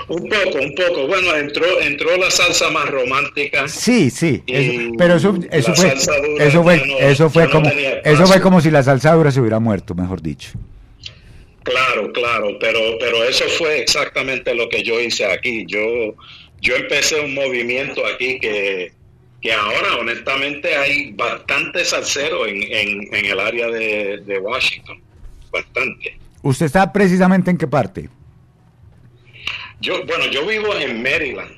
[0.09, 1.06] Un poco, un poco.
[1.06, 3.68] Bueno, entró, entró la salsa más romántica.
[3.68, 7.70] Sí, sí, eso- pero eso, eso fue, dura eso fue, no- eso fue no como,
[8.05, 10.51] eso fue como si la salsa dura se hubiera muerto, mejor dicho.
[11.62, 15.64] Claro, claro, pero, pero eso fue exactamente lo que yo hice aquí.
[15.68, 16.14] Yo,
[16.60, 18.93] yo empecé un movimiento aquí que,
[19.40, 25.01] que ahora honestamente hay bastante salsero en, en, en el área de, de Washington.
[25.52, 26.18] Bastante.
[26.43, 28.09] ¿Usted está precisamente en qué parte?
[29.82, 31.50] Yo, bueno, yo vivo en Maryland.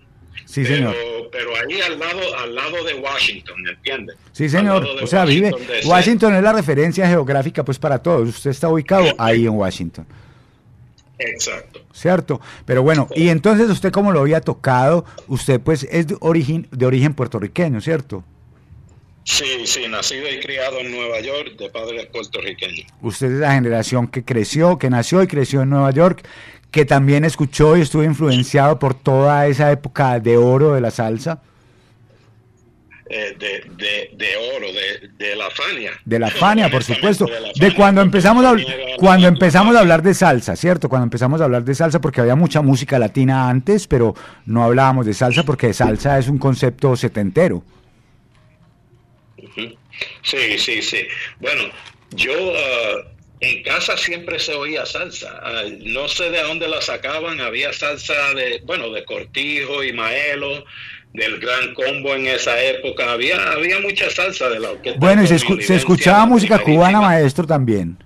[0.46, 0.94] Sí, pero, señor.
[1.30, 4.16] Pero ahí al lado, al lado de Washington, ¿me entiendes?
[4.32, 4.84] Sí, señor.
[5.02, 5.50] O sea, vive.
[5.50, 5.88] DC.
[5.88, 8.28] Washington es la referencia geográfica, pues, para todos.
[8.28, 10.06] Usted está ubicado ahí en Washington.
[11.18, 11.80] Exacto.
[11.92, 12.40] ¿Cierto?
[12.64, 16.86] Pero bueno, y entonces usted como lo había tocado, usted pues es de origen, de
[16.86, 18.24] origen puertorriqueño, ¿cierto?
[19.24, 22.86] Sí, sí, nacido y criado en Nueva York de padres puertorriqueños.
[23.00, 26.26] Usted es la generación que creció, que nació y creció en Nueva York,
[26.70, 31.40] que también escuchó y estuvo influenciado por toda esa época de oro de la salsa,
[33.08, 35.92] eh, de, de, de oro, de, de la Fania.
[36.04, 38.56] de la Fania, por supuesto, de Fania, cuando empezamos a
[38.98, 40.88] cuando empezamos a hablar de salsa, ¿cierto?
[40.88, 44.14] Cuando empezamos a hablar de salsa porque había mucha música latina antes, pero
[44.46, 47.62] no hablábamos de salsa porque salsa es un concepto setentero.
[50.22, 51.06] Sí, sí, sí.
[51.40, 51.64] Bueno,
[52.10, 53.02] yo ah,
[53.40, 55.40] en casa siempre se oía salsa.
[55.42, 57.40] Ah, no sé de dónde la sacaban.
[57.40, 60.64] Había salsa de, bueno, de Cortijo y Maelo,
[61.12, 63.12] del Gran Combo en esa época.
[63.12, 64.98] Había, había mucha salsa de la orquesta.
[64.98, 67.96] Bueno, y se, escu- escuchaba música cubana, maestro, también.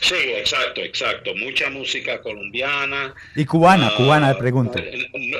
[0.00, 1.34] Sí, exacto, exacto.
[1.36, 3.14] Mucha música colombiana.
[3.34, 4.78] Y cubana, Ah, cubana, le pregunto.
[4.78, 5.38] eh, no,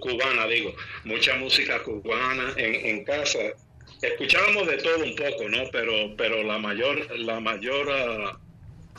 [0.00, 0.74] cubana, digo,
[1.04, 3.38] mucha música cubana en, en casa.
[4.02, 5.64] Escuchábamos de todo un poco, ¿no?
[5.72, 8.38] Pero, pero la mayor, la mayor ah,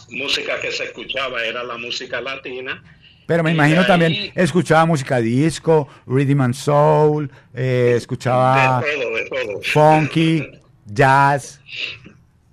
[0.09, 2.84] música que se escuchaba era la música latina.
[3.27, 9.30] Pero me imagino también escuchaba música disco, rhythm and soul, eh, escuchaba De todo, de
[9.30, 9.61] todo.
[9.63, 10.47] funky,
[10.85, 11.59] jazz.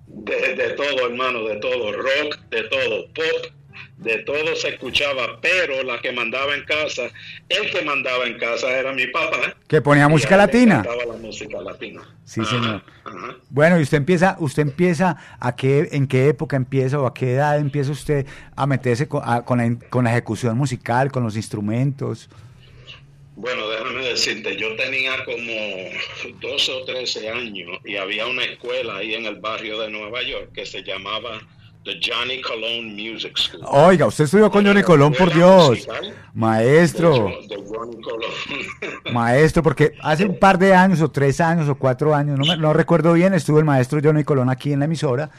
[0.07, 1.93] De, de todo, hermano, de todo.
[1.93, 3.07] Rock, de todo.
[3.09, 3.53] Pop,
[3.99, 5.39] de todo se escuchaba.
[5.41, 7.11] Pero la que mandaba en casa,
[7.49, 9.55] el que mandaba en casa era mi papá.
[9.69, 10.83] Que ponía música latina.
[11.07, 12.03] la música latina.
[12.25, 12.83] Sí, señor.
[13.05, 13.37] Ajá.
[13.51, 17.33] Bueno, y usted empieza, usted empieza a qué, en qué época empieza o a qué
[17.35, 18.27] edad empieza usted
[18.57, 22.29] a meterse con, a- con la, con la ejecución musical, con los instrumentos.
[23.35, 25.53] Bueno, déjame decirte, yo tenía como
[26.41, 30.51] 12 o 13 años y había una escuela ahí en el barrio de Nueva York
[30.55, 31.41] que se llamaba
[31.85, 33.63] The Johnny Cologne Music School.
[33.67, 35.89] Oiga, usted estudió con Johnny Colón, por Dios.
[36.33, 37.13] Maestro,
[37.49, 39.13] De Johnny Cologne.
[39.13, 42.57] maestro, porque hace un par de años o tres años o cuatro años, no, me-
[42.57, 45.31] no recuerdo bien, estuvo el maestro Johnny Colón aquí en la emisora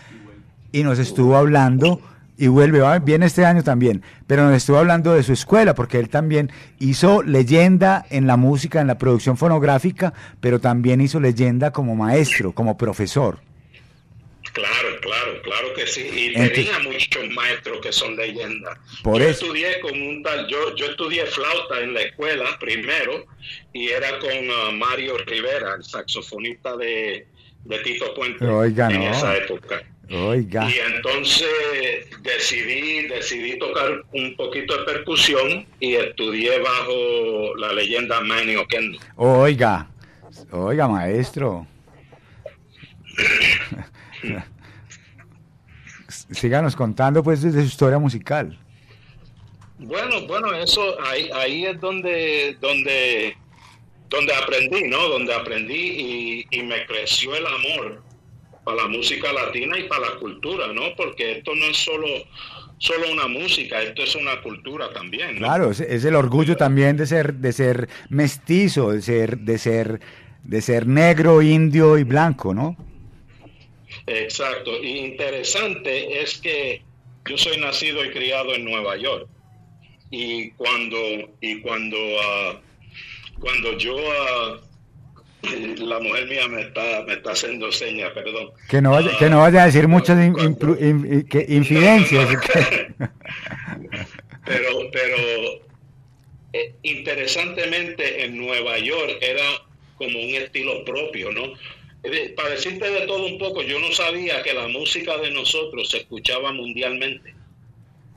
[0.72, 2.02] y nos estuvo hablando
[2.38, 6.10] y vuelve, viene este año también, pero nos estuvo hablando de su escuela, porque él
[6.10, 11.96] también hizo leyenda en la música, en la producción fonográfica, pero también hizo leyenda como
[11.96, 13.40] maestro, como profesor.
[14.54, 16.08] Claro, claro, claro que sí.
[16.14, 18.78] Y Entonces- tenía muchos maestros que son leyendas.
[19.04, 19.46] Por yo eso.
[19.46, 23.26] estudié con un tal, yo, yo estudié flauta en la escuela primero
[23.74, 27.26] y era con ah, Mario Rivera, el saxofonista de,
[27.66, 29.12] de Tito Puente Oiga, en no.
[29.12, 29.82] esa época.
[30.12, 30.70] Oiga.
[30.70, 31.48] Y entonces
[32.22, 39.00] decidí, decidí tocar un poquito de percusión y estudié bajo la leyenda Manny Oquendo.
[39.16, 39.90] Oiga,
[40.52, 41.66] oiga, maestro.
[46.32, 48.58] Síganos contando pues de su historia musical.
[49.80, 53.36] Bueno, bueno, eso ahí, ahí es donde, donde,
[54.10, 55.10] donde aprendí, ¿no?
[55.10, 58.02] Donde aprendí y, y me creció el amor
[58.64, 60.96] para la música latina y para la cultura, ¿no?
[60.96, 62.08] Porque esto no es solo,
[62.78, 65.48] solo una música, esto es una cultura también, ¿no?
[65.48, 70.00] Claro, es, es el orgullo también de ser, de ser mestizo, de ser, de ser,
[70.44, 72.78] de ser negro, indio y blanco, ¿no?
[74.08, 74.82] Exacto.
[74.84, 76.82] Y interesante es que
[77.30, 79.28] yo soy nacido y criado en Nueva York.
[80.12, 80.98] Y cuando,
[81.42, 82.62] y cuando, ah,
[83.40, 84.60] cuando yo, ah,
[85.78, 88.52] la mujer mía me está, me está haciendo señas, perdón.
[88.70, 92.30] Que no vaya, que no vaya a decir muchas in- implu- in- que- infidencias.
[94.46, 95.16] Pero, pero
[96.52, 99.44] eh, interesantemente en Nueva York era
[99.96, 101.54] como un estilo propio, ¿no?
[102.36, 105.98] Para decirte de todo un poco, yo no sabía que la música de nosotros se
[106.00, 107.34] escuchaba mundialmente.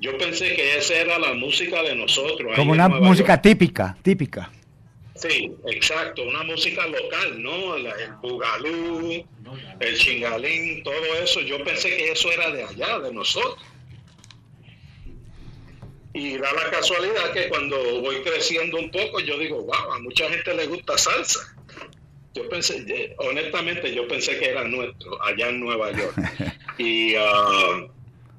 [0.00, 2.52] Yo pensé que esa era la música de nosotros.
[2.56, 3.42] Como una música York.
[3.42, 4.50] típica, típica.
[5.14, 7.78] Sí, exacto, una música local, ¿no?
[7.78, 9.24] La- el bugalú,
[9.80, 11.40] el chingalín, todo eso.
[11.40, 13.56] Yo pensé que eso era de allá, de nosotros.
[16.12, 20.28] Y da la casualidad que cuando voy creciendo un poco, yo digo, wow, a mucha
[20.28, 21.55] gente le gusta salsa.
[22.36, 26.14] Yo pensé, eh, honestamente, yo pensé que era nuestro, allá en Nueva York.
[26.78, 27.86] Y, ah,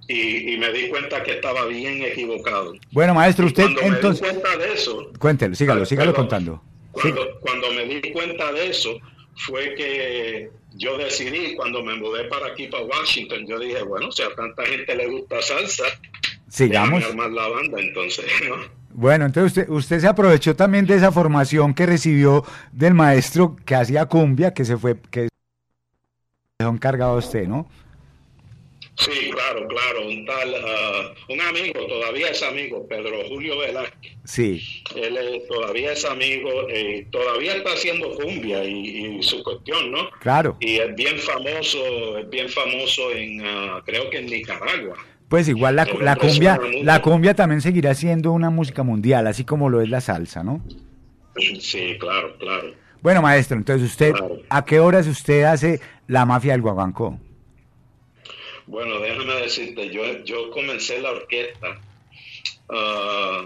[0.08, 2.76] y, y me di cuenta que estaba bien equivocado.
[2.92, 4.22] Bueno, maestro, usted Cuando me di entonces...
[4.30, 6.28] cuenta de eso, Cuéntelo, sígalo, sígalo Perdón.
[6.28, 6.62] contando.
[6.94, 7.02] Sí.
[7.02, 9.00] cuando, cuando me di cuenta de eso,
[9.38, 14.22] fue que yo decidí, cuando me mudé para aquí, para Washington, yo dije, bueno, si
[14.22, 15.86] a tanta gente le gusta salsa,
[16.48, 17.04] Sigamos.
[17.04, 18.56] armar la banda entonces, ¿no?
[19.00, 23.76] Bueno, entonces usted, usted se aprovechó también de esa formación que recibió del maestro que
[23.76, 25.28] hacía cumbia, que se fue, que
[26.58, 27.70] dejó encargado a usted, ¿no?
[28.98, 34.14] Sí, claro, claro, un tal, ah, un amigo, todavía es amigo, Pedro Julio Velázquez.
[34.26, 34.84] Sí.
[34.96, 40.10] Él es- todavía es amigo, eh, todavía está haciendo cumbia y, y su cuestión, ¿no?
[40.22, 40.58] Claro.
[40.60, 44.96] Y es bien famoso, es bien famoso en, ah, creo que en Nicaragua.
[45.30, 49.70] Pues igual la, la cumbia, la cumbia también seguirá siendo una música mundial, así como
[49.70, 50.62] lo es la salsa, ¿no?
[51.60, 52.74] Sí, claro, claro.
[53.02, 54.42] Bueno, maestro, entonces usted, Claro.
[54.50, 57.20] ¿a qué horas usted hace la mafia del guaguancó?
[58.66, 61.80] Bueno, déjame decirte, yo, yo comencé la orquesta
[62.70, 63.46] ah,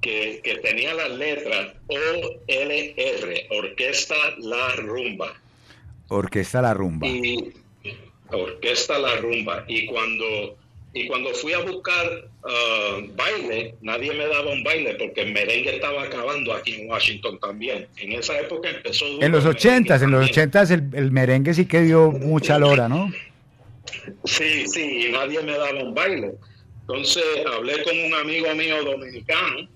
[0.00, 5.32] que, que tenía las letras OLR, Orquesta La Rumba.
[6.08, 7.06] Orquesta La Rumba.
[7.06, 7.52] Y
[8.30, 9.64] Orquesta La Rumba.
[9.66, 10.56] Y cuando,
[10.94, 15.76] y cuando fui a buscar ah, baile, nadie me daba un baile porque el merengue
[15.76, 17.86] estaba acabando aquí en Washington también.
[17.98, 19.04] En esa época empezó...
[19.20, 23.12] En los ochentas, en los ochentas el, el merengue sí que dio mucha lora, ¿no?
[24.24, 26.32] Sí, sí, y nadie me daba un baile.
[26.80, 27.24] Entonces
[27.54, 29.68] hablé con un amigo mío dominicano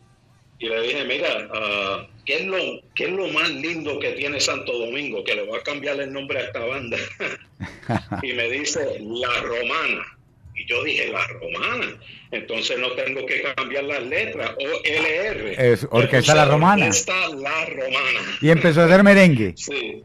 [0.59, 2.57] y le dije, mira, ah, ¿qué, es lo,
[2.95, 5.23] ¿qué es lo más lindo que tiene Santo Domingo?
[5.25, 6.97] Que le voy a cambiar el nombre a esta banda.
[8.23, 10.12] y me dice, La Romana.
[10.55, 11.97] Y yo dije, La Romana.
[12.31, 15.55] Entonces no tengo que cambiar las letras, OLR.
[15.59, 16.85] Es Orquesta La Romana.
[16.87, 18.21] Orquesta La Romana.
[18.41, 19.55] Y empezó a hacer merengue.
[19.57, 20.03] Sí.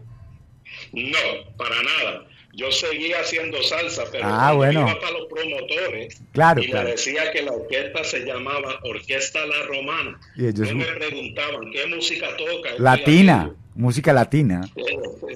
[0.93, 2.25] No, para nada.
[2.53, 4.81] Yo seguía haciendo salsa, pero Ah, bueno.
[4.81, 6.85] iba para los promotores Claro, y claro.
[6.85, 10.19] le decía que la orquesta se llamaba Orquesta La Romana.
[10.35, 12.71] Y ellos- No me preguntaban qué música toca.
[12.79, 14.61] Latina, música latina.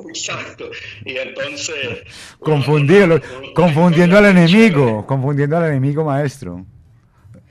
[0.10, 0.70] Exacto.
[1.06, 2.04] Y entonces,
[2.40, 3.22] Confundido,
[3.54, 6.66] confundiendo al enemigo, confundiendo al enemigo maestro.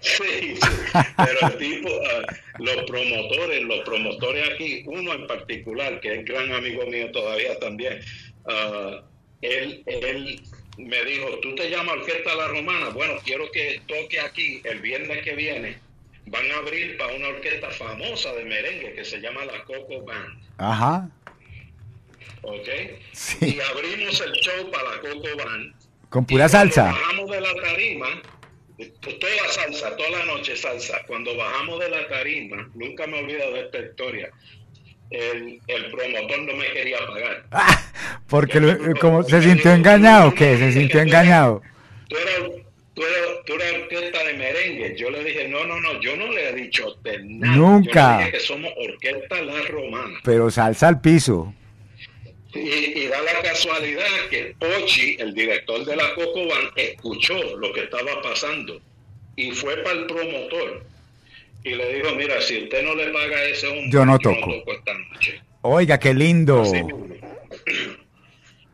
[0.01, 0.23] sí,
[0.57, 0.61] sí.
[0.93, 6.53] Pero el tipo, ah, los promotores, los promotores aquí, uno en particular, que es gran
[6.53, 8.01] amigo mío todavía también,
[8.47, 9.03] ah,
[9.41, 10.43] él, él
[10.77, 15.23] me dijo, tú te llamas Orquesta La Romana, bueno, quiero que toque aquí el viernes
[15.23, 15.90] que viene.
[16.27, 20.43] Van a abrir para una orquesta famosa de merengue que se llama la Coco Band,
[20.59, 21.09] Ajá.
[22.43, 22.69] ¿ok?
[23.13, 23.57] Sí.
[23.57, 25.75] Y abrimos el show para la Coco Band.
[26.09, 26.85] Con pura Y salsa.
[26.85, 28.07] Bajamos de la tarima,
[29.01, 31.03] toda salsa, toda la noche salsa.
[31.07, 34.31] Cuando bajamos de la tarima, nunca me olvido de esta historia.
[35.11, 37.45] El, el promotor no me quería pagar.
[38.29, 40.57] Porque lo- como se sintió engañado, ¿qué?
[40.57, 41.63] Se sintió engañado.
[42.09, 42.51] Tú eras,
[43.47, 44.94] tú, eras orquesta de merengue.
[44.97, 47.56] Yo le dije, no, no, no, yo no le he dicho a usted nada.
[47.56, 48.12] Nunca.
[48.12, 50.18] Yo le dije que somos orquesta La Romana.
[50.24, 51.55] Pero salsa al piso.
[52.55, 57.72] Y, y da la casualidad que Pochi, el director de la Coco Band, escuchó lo
[57.72, 58.81] que estaba pasando
[59.36, 60.85] y fue para el promotor
[61.62, 64.51] y le dijo, mira, si usted no le paga ese hombre, Yo no toco.
[64.66, 65.40] esta noche.
[65.62, 66.62] Oiga, qué lindo.
[66.62, 66.81] Así.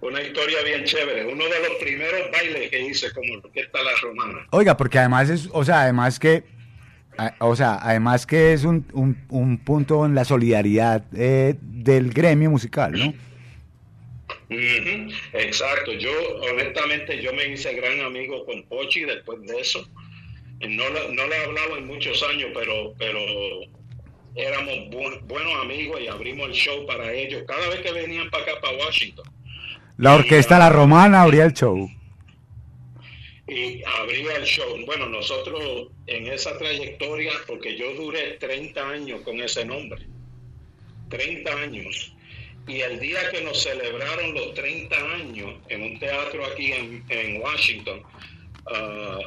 [0.06, 4.46] Una historia bien chévere, uno de los primeros bailes que hice como orquesta La Romana.
[4.50, 6.44] Oiga, porque además es, o sea, además que,
[7.18, 12.12] a- o sea, además que es un, un, un punto en la solidaridad eh, del
[12.12, 13.14] gremio musical, ¿no?
[15.32, 16.10] Exacto, yo
[16.52, 19.88] honestamente yo me hice gran amigo con Pochi después de eso.
[20.60, 23.18] No, le- no le he hablado en muchos años, pero, pero
[24.34, 28.44] éramos bu- buenos amigos y abrimos el show para ellos cada vez que venían para
[28.44, 29.26] acá, para Washington.
[29.98, 31.89] La orquesta La Romana abría el show.
[33.48, 34.77] Y abría el show.
[34.85, 40.06] Bueno, nosotros en esa trayectoria, porque yo duré 30 años con ese nombre,
[41.09, 42.14] 30 años.
[42.66, 47.40] Y el día que nos celebraron los 30 años en un teatro aquí en, en
[47.40, 48.02] Washington,
[48.74, 49.18] ah,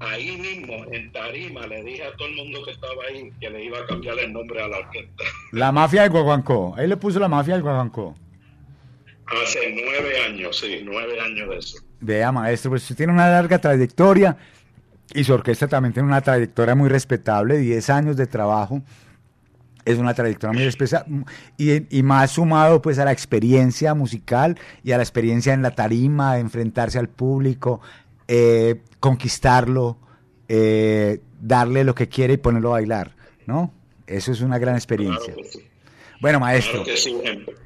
[0.00, 3.64] ahí mismo, en Tarima, le dije a todo el mundo que estaba ahí que le
[3.64, 5.24] iba a cambiar el nombre a la orquesta.
[5.52, 6.74] La mafia del Guaguancó.
[6.76, 8.14] Ahí le puso la mafia del Guaguancó.
[9.26, 11.78] Hace nueve años, sí, nueve años de eso.
[12.00, 14.36] Vea, maestro, pues usted tiene una larga trayectoria
[15.14, 18.82] y su orquesta también tiene una trayectoria muy respetable, 10 años de trabajo.
[19.84, 21.24] Es una trayectoria muy respetable
[21.56, 25.72] y, y más sumado pues a la experiencia musical y a la experiencia en la
[25.72, 27.80] tarima, enfrentarse al público,
[28.28, 29.96] eh, conquistarlo,
[30.48, 33.14] eh, darle lo que quiere y ponerlo a bailar,
[33.46, 33.72] ¿no?
[34.06, 35.32] Eso es una gran experiencia.
[35.32, 35.66] Claro que sí.
[36.20, 36.82] Bueno, maestro.
[36.82, 37.14] Claro sí.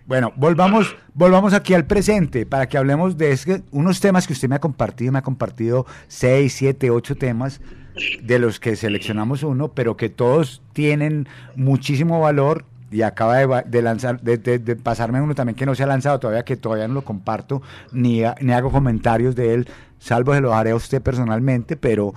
[0.07, 4.57] Bueno, volvamos, volvamos aquí al presente para que hablemos de unos temas que usted me
[4.57, 5.13] ha compartido.
[5.13, 7.61] Me ha compartido seis, siete, ocho temas
[8.23, 12.65] de los que seleccionamos uno, pero que todos tienen muchísimo valor.
[12.93, 16.19] Y acaba de, lanzar, de, de- de pasarme uno también que no se ha lanzado
[16.19, 17.63] todavía, que todavía no lo comparto,
[17.93, 19.69] ni, ha- ni hago comentarios de él,
[20.01, 22.15] salvo se lo haré a usted personalmente, pero,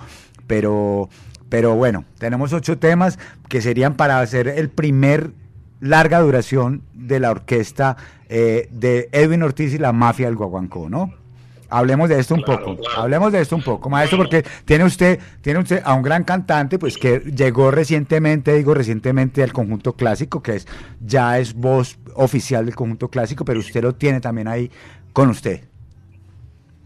[0.48, 1.08] pero,
[1.48, 5.30] Pero bueno, tenemos ocho temas que serían para hacer el primer
[5.80, 7.96] larga duración de la orquesta
[8.28, 11.14] eh, de Edwin Ortiz y la mafia del Guaguancó, ¿no?
[11.68, 15.58] Hablemos de esto un poco, hablemos de esto un poco, maestro, porque tiene usted, tiene
[15.58, 20.56] usted a un gran cantante, pues que llegó recientemente, digo recientemente al conjunto clásico, que
[20.56, 20.68] es
[21.00, 24.70] ya es voz oficial del conjunto clásico, pero usted lo tiene también ahí
[25.12, 25.64] con usted.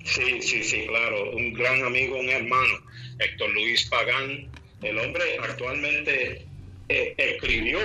[0.05, 1.37] Sí, sí, sí, claro.
[1.37, 2.75] Un gran amigo, un hermano,
[3.19, 4.49] Héctor Luis Pagán.
[4.81, 6.47] El hombre actualmente
[6.89, 7.79] eh, escribió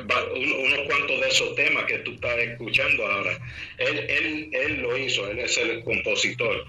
[0.00, 3.38] unos cuantos de esos temas que tú estás escuchando ahora.
[3.78, 6.64] Él, él, él lo hizo, él es el compositor.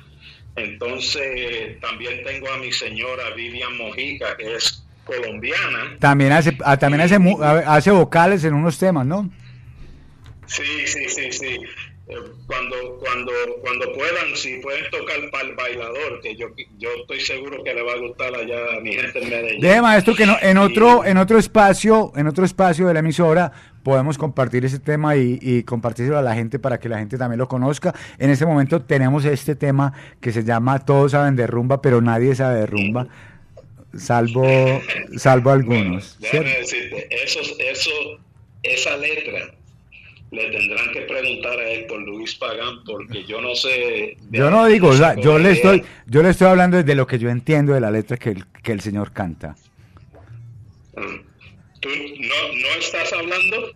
[0.56, 5.98] Entonces, también tengo a mi señora Vivian Mojica, que es colombiana.
[6.00, 7.18] También hace, ah, también hace,
[7.66, 9.30] hace vocales en unos temas, ¿no?
[10.46, 11.60] Sí, sí, sí, sí.
[12.06, 12.16] Eh,
[12.48, 13.32] Cuando, cuando,
[13.62, 16.48] cuando puedan, si pueden tocar para el bailador, que yo,
[16.78, 19.62] yo estoy seguro que le va a gustar allá a mi gente en Medellín.
[19.62, 23.54] Deje maestro que no, en otro, en otro espacio, en otro espacio de la emisora
[23.84, 27.40] podemos compartir ese tema y, y compartírselo a la gente para que la gente también
[27.40, 27.94] lo conozca.
[28.18, 32.36] En este momento tenemos este tema que se llama Todos saben de rumba, pero nadie
[32.36, 33.08] sabe de rumba,
[33.98, 34.46] salvo,
[35.18, 36.18] salvo algunos.
[36.20, 37.92] decirte, eso, eso,
[38.62, 39.56] esa letra
[40.34, 44.18] le tendrán que preguntar a Héctor Luis Pagán porque yo no sé.
[44.32, 47.06] Yo no digo, o sea, sacó yo le estoy, yo le estoy hablando desde lo
[47.06, 49.56] que yo entiendo de la letra que el, que el señor canta.
[50.96, 53.72] ¿Tú no, no estás hablando?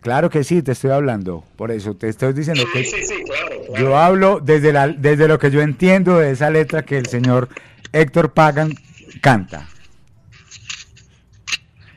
[0.00, 1.44] Claro que sí, te estoy hablando.
[1.56, 3.62] Por eso te estoy diciendo Sí, que sí, sí, claro.
[3.66, 3.82] claro.
[3.84, 7.48] yo hablo desde, la, desde lo que yo entiendo de esa letra que el señor
[7.92, 8.74] Héctor Pagan
[9.20, 9.68] canta.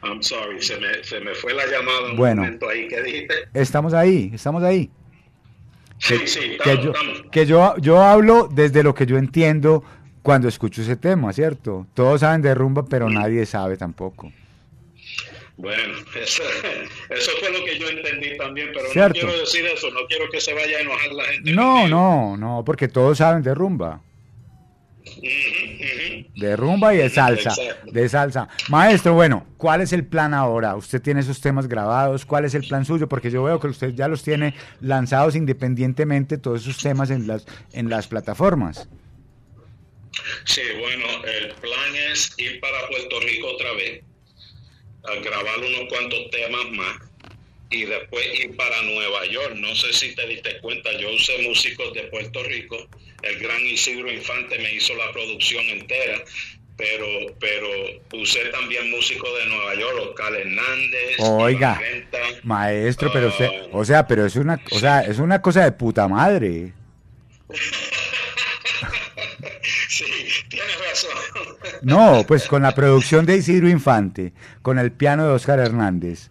[0.04, 2.42] I'm sorry, se me, se me fue la llamada un Bueno.
[2.44, 2.88] momento ahí.
[2.88, 3.34] ¿Qué dijiste?
[3.54, 4.90] Estamos ahí, estamos ahí.
[5.98, 7.22] Sí, Que- sí, que estamos, yo, estamos.
[7.32, 9.84] que yo, yo hablo desde lo que yo entiendo
[10.22, 11.86] cuando escucho ese tema, ¿cierto?
[11.94, 14.32] Todos saben de rumba, pero nadie sabe tampoco.
[15.58, 16.44] Bueno, eso,
[17.10, 19.20] eso fue lo que yo entendí también, pero Cierto.
[19.22, 21.52] no quiero decir eso, no quiero que se vaya a enojar la gente.
[21.52, 24.02] No, no, no, porque todos saben de rumba.
[26.36, 27.50] De rumba y de salsa.
[27.50, 27.92] Exacto.
[27.92, 28.50] De salsa.
[28.70, 30.76] Maestro, bueno, ¿cuál es el plan ahora?
[30.76, 33.10] Usted tiene esos temas grabados, ¿cuál es el plan suyo?
[33.10, 37.46] Porque yo veo que usted ya los tiene lanzados independientemente, todos esos temas en las,
[37.74, 38.88] en las plataformas.
[40.46, 44.04] Sí, bueno, el plan es ir para Puerto Rico otra vez,
[45.04, 47.10] a grabar unos cuantos temas más
[47.70, 49.56] y después ir para Nueva York.
[49.56, 52.78] No sé si te diste cuenta, yo usé músicos de Puerto Rico.
[53.22, 56.24] El gran Isidro Infante me hizo la producción entera,
[56.78, 57.06] pero,
[57.40, 57.68] pero
[58.14, 61.18] usé también músicos de Nueva York, Oscar Hernández.
[61.20, 61.82] Oiga,
[62.44, 66.08] maestro, pero usted, o sea, pero es una, o sea, es una cosa de puta
[66.08, 66.74] madre.
[69.90, 70.06] Sí,
[70.50, 71.12] tienes razón.
[71.82, 76.30] No, pues con la producción de Isidro Infante, con el piano de Oscar Hernández.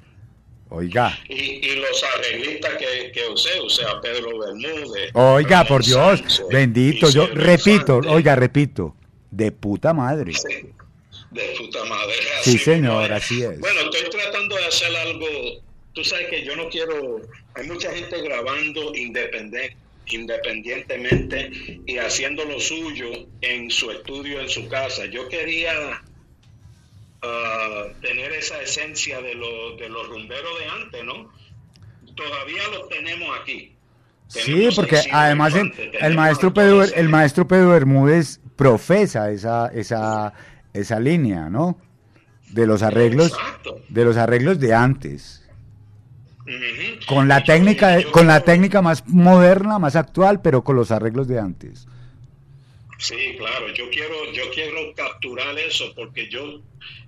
[0.71, 1.35] Oiga, Y,
[1.67, 2.78] y los arreglistas
[3.13, 5.11] que, que usé, usé a Pedro Bermúdez.
[5.15, 8.09] oiga, por Dios, Sánchez, bendito, yo repito, Infante.
[8.09, 8.95] oiga, repito,
[9.31, 10.33] de puta madre.
[11.31, 12.15] De puta madre.
[12.43, 13.59] Sí, señor, así es.
[13.61, 15.27] Bueno, estoy tratando de hacer algo.
[15.93, 17.21] Tú sabes que yo no quiero.
[17.55, 19.75] Hay mucha gente grabando independen-
[20.07, 21.51] independientemente
[21.87, 23.11] y haciendo lo suyo
[23.43, 25.05] en su estudio, en su casa.
[25.07, 26.03] Yo quería
[27.23, 31.31] ah, tener esa esencia de, lo- de los rumberos de antes, ¿no?
[32.19, 33.73] Todavía los tenemos aquí.
[34.27, 40.35] Sí, porque además el, maestro Pedro, el maestro Pedro Bermúdez profesa esa, esa,
[40.75, 41.79] esa línea, ¿no?
[42.51, 43.33] De los arreglos,
[43.89, 45.49] de los arreglos de antes.
[47.07, 51.39] Con la técnica, con la técnica más moderna, más actual, pero con los arreglos de
[51.39, 51.87] antes.
[52.99, 56.61] Sí, claro, yo quiero, yo quiero capturar eso porque yo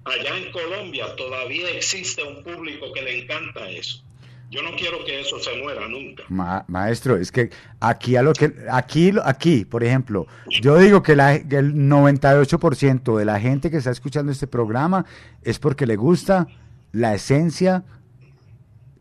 [0.05, 4.05] allá en Colombia todavía existe un público que le encanta eso.
[4.51, 6.25] Yo no quiero que eso se muera nunca.
[6.29, 10.27] Ma- maestro, es que aquí a lo que aquí aquí, por ejemplo,
[10.61, 15.07] yo digo que, la, el 98% de la gente que está escuchando este programa
[15.43, 16.49] es porque le gusta
[16.93, 17.85] la esencia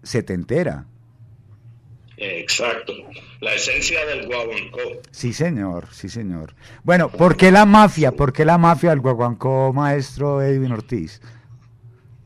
[0.04, 0.86] setentera.
[2.18, 2.94] Exacto.
[3.42, 4.80] La esencia del guaguancó.
[5.12, 6.54] Sí, señor, sí, señor.
[6.84, 8.12] Bueno, ¿por qué la mafia?
[8.12, 11.22] ¿Por qué la mafia del guaguancó, maestro Edwin Ortiz?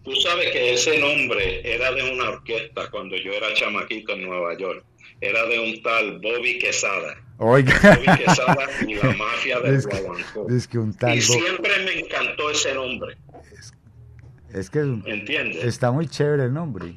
[0.03, 4.57] Tú sabes que ese nombre era de una orquesta cuando yo era chamaquito en Nueva
[4.57, 4.83] York.
[5.21, 7.15] Era de un tal Bobby Quesada.
[7.37, 7.73] Oiga.
[7.81, 10.47] Bobby Quesada y la mafia del Es que, guaguancó.
[10.49, 13.15] es que un tal Y siempre me encantó ese nombre.
[14.53, 15.63] es que es un- ¿Entiendes?
[15.63, 16.95] está muy chévere el nombre.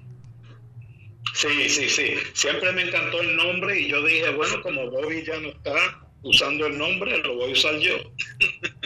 [1.35, 2.15] Sí, sí, sí.
[2.33, 5.75] Siempre me encantó el nombre y yo dije, bueno, como Bobby ya no está
[6.23, 7.95] usando el nombre, lo voy a usar yo.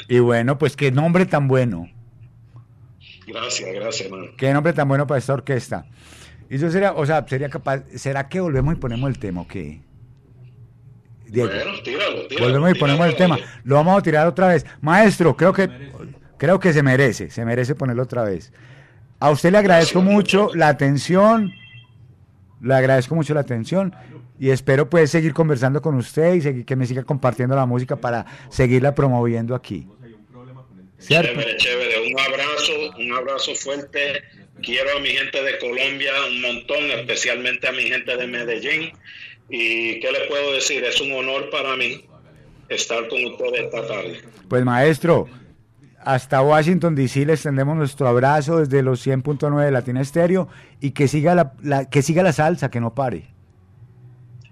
[0.08, 1.88] Y bueno, pues qué nombre tan bueno.
[3.26, 4.30] Gracias, gracias, man.
[4.36, 5.86] Qué nombre tan bueno para esta orquesta.
[6.48, 9.46] Y yo sería, o sea, sería capaz, ¿será que volvemos y ponemos el tema o
[9.48, 9.82] qué?
[11.26, 12.46] Diego, Bueno, tíralo, tíralo.
[12.46, 13.38] volvemos y ponemos el tema.
[13.62, 14.66] Lo vamos a tirar otra vez.
[14.80, 15.70] Maestro, creo que
[16.38, 18.52] creo que se merece, se merece ponerlo otra vez.
[19.20, 21.52] A usted le agradezco mucho la atención,
[22.60, 23.94] le agradezco mucho la atención
[24.38, 27.96] y espero pues seguir conversando con usted y seguir, que me siga compartiendo la música
[27.96, 29.86] para seguirla promoviendo aquí.
[31.00, 31.28] ¿Cierto?
[31.32, 32.12] Chévere, chévere.
[32.12, 34.22] Un abrazo, un abrazo fuerte.
[34.62, 38.92] Quiero a mi gente de Colombia un montón, especialmente a mi gente de Medellín.
[39.48, 42.04] Y qué les puedo decir, es un honor para mí
[42.68, 44.20] estar con ustedes esta tarde.
[44.48, 45.28] Pues maestro,
[45.98, 50.48] hasta Washington DC le extendemos nuestro abrazo desde los 100.9 de Latina Estéreo
[50.80, 53.24] y que siga la, la- que siga la salsa, que no pare.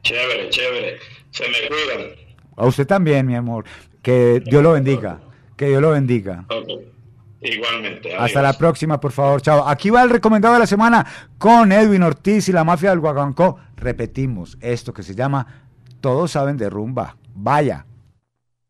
[0.03, 0.99] Chévere, chévere.
[1.31, 2.11] Se me cuidan.
[2.57, 3.65] A usted también, mi amor.
[4.03, 5.21] Que Dios lo bendiga.
[5.59, 6.47] Que Dios lo bendiga.
[7.41, 8.15] Igualmente.
[8.15, 9.43] Hasta la próxima, por favor.
[9.43, 9.69] Chao.
[9.69, 11.05] Aquí va el recomendado de la semana
[11.37, 13.59] con Edwin Ortiz y la mafia del Guaguancó.
[13.77, 15.65] Repetimos esto que se llama
[16.01, 17.17] Todos saben de rumba.
[17.35, 17.85] Vaya.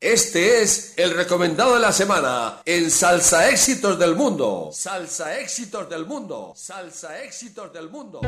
[0.00, 4.70] Este es el recomendado de la semana en Salsa Éxitos del Mundo.
[4.72, 6.54] Salsa Éxitos del Mundo.
[6.56, 8.20] Salsa Éxitos del Mundo.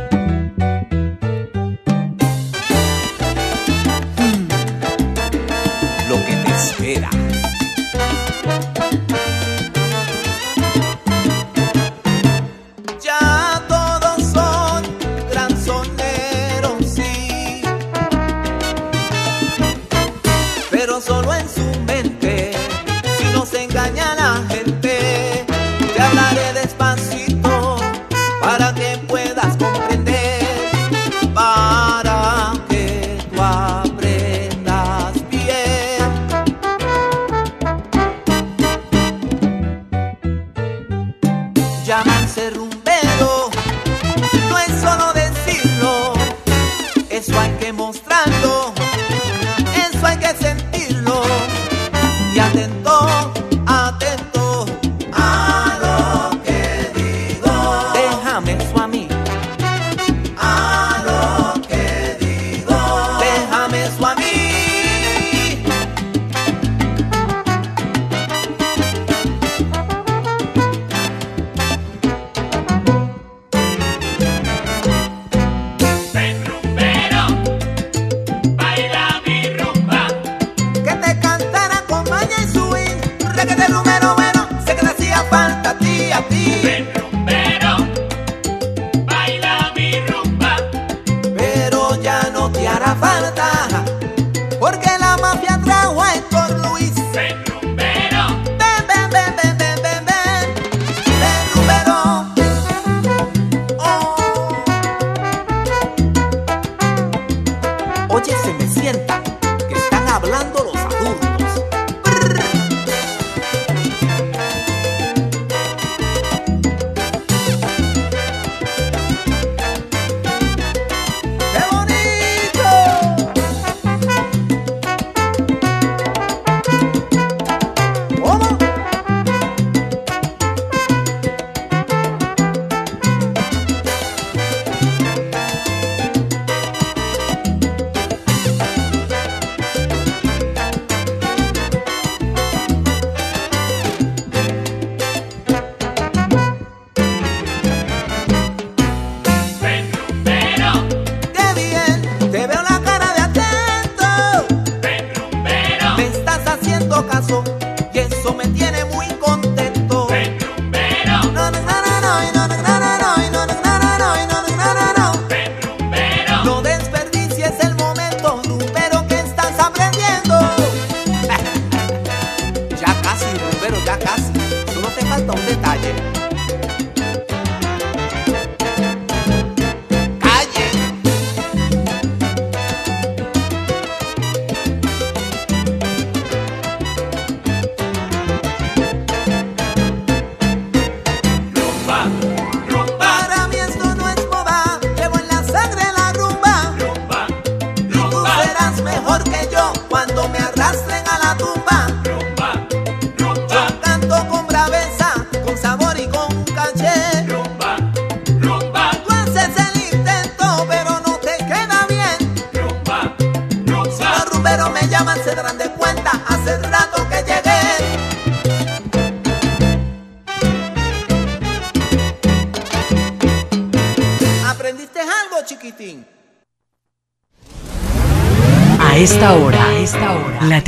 [6.09, 7.20] Lo que te espera.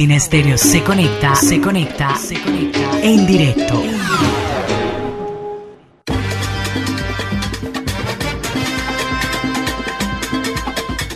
[0.02, 3.80] Latina Estéreo se conecta, se conecta, se conecta en directo.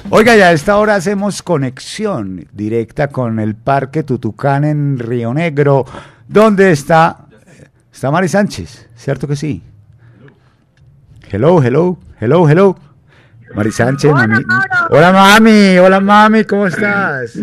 [0.08, 5.84] Oiga, ya a esta hora hacemos conexión directa con el Parque Tutucán en Río Negro,
[6.28, 7.26] donde está,
[7.92, 9.64] está Mari Sánchez, ¿cierto que sí?
[11.28, 12.78] Hello, hello, hello, hello.
[13.52, 14.44] Mari Sánchez, Hola, mami.
[14.90, 15.78] Hola, mami.
[15.78, 16.44] Hola, mami.
[16.44, 17.36] ¿Cómo estás?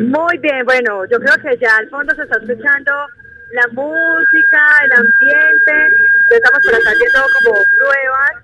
[0.00, 2.92] Muy bien, bueno, yo creo que ya al fondo se está escuchando
[3.52, 5.76] la música, el ambiente.
[6.30, 8.34] Ya estamos por acá haciendo como pruebas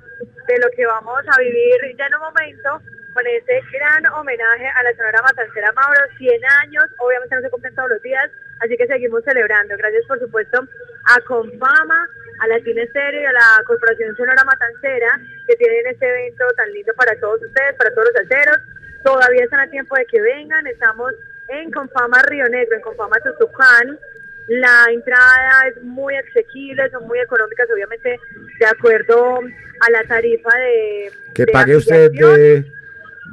[0.46, 2.82] de lo que vamos a vivir ya en un momento
[3.14, 7.74] con este gran homenaje a la Sonora Matancera Mauro, 100 años, obviamente no se cumplen
[7.74, 9.78] todos los días, así que seguimos celebrando.
[9.78, 12.06] Gracias por supuesto a Confama,
[12.40, 16.92] a Latina Estéreo y a la Corporación Sonora Matancera que tienen este evento tan lindo
[16.92, 18.58] para todos ustedes, para todos los salseros.
[19.02, 21.14] Todavía están a tiempo de que vengan, estamos
[21.48, 23.98] en Confama Río Negro, en Confama Tutucán.
[24.48, 28.20] La entrada es muy asequible, son muy económicas, obviamente
[28.60, 31.12] de acuerdo a la tarifa de...
[31.34, 32.64] Que de pague usted de...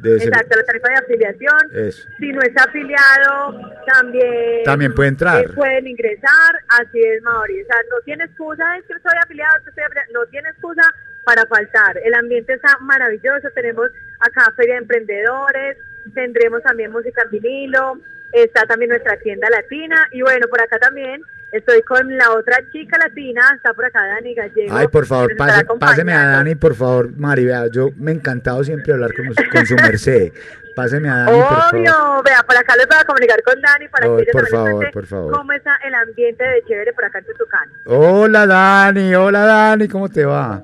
[0.04, 1.60] Exacto, la tarifa de afiliación.
[1.72, 2.10] Eso.
[2.18, 5.46] Si no está afiliado, también, También puede entrar.
[5.46, 6.60] eh, pueden ingresar.
[6.68, 7.62] Así es, Mauri.
[7.62, 10.12] O sea, no tiene excusa, es que estoy afiliado, es que afiliado.
[10.14, 10.82] No tiene excusa
[11.24, 11.98] para faltar.
[12.04, 13.50] El ambiente está maravilloso.
[13.54, 15.78] Tenemos acá Feria de Emprendedores,
[16.14, 17.98] tendremos también música en vinilo,
[18.32, 20.08] está también nuestra tienda latina.
[20.12, 24.34] Y bueno, por acá también estoy con la otra chica latina, está por acá Dani
[24.34, 24.76] Gallego.
[24.76, 26.26] Ay, por favor, pase- páseme a.
[26.28, 27.46] Dani, por favor, Mari.
[27.46, 30.32] Vea, yo me he encantado siempre hablar con, su merced.
[30.76, 31.76] Páseme a Dani, por favor.
[31.76, 34.66] Obvio, vea, por acá les voy a comunicar con Dani para que ella por también
[34.72, 35.32] favor, por favor.
[35.32, 37.70] cómo está el ambiente de chévere por acá en Tutucán.
[37.86, 39.14] Hola, Dani.
[39.14, 39.88] Hola, Dani.
[39.88, 40.64] ¿Cómo te va?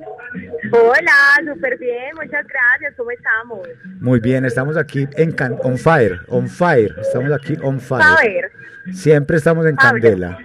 [0.72, 3.67] Hola, súper bien, muchas gracias, ¿cómo estamos?
[3.99, 6.93] Muy bien, estamos aquí en can- on fire, on fire.
[6.99, 8.03] Estamos aquí on fire.
[8.03, 8.51] A ver,
[8.93, 10.01] Siempre estamos en Pablo.
[10.01, 10.38] candela.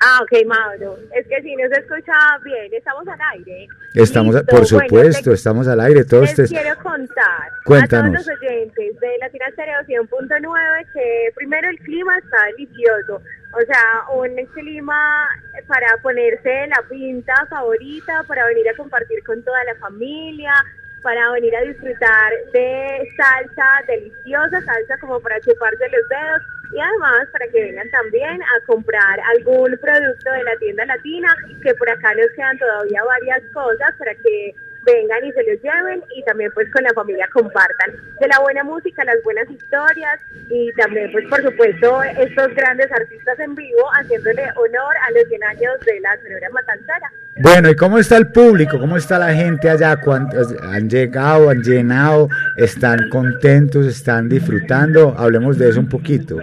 [0.00, 2.12] ah, ok, Mauro, es que si no se escucha
[2.44, 3.68] bien, estamos al aire.
[3.94, 6.04] Estamos, Listo, por bueno, supuesto, te- estamos al aire.
[6.04, 6.50] Todos Les ustedes.
[6.50, 8.14] quiero contar Cuéntanos.
[8.14, 13.60] a todos los oyentes de Latina Stereo 100.9 que primero el clima está delicioso, o
[13.66, 15.28] sea, un clima
[15.66, 20.52] para ponerse la pinta favorita, para venir a compartir con toda la familia,
[21.02, 26.42] para venir a disfrutar de salsa deliciosa, salsa como para chuparse los dedos
[26.74, 31.74] y además para que vengan también a comprar algún producto de la tienda latina, que
[31.74, 34.54] por acá nos quedan todavía varias cosas para que
[34.88, 38.64] vengan y se los lleven y también pues con la familia compartan de la buena
[38.64, 44.42] música, las buenas historias y también pues por supuesto estos grandes artistas en vivo haciéndole
[44.56, 47.12] honor a los 100 años de la Sonora Matancera.
[47.40, 48.78] Bueno, ¿y cómo está el público?
[48.78, 49.96] ¿Cómo está la gente allá?
[49.96, 52.28] ¿Cuántos han llegado, han llenado?
[52.56, 53.86] ¿Están contentos?
[53.86, 55.14] ¿Están disfrutando?
[55.16, 56.38] Hablemos de eso un poquito.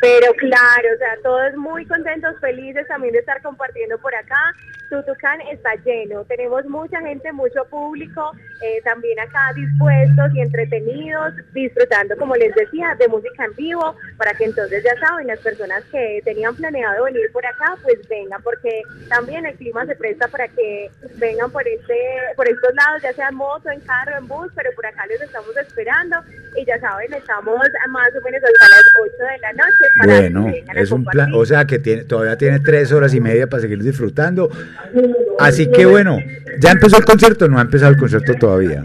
[0.00, 4.54] Pero claro, o sea, todos muy contentos, felices también de estar compartiendo por acá.
[4.90, 12.16] Tutucán está lleno, tenemos mucha gente, mucho público, eh, también acá dispuestos y entretenidos, disfrutando,
[12.16, 16.20] como les decía, de música en vivo, para que entonces ya saben, las personas que
[16.24, 20.90] tenían planeado venir por acá, pues vengan, porque también el clima se presta para que
[21.16, 21.98] vengan por este,
[22.36, 25.20] por estos lados, ya sea en moto, en carro, en bus, pero por acá les
[25.20, 26.16] estamos esperando.
[26.56, 27.58] Y ya saben, estamos
[27.88, 31.32] más o menos hasta las 8 de la noche para Bueno, que es un plan,
[31.34, 34.50] o sea que tiene, todavía tiene tres horas y media para seguir disfrutando.
[35.38, 36.18] Así que bueno,
[36.60, 37.48] ¿ya empezó el concierto?
[37.48, 38.82] No ha empezado el concierto todavía.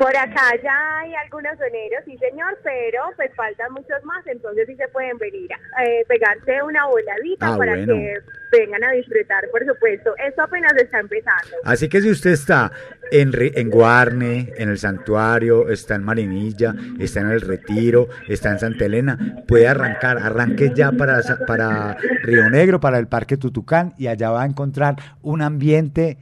[0.00, 4.74] Por acá ya hay algunos soneros, sí señor, pero pues faltan muchos más, entonces sí
[4.74, 7.92] se pueden venir a eh, pegarse una voladita Ah, para bueno.
[7.92, 8.14] que
[8.50, 10.14] vengan a disfrutar, por supuesto.
[10.26, 11.54] Esto apenas está empezando.
[11.64, 12.72] Así que si usted está
[13.12, 18.58] en, en Guarne, en el Santuario, está en Marinilla, está en el Retiro, está en
[18.58, 24.06] Santa Elena, puede arrancar, arranque ya para, para Río Negro, para el Parque Tutucán, y
[24.06, 26.16] allá va a encontrar un ambiente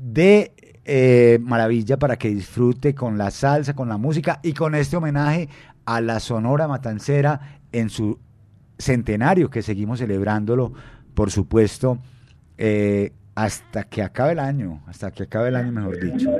[0.00, 0.52] de
[0.84, 5.48] eh, maravilla para que disfrute con la salsa, con la música y con este homenaje
[5.84, 8.18] a la Sonora Matancera en su
[8.78, 10.72] centenario que seguimos celebrándolo,
[11.14, 11.98] por supuesto,
[12.58, 16.30] eh, hasta que acabe el año, hasta que acabe el año, mejor dicho.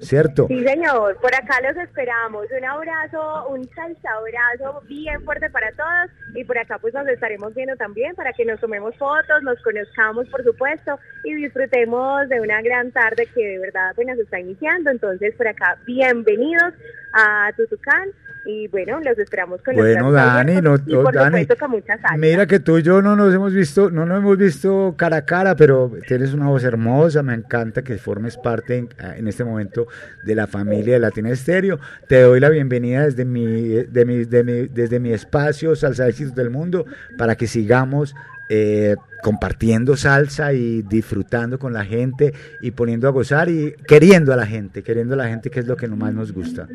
[0.00, 0.46] ¿Cierto?
[0.48, 2.46] Sí, señor, por acá los esperamos.
[2.56, 7.76] Un abrazo, un abrazo bien fuerte para todos y por acá pues nos estaremos viendo
[7.76, 12.90] también para que nos tomemos fotos, nos conozcamos por supuesto y disfrutemos de una gran
[12.92, 14.90] tarde que de verdad apenas está iniciando.
[14.90, 16.74] Entonces por acá, bienvenidos
[17.12, 18.10] a Tutucán
[18.46, 22.60] y bueno, los esperamos con Bueno, Dani, no, y por Dani, con mucha mira que
[22.60, 25.92] tú y yo no nos hemos visto, no nos hemos visto cara a cara, pero
[26.06, 29.86] tienes una voz hermosa, me encanta que formes parte en, en este momento
[30.24, 31.78] de la familia de Latina Estéreo.
[32.08, 36.34] Te doy la bienvenida desde mi, de mi, de mi- desde mi espacio Salsa Éxitos
[36.34, 36.86] del Mundo
[37.16, 38.14] para que sigamos
[38.50, 44.36] eh, compartiendo salsa y disfrutando con la gente y poniendo a gozar y queriendo a
[44.36, 46.66] la gente, queriendo a la gente que es lo que más nos gusta.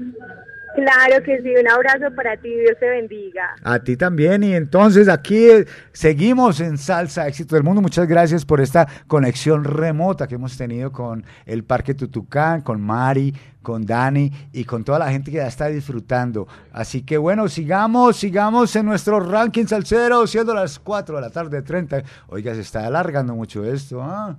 [0.76, 3.56] Claro que sí, un abrazo para ti, Dios te bendiga.
[3.64, 4.44] A ti también.
[4.44, 7.82] Y entonces aquí eh, seguimos en Salsa Éxito del Mundo.
[7.82, 13.34] Muchas gracias por esta conexión remota que hemos tenido con el Parque Tutucán, con Mari,
[13.62, 16.48] con Dani y con toda la gente que ya está disfrutando.
[16.72, 21.62] Así que bueno, sigamos, sigamos en nuestro ranking salsero, siendo las 4 de la tarde
[21.62, 22.04] 30.
[22.28, 24.02] Oiga, se está alargando mucho esto.
[24.02, 24.38] ¿ah?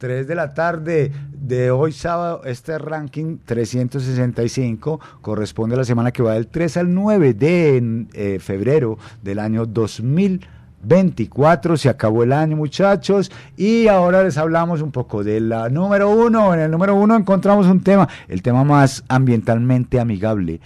[0.00, 6.22] 3 de la tarde de hoy sábado, este ranking 365 corresponde a la semana que
[6.22, 11.76] va del 3 al 9 de eh, febrero del año 2024.
[11.76, 16.54] Se acabó el año, muchachos, y ahora les hablamos un poco de la número uno.
[16.54, 20.62] En el número uno encontramos un tema, el tema más ambientalmente amigable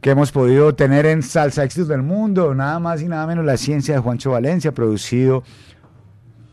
[0.00, 3.56] que hemos podido tener en Salsa Éxitos del Mundo, nada más y nada menos la
[3.56, 5.42] ciencia de Juancho Valencia, producido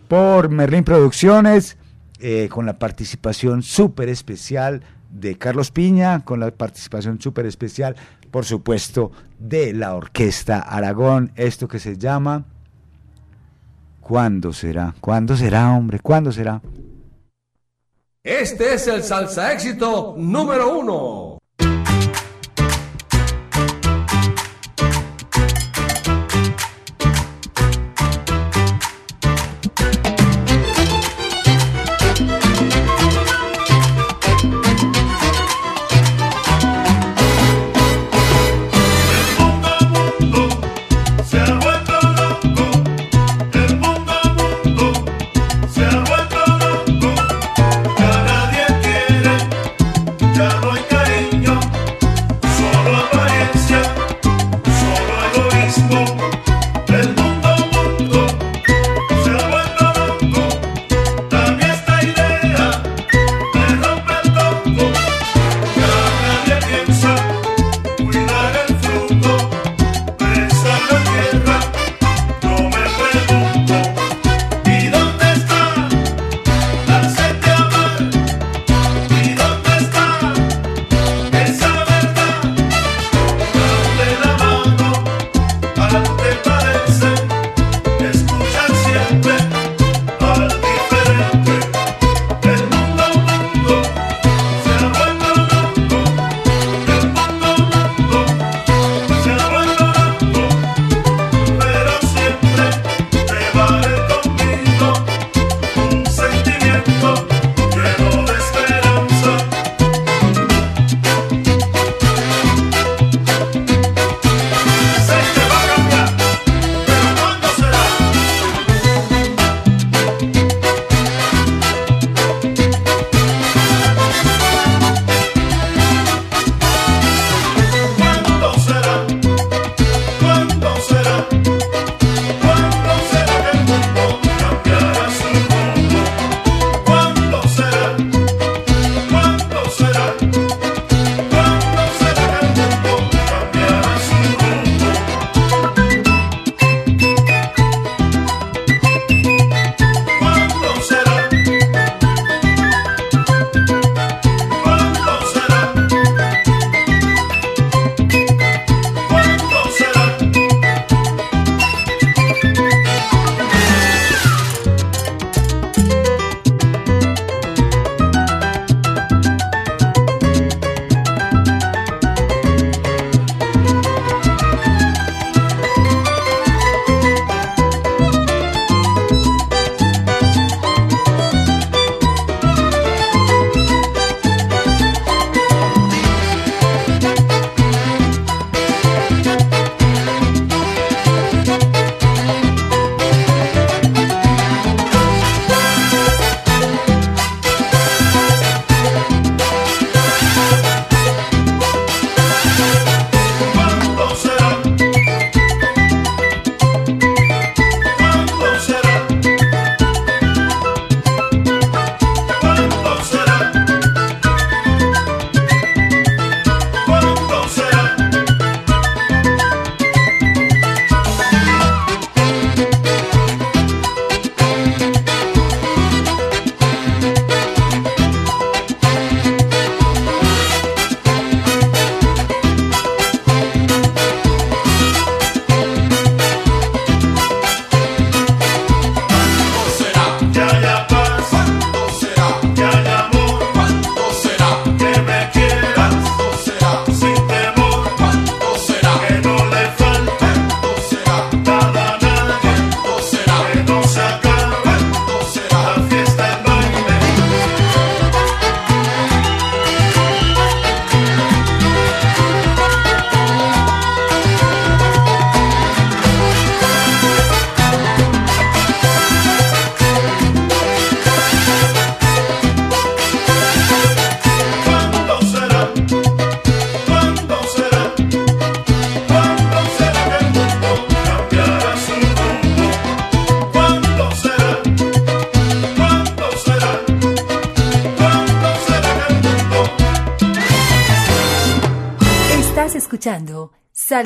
[0.07, 1.77] por Merlin Producciones,
[2.19, 7.95] eh, con la participación súper especial de Carlos Piña, con la participación súper especial,
[8.32, 12.45] por supuesto, de la Orquesta Aragón, esto que se llama...
[13.99, 14.93] ¿Cuándo será?
[14.99, 15.99] ¿Cuándo será, hombre?
[15.99, 16.61] ¿Cuándo será?
[18.22, 21.32] Este es el salsa éxito número uno.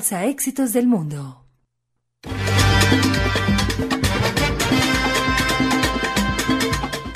[0.08, 1.44] Salsa Éxitos del Mundo.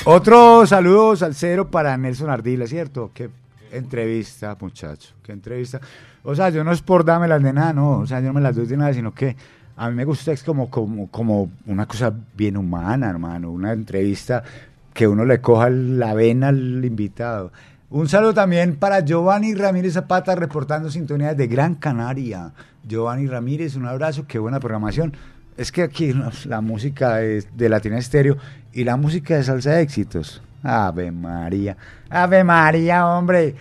[0.03, 3.11] Otro saludo salsero para Nelson Ardila, ¿cierto?
[3.13, 3.29] Qué
[3.71, 5.79] entrevista, muchacho, qué entrevista.
[6.23, 8.33] O sea, yo no es por darme las de nada, no, o sea, yo no
[8.33, 9.37] me las doy de nada, sino que
[9.77, 14.43] a mí me gusta es como, como, como una cosa bien humana, hermano, una entrevista
[14.93, 17.53] que uno le coja la vena al invitado.
[17.91, 22.53] Un saludo también para Giovanni Ramírez Zapata reportando sintonías de Gran Canaria.
[22.87, 25.13] Giovanni Ramírez, un abrazo, qué buena programación.
[25.57, 28.37] Es que aquí la, la música de, de Latina Estéreo
[28.71, 30.41] y la música de salsa de éxitos.
[30.63, 31.75] Ave María,
[32.09, 33.55] Ave María, hombre.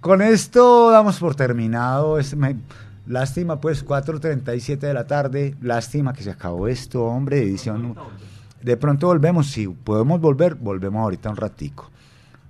[0.00, 2.18] Con esto damos por terminado.
[2.18, 2.56] Este me-
[3.06, 5.54] lástima, pues, 4.37 de la tarde.
[5.60, 7.94] Lástima que se acabó esto, hombre, edición.
[8.62, 9.48] De pronto volvemos.
[9.50, 11.90] Si podemos volver, volvemos ahorita un ratico.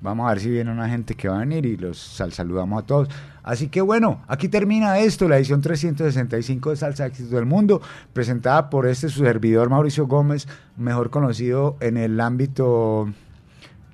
[0.07, 2.81] Vamos a ver si viene una gente que va a venir y los sal- saludamos
[2.81, 3.09] a todos.
[3.43, 8.71] Así que bueno, aquí termina esto, la edición 365 de Salsa Éxitos del Mundo, presentada
[8.71, 13.09] por este su servidor Mauricio Gómez, mejor conocido en el ámbito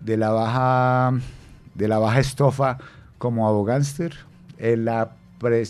[0.00, 1.14] de la baja
[1.74, 2.76] de la baja estofa
[3.16, 4.14] como abogánster,
[4.58, 5.12] la,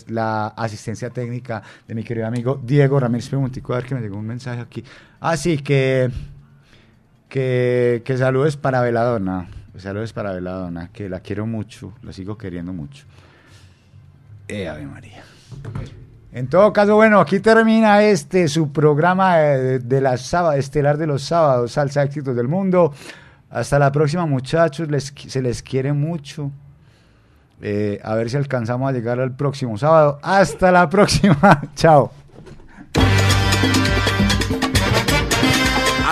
[0.07, 4.17] la asistencia técnica de mi querido amigo Diego Ramírez Preguntico, a ver que me llegó
[4.17, 4.83] un mensaje aquí.
[5.21, 6.11] Así que
[7.29, 9.47] que, que saludes para Veladona,
[9.81, 13.05] saludes para Veladona, que la quiero mucho, la sigo queriendo mucho.
[14.47, 15.23] Eh, Ave María.
[16.31, 21.07] En todo caso, bueno, aquí termina este su programa de, de la sábado, estelar de
[21.07, 22.93] los sábados, Salsa Éxitos del Mundo.
[23.49, 26.51] Hasta la próxima, muchachos, les, se les quiere mucho.
[27.61, 30.19] Eh, a ver si alcanzamos a llegar al próximo sábado.
[30.23, 32.11] Hasta la próxima, chao.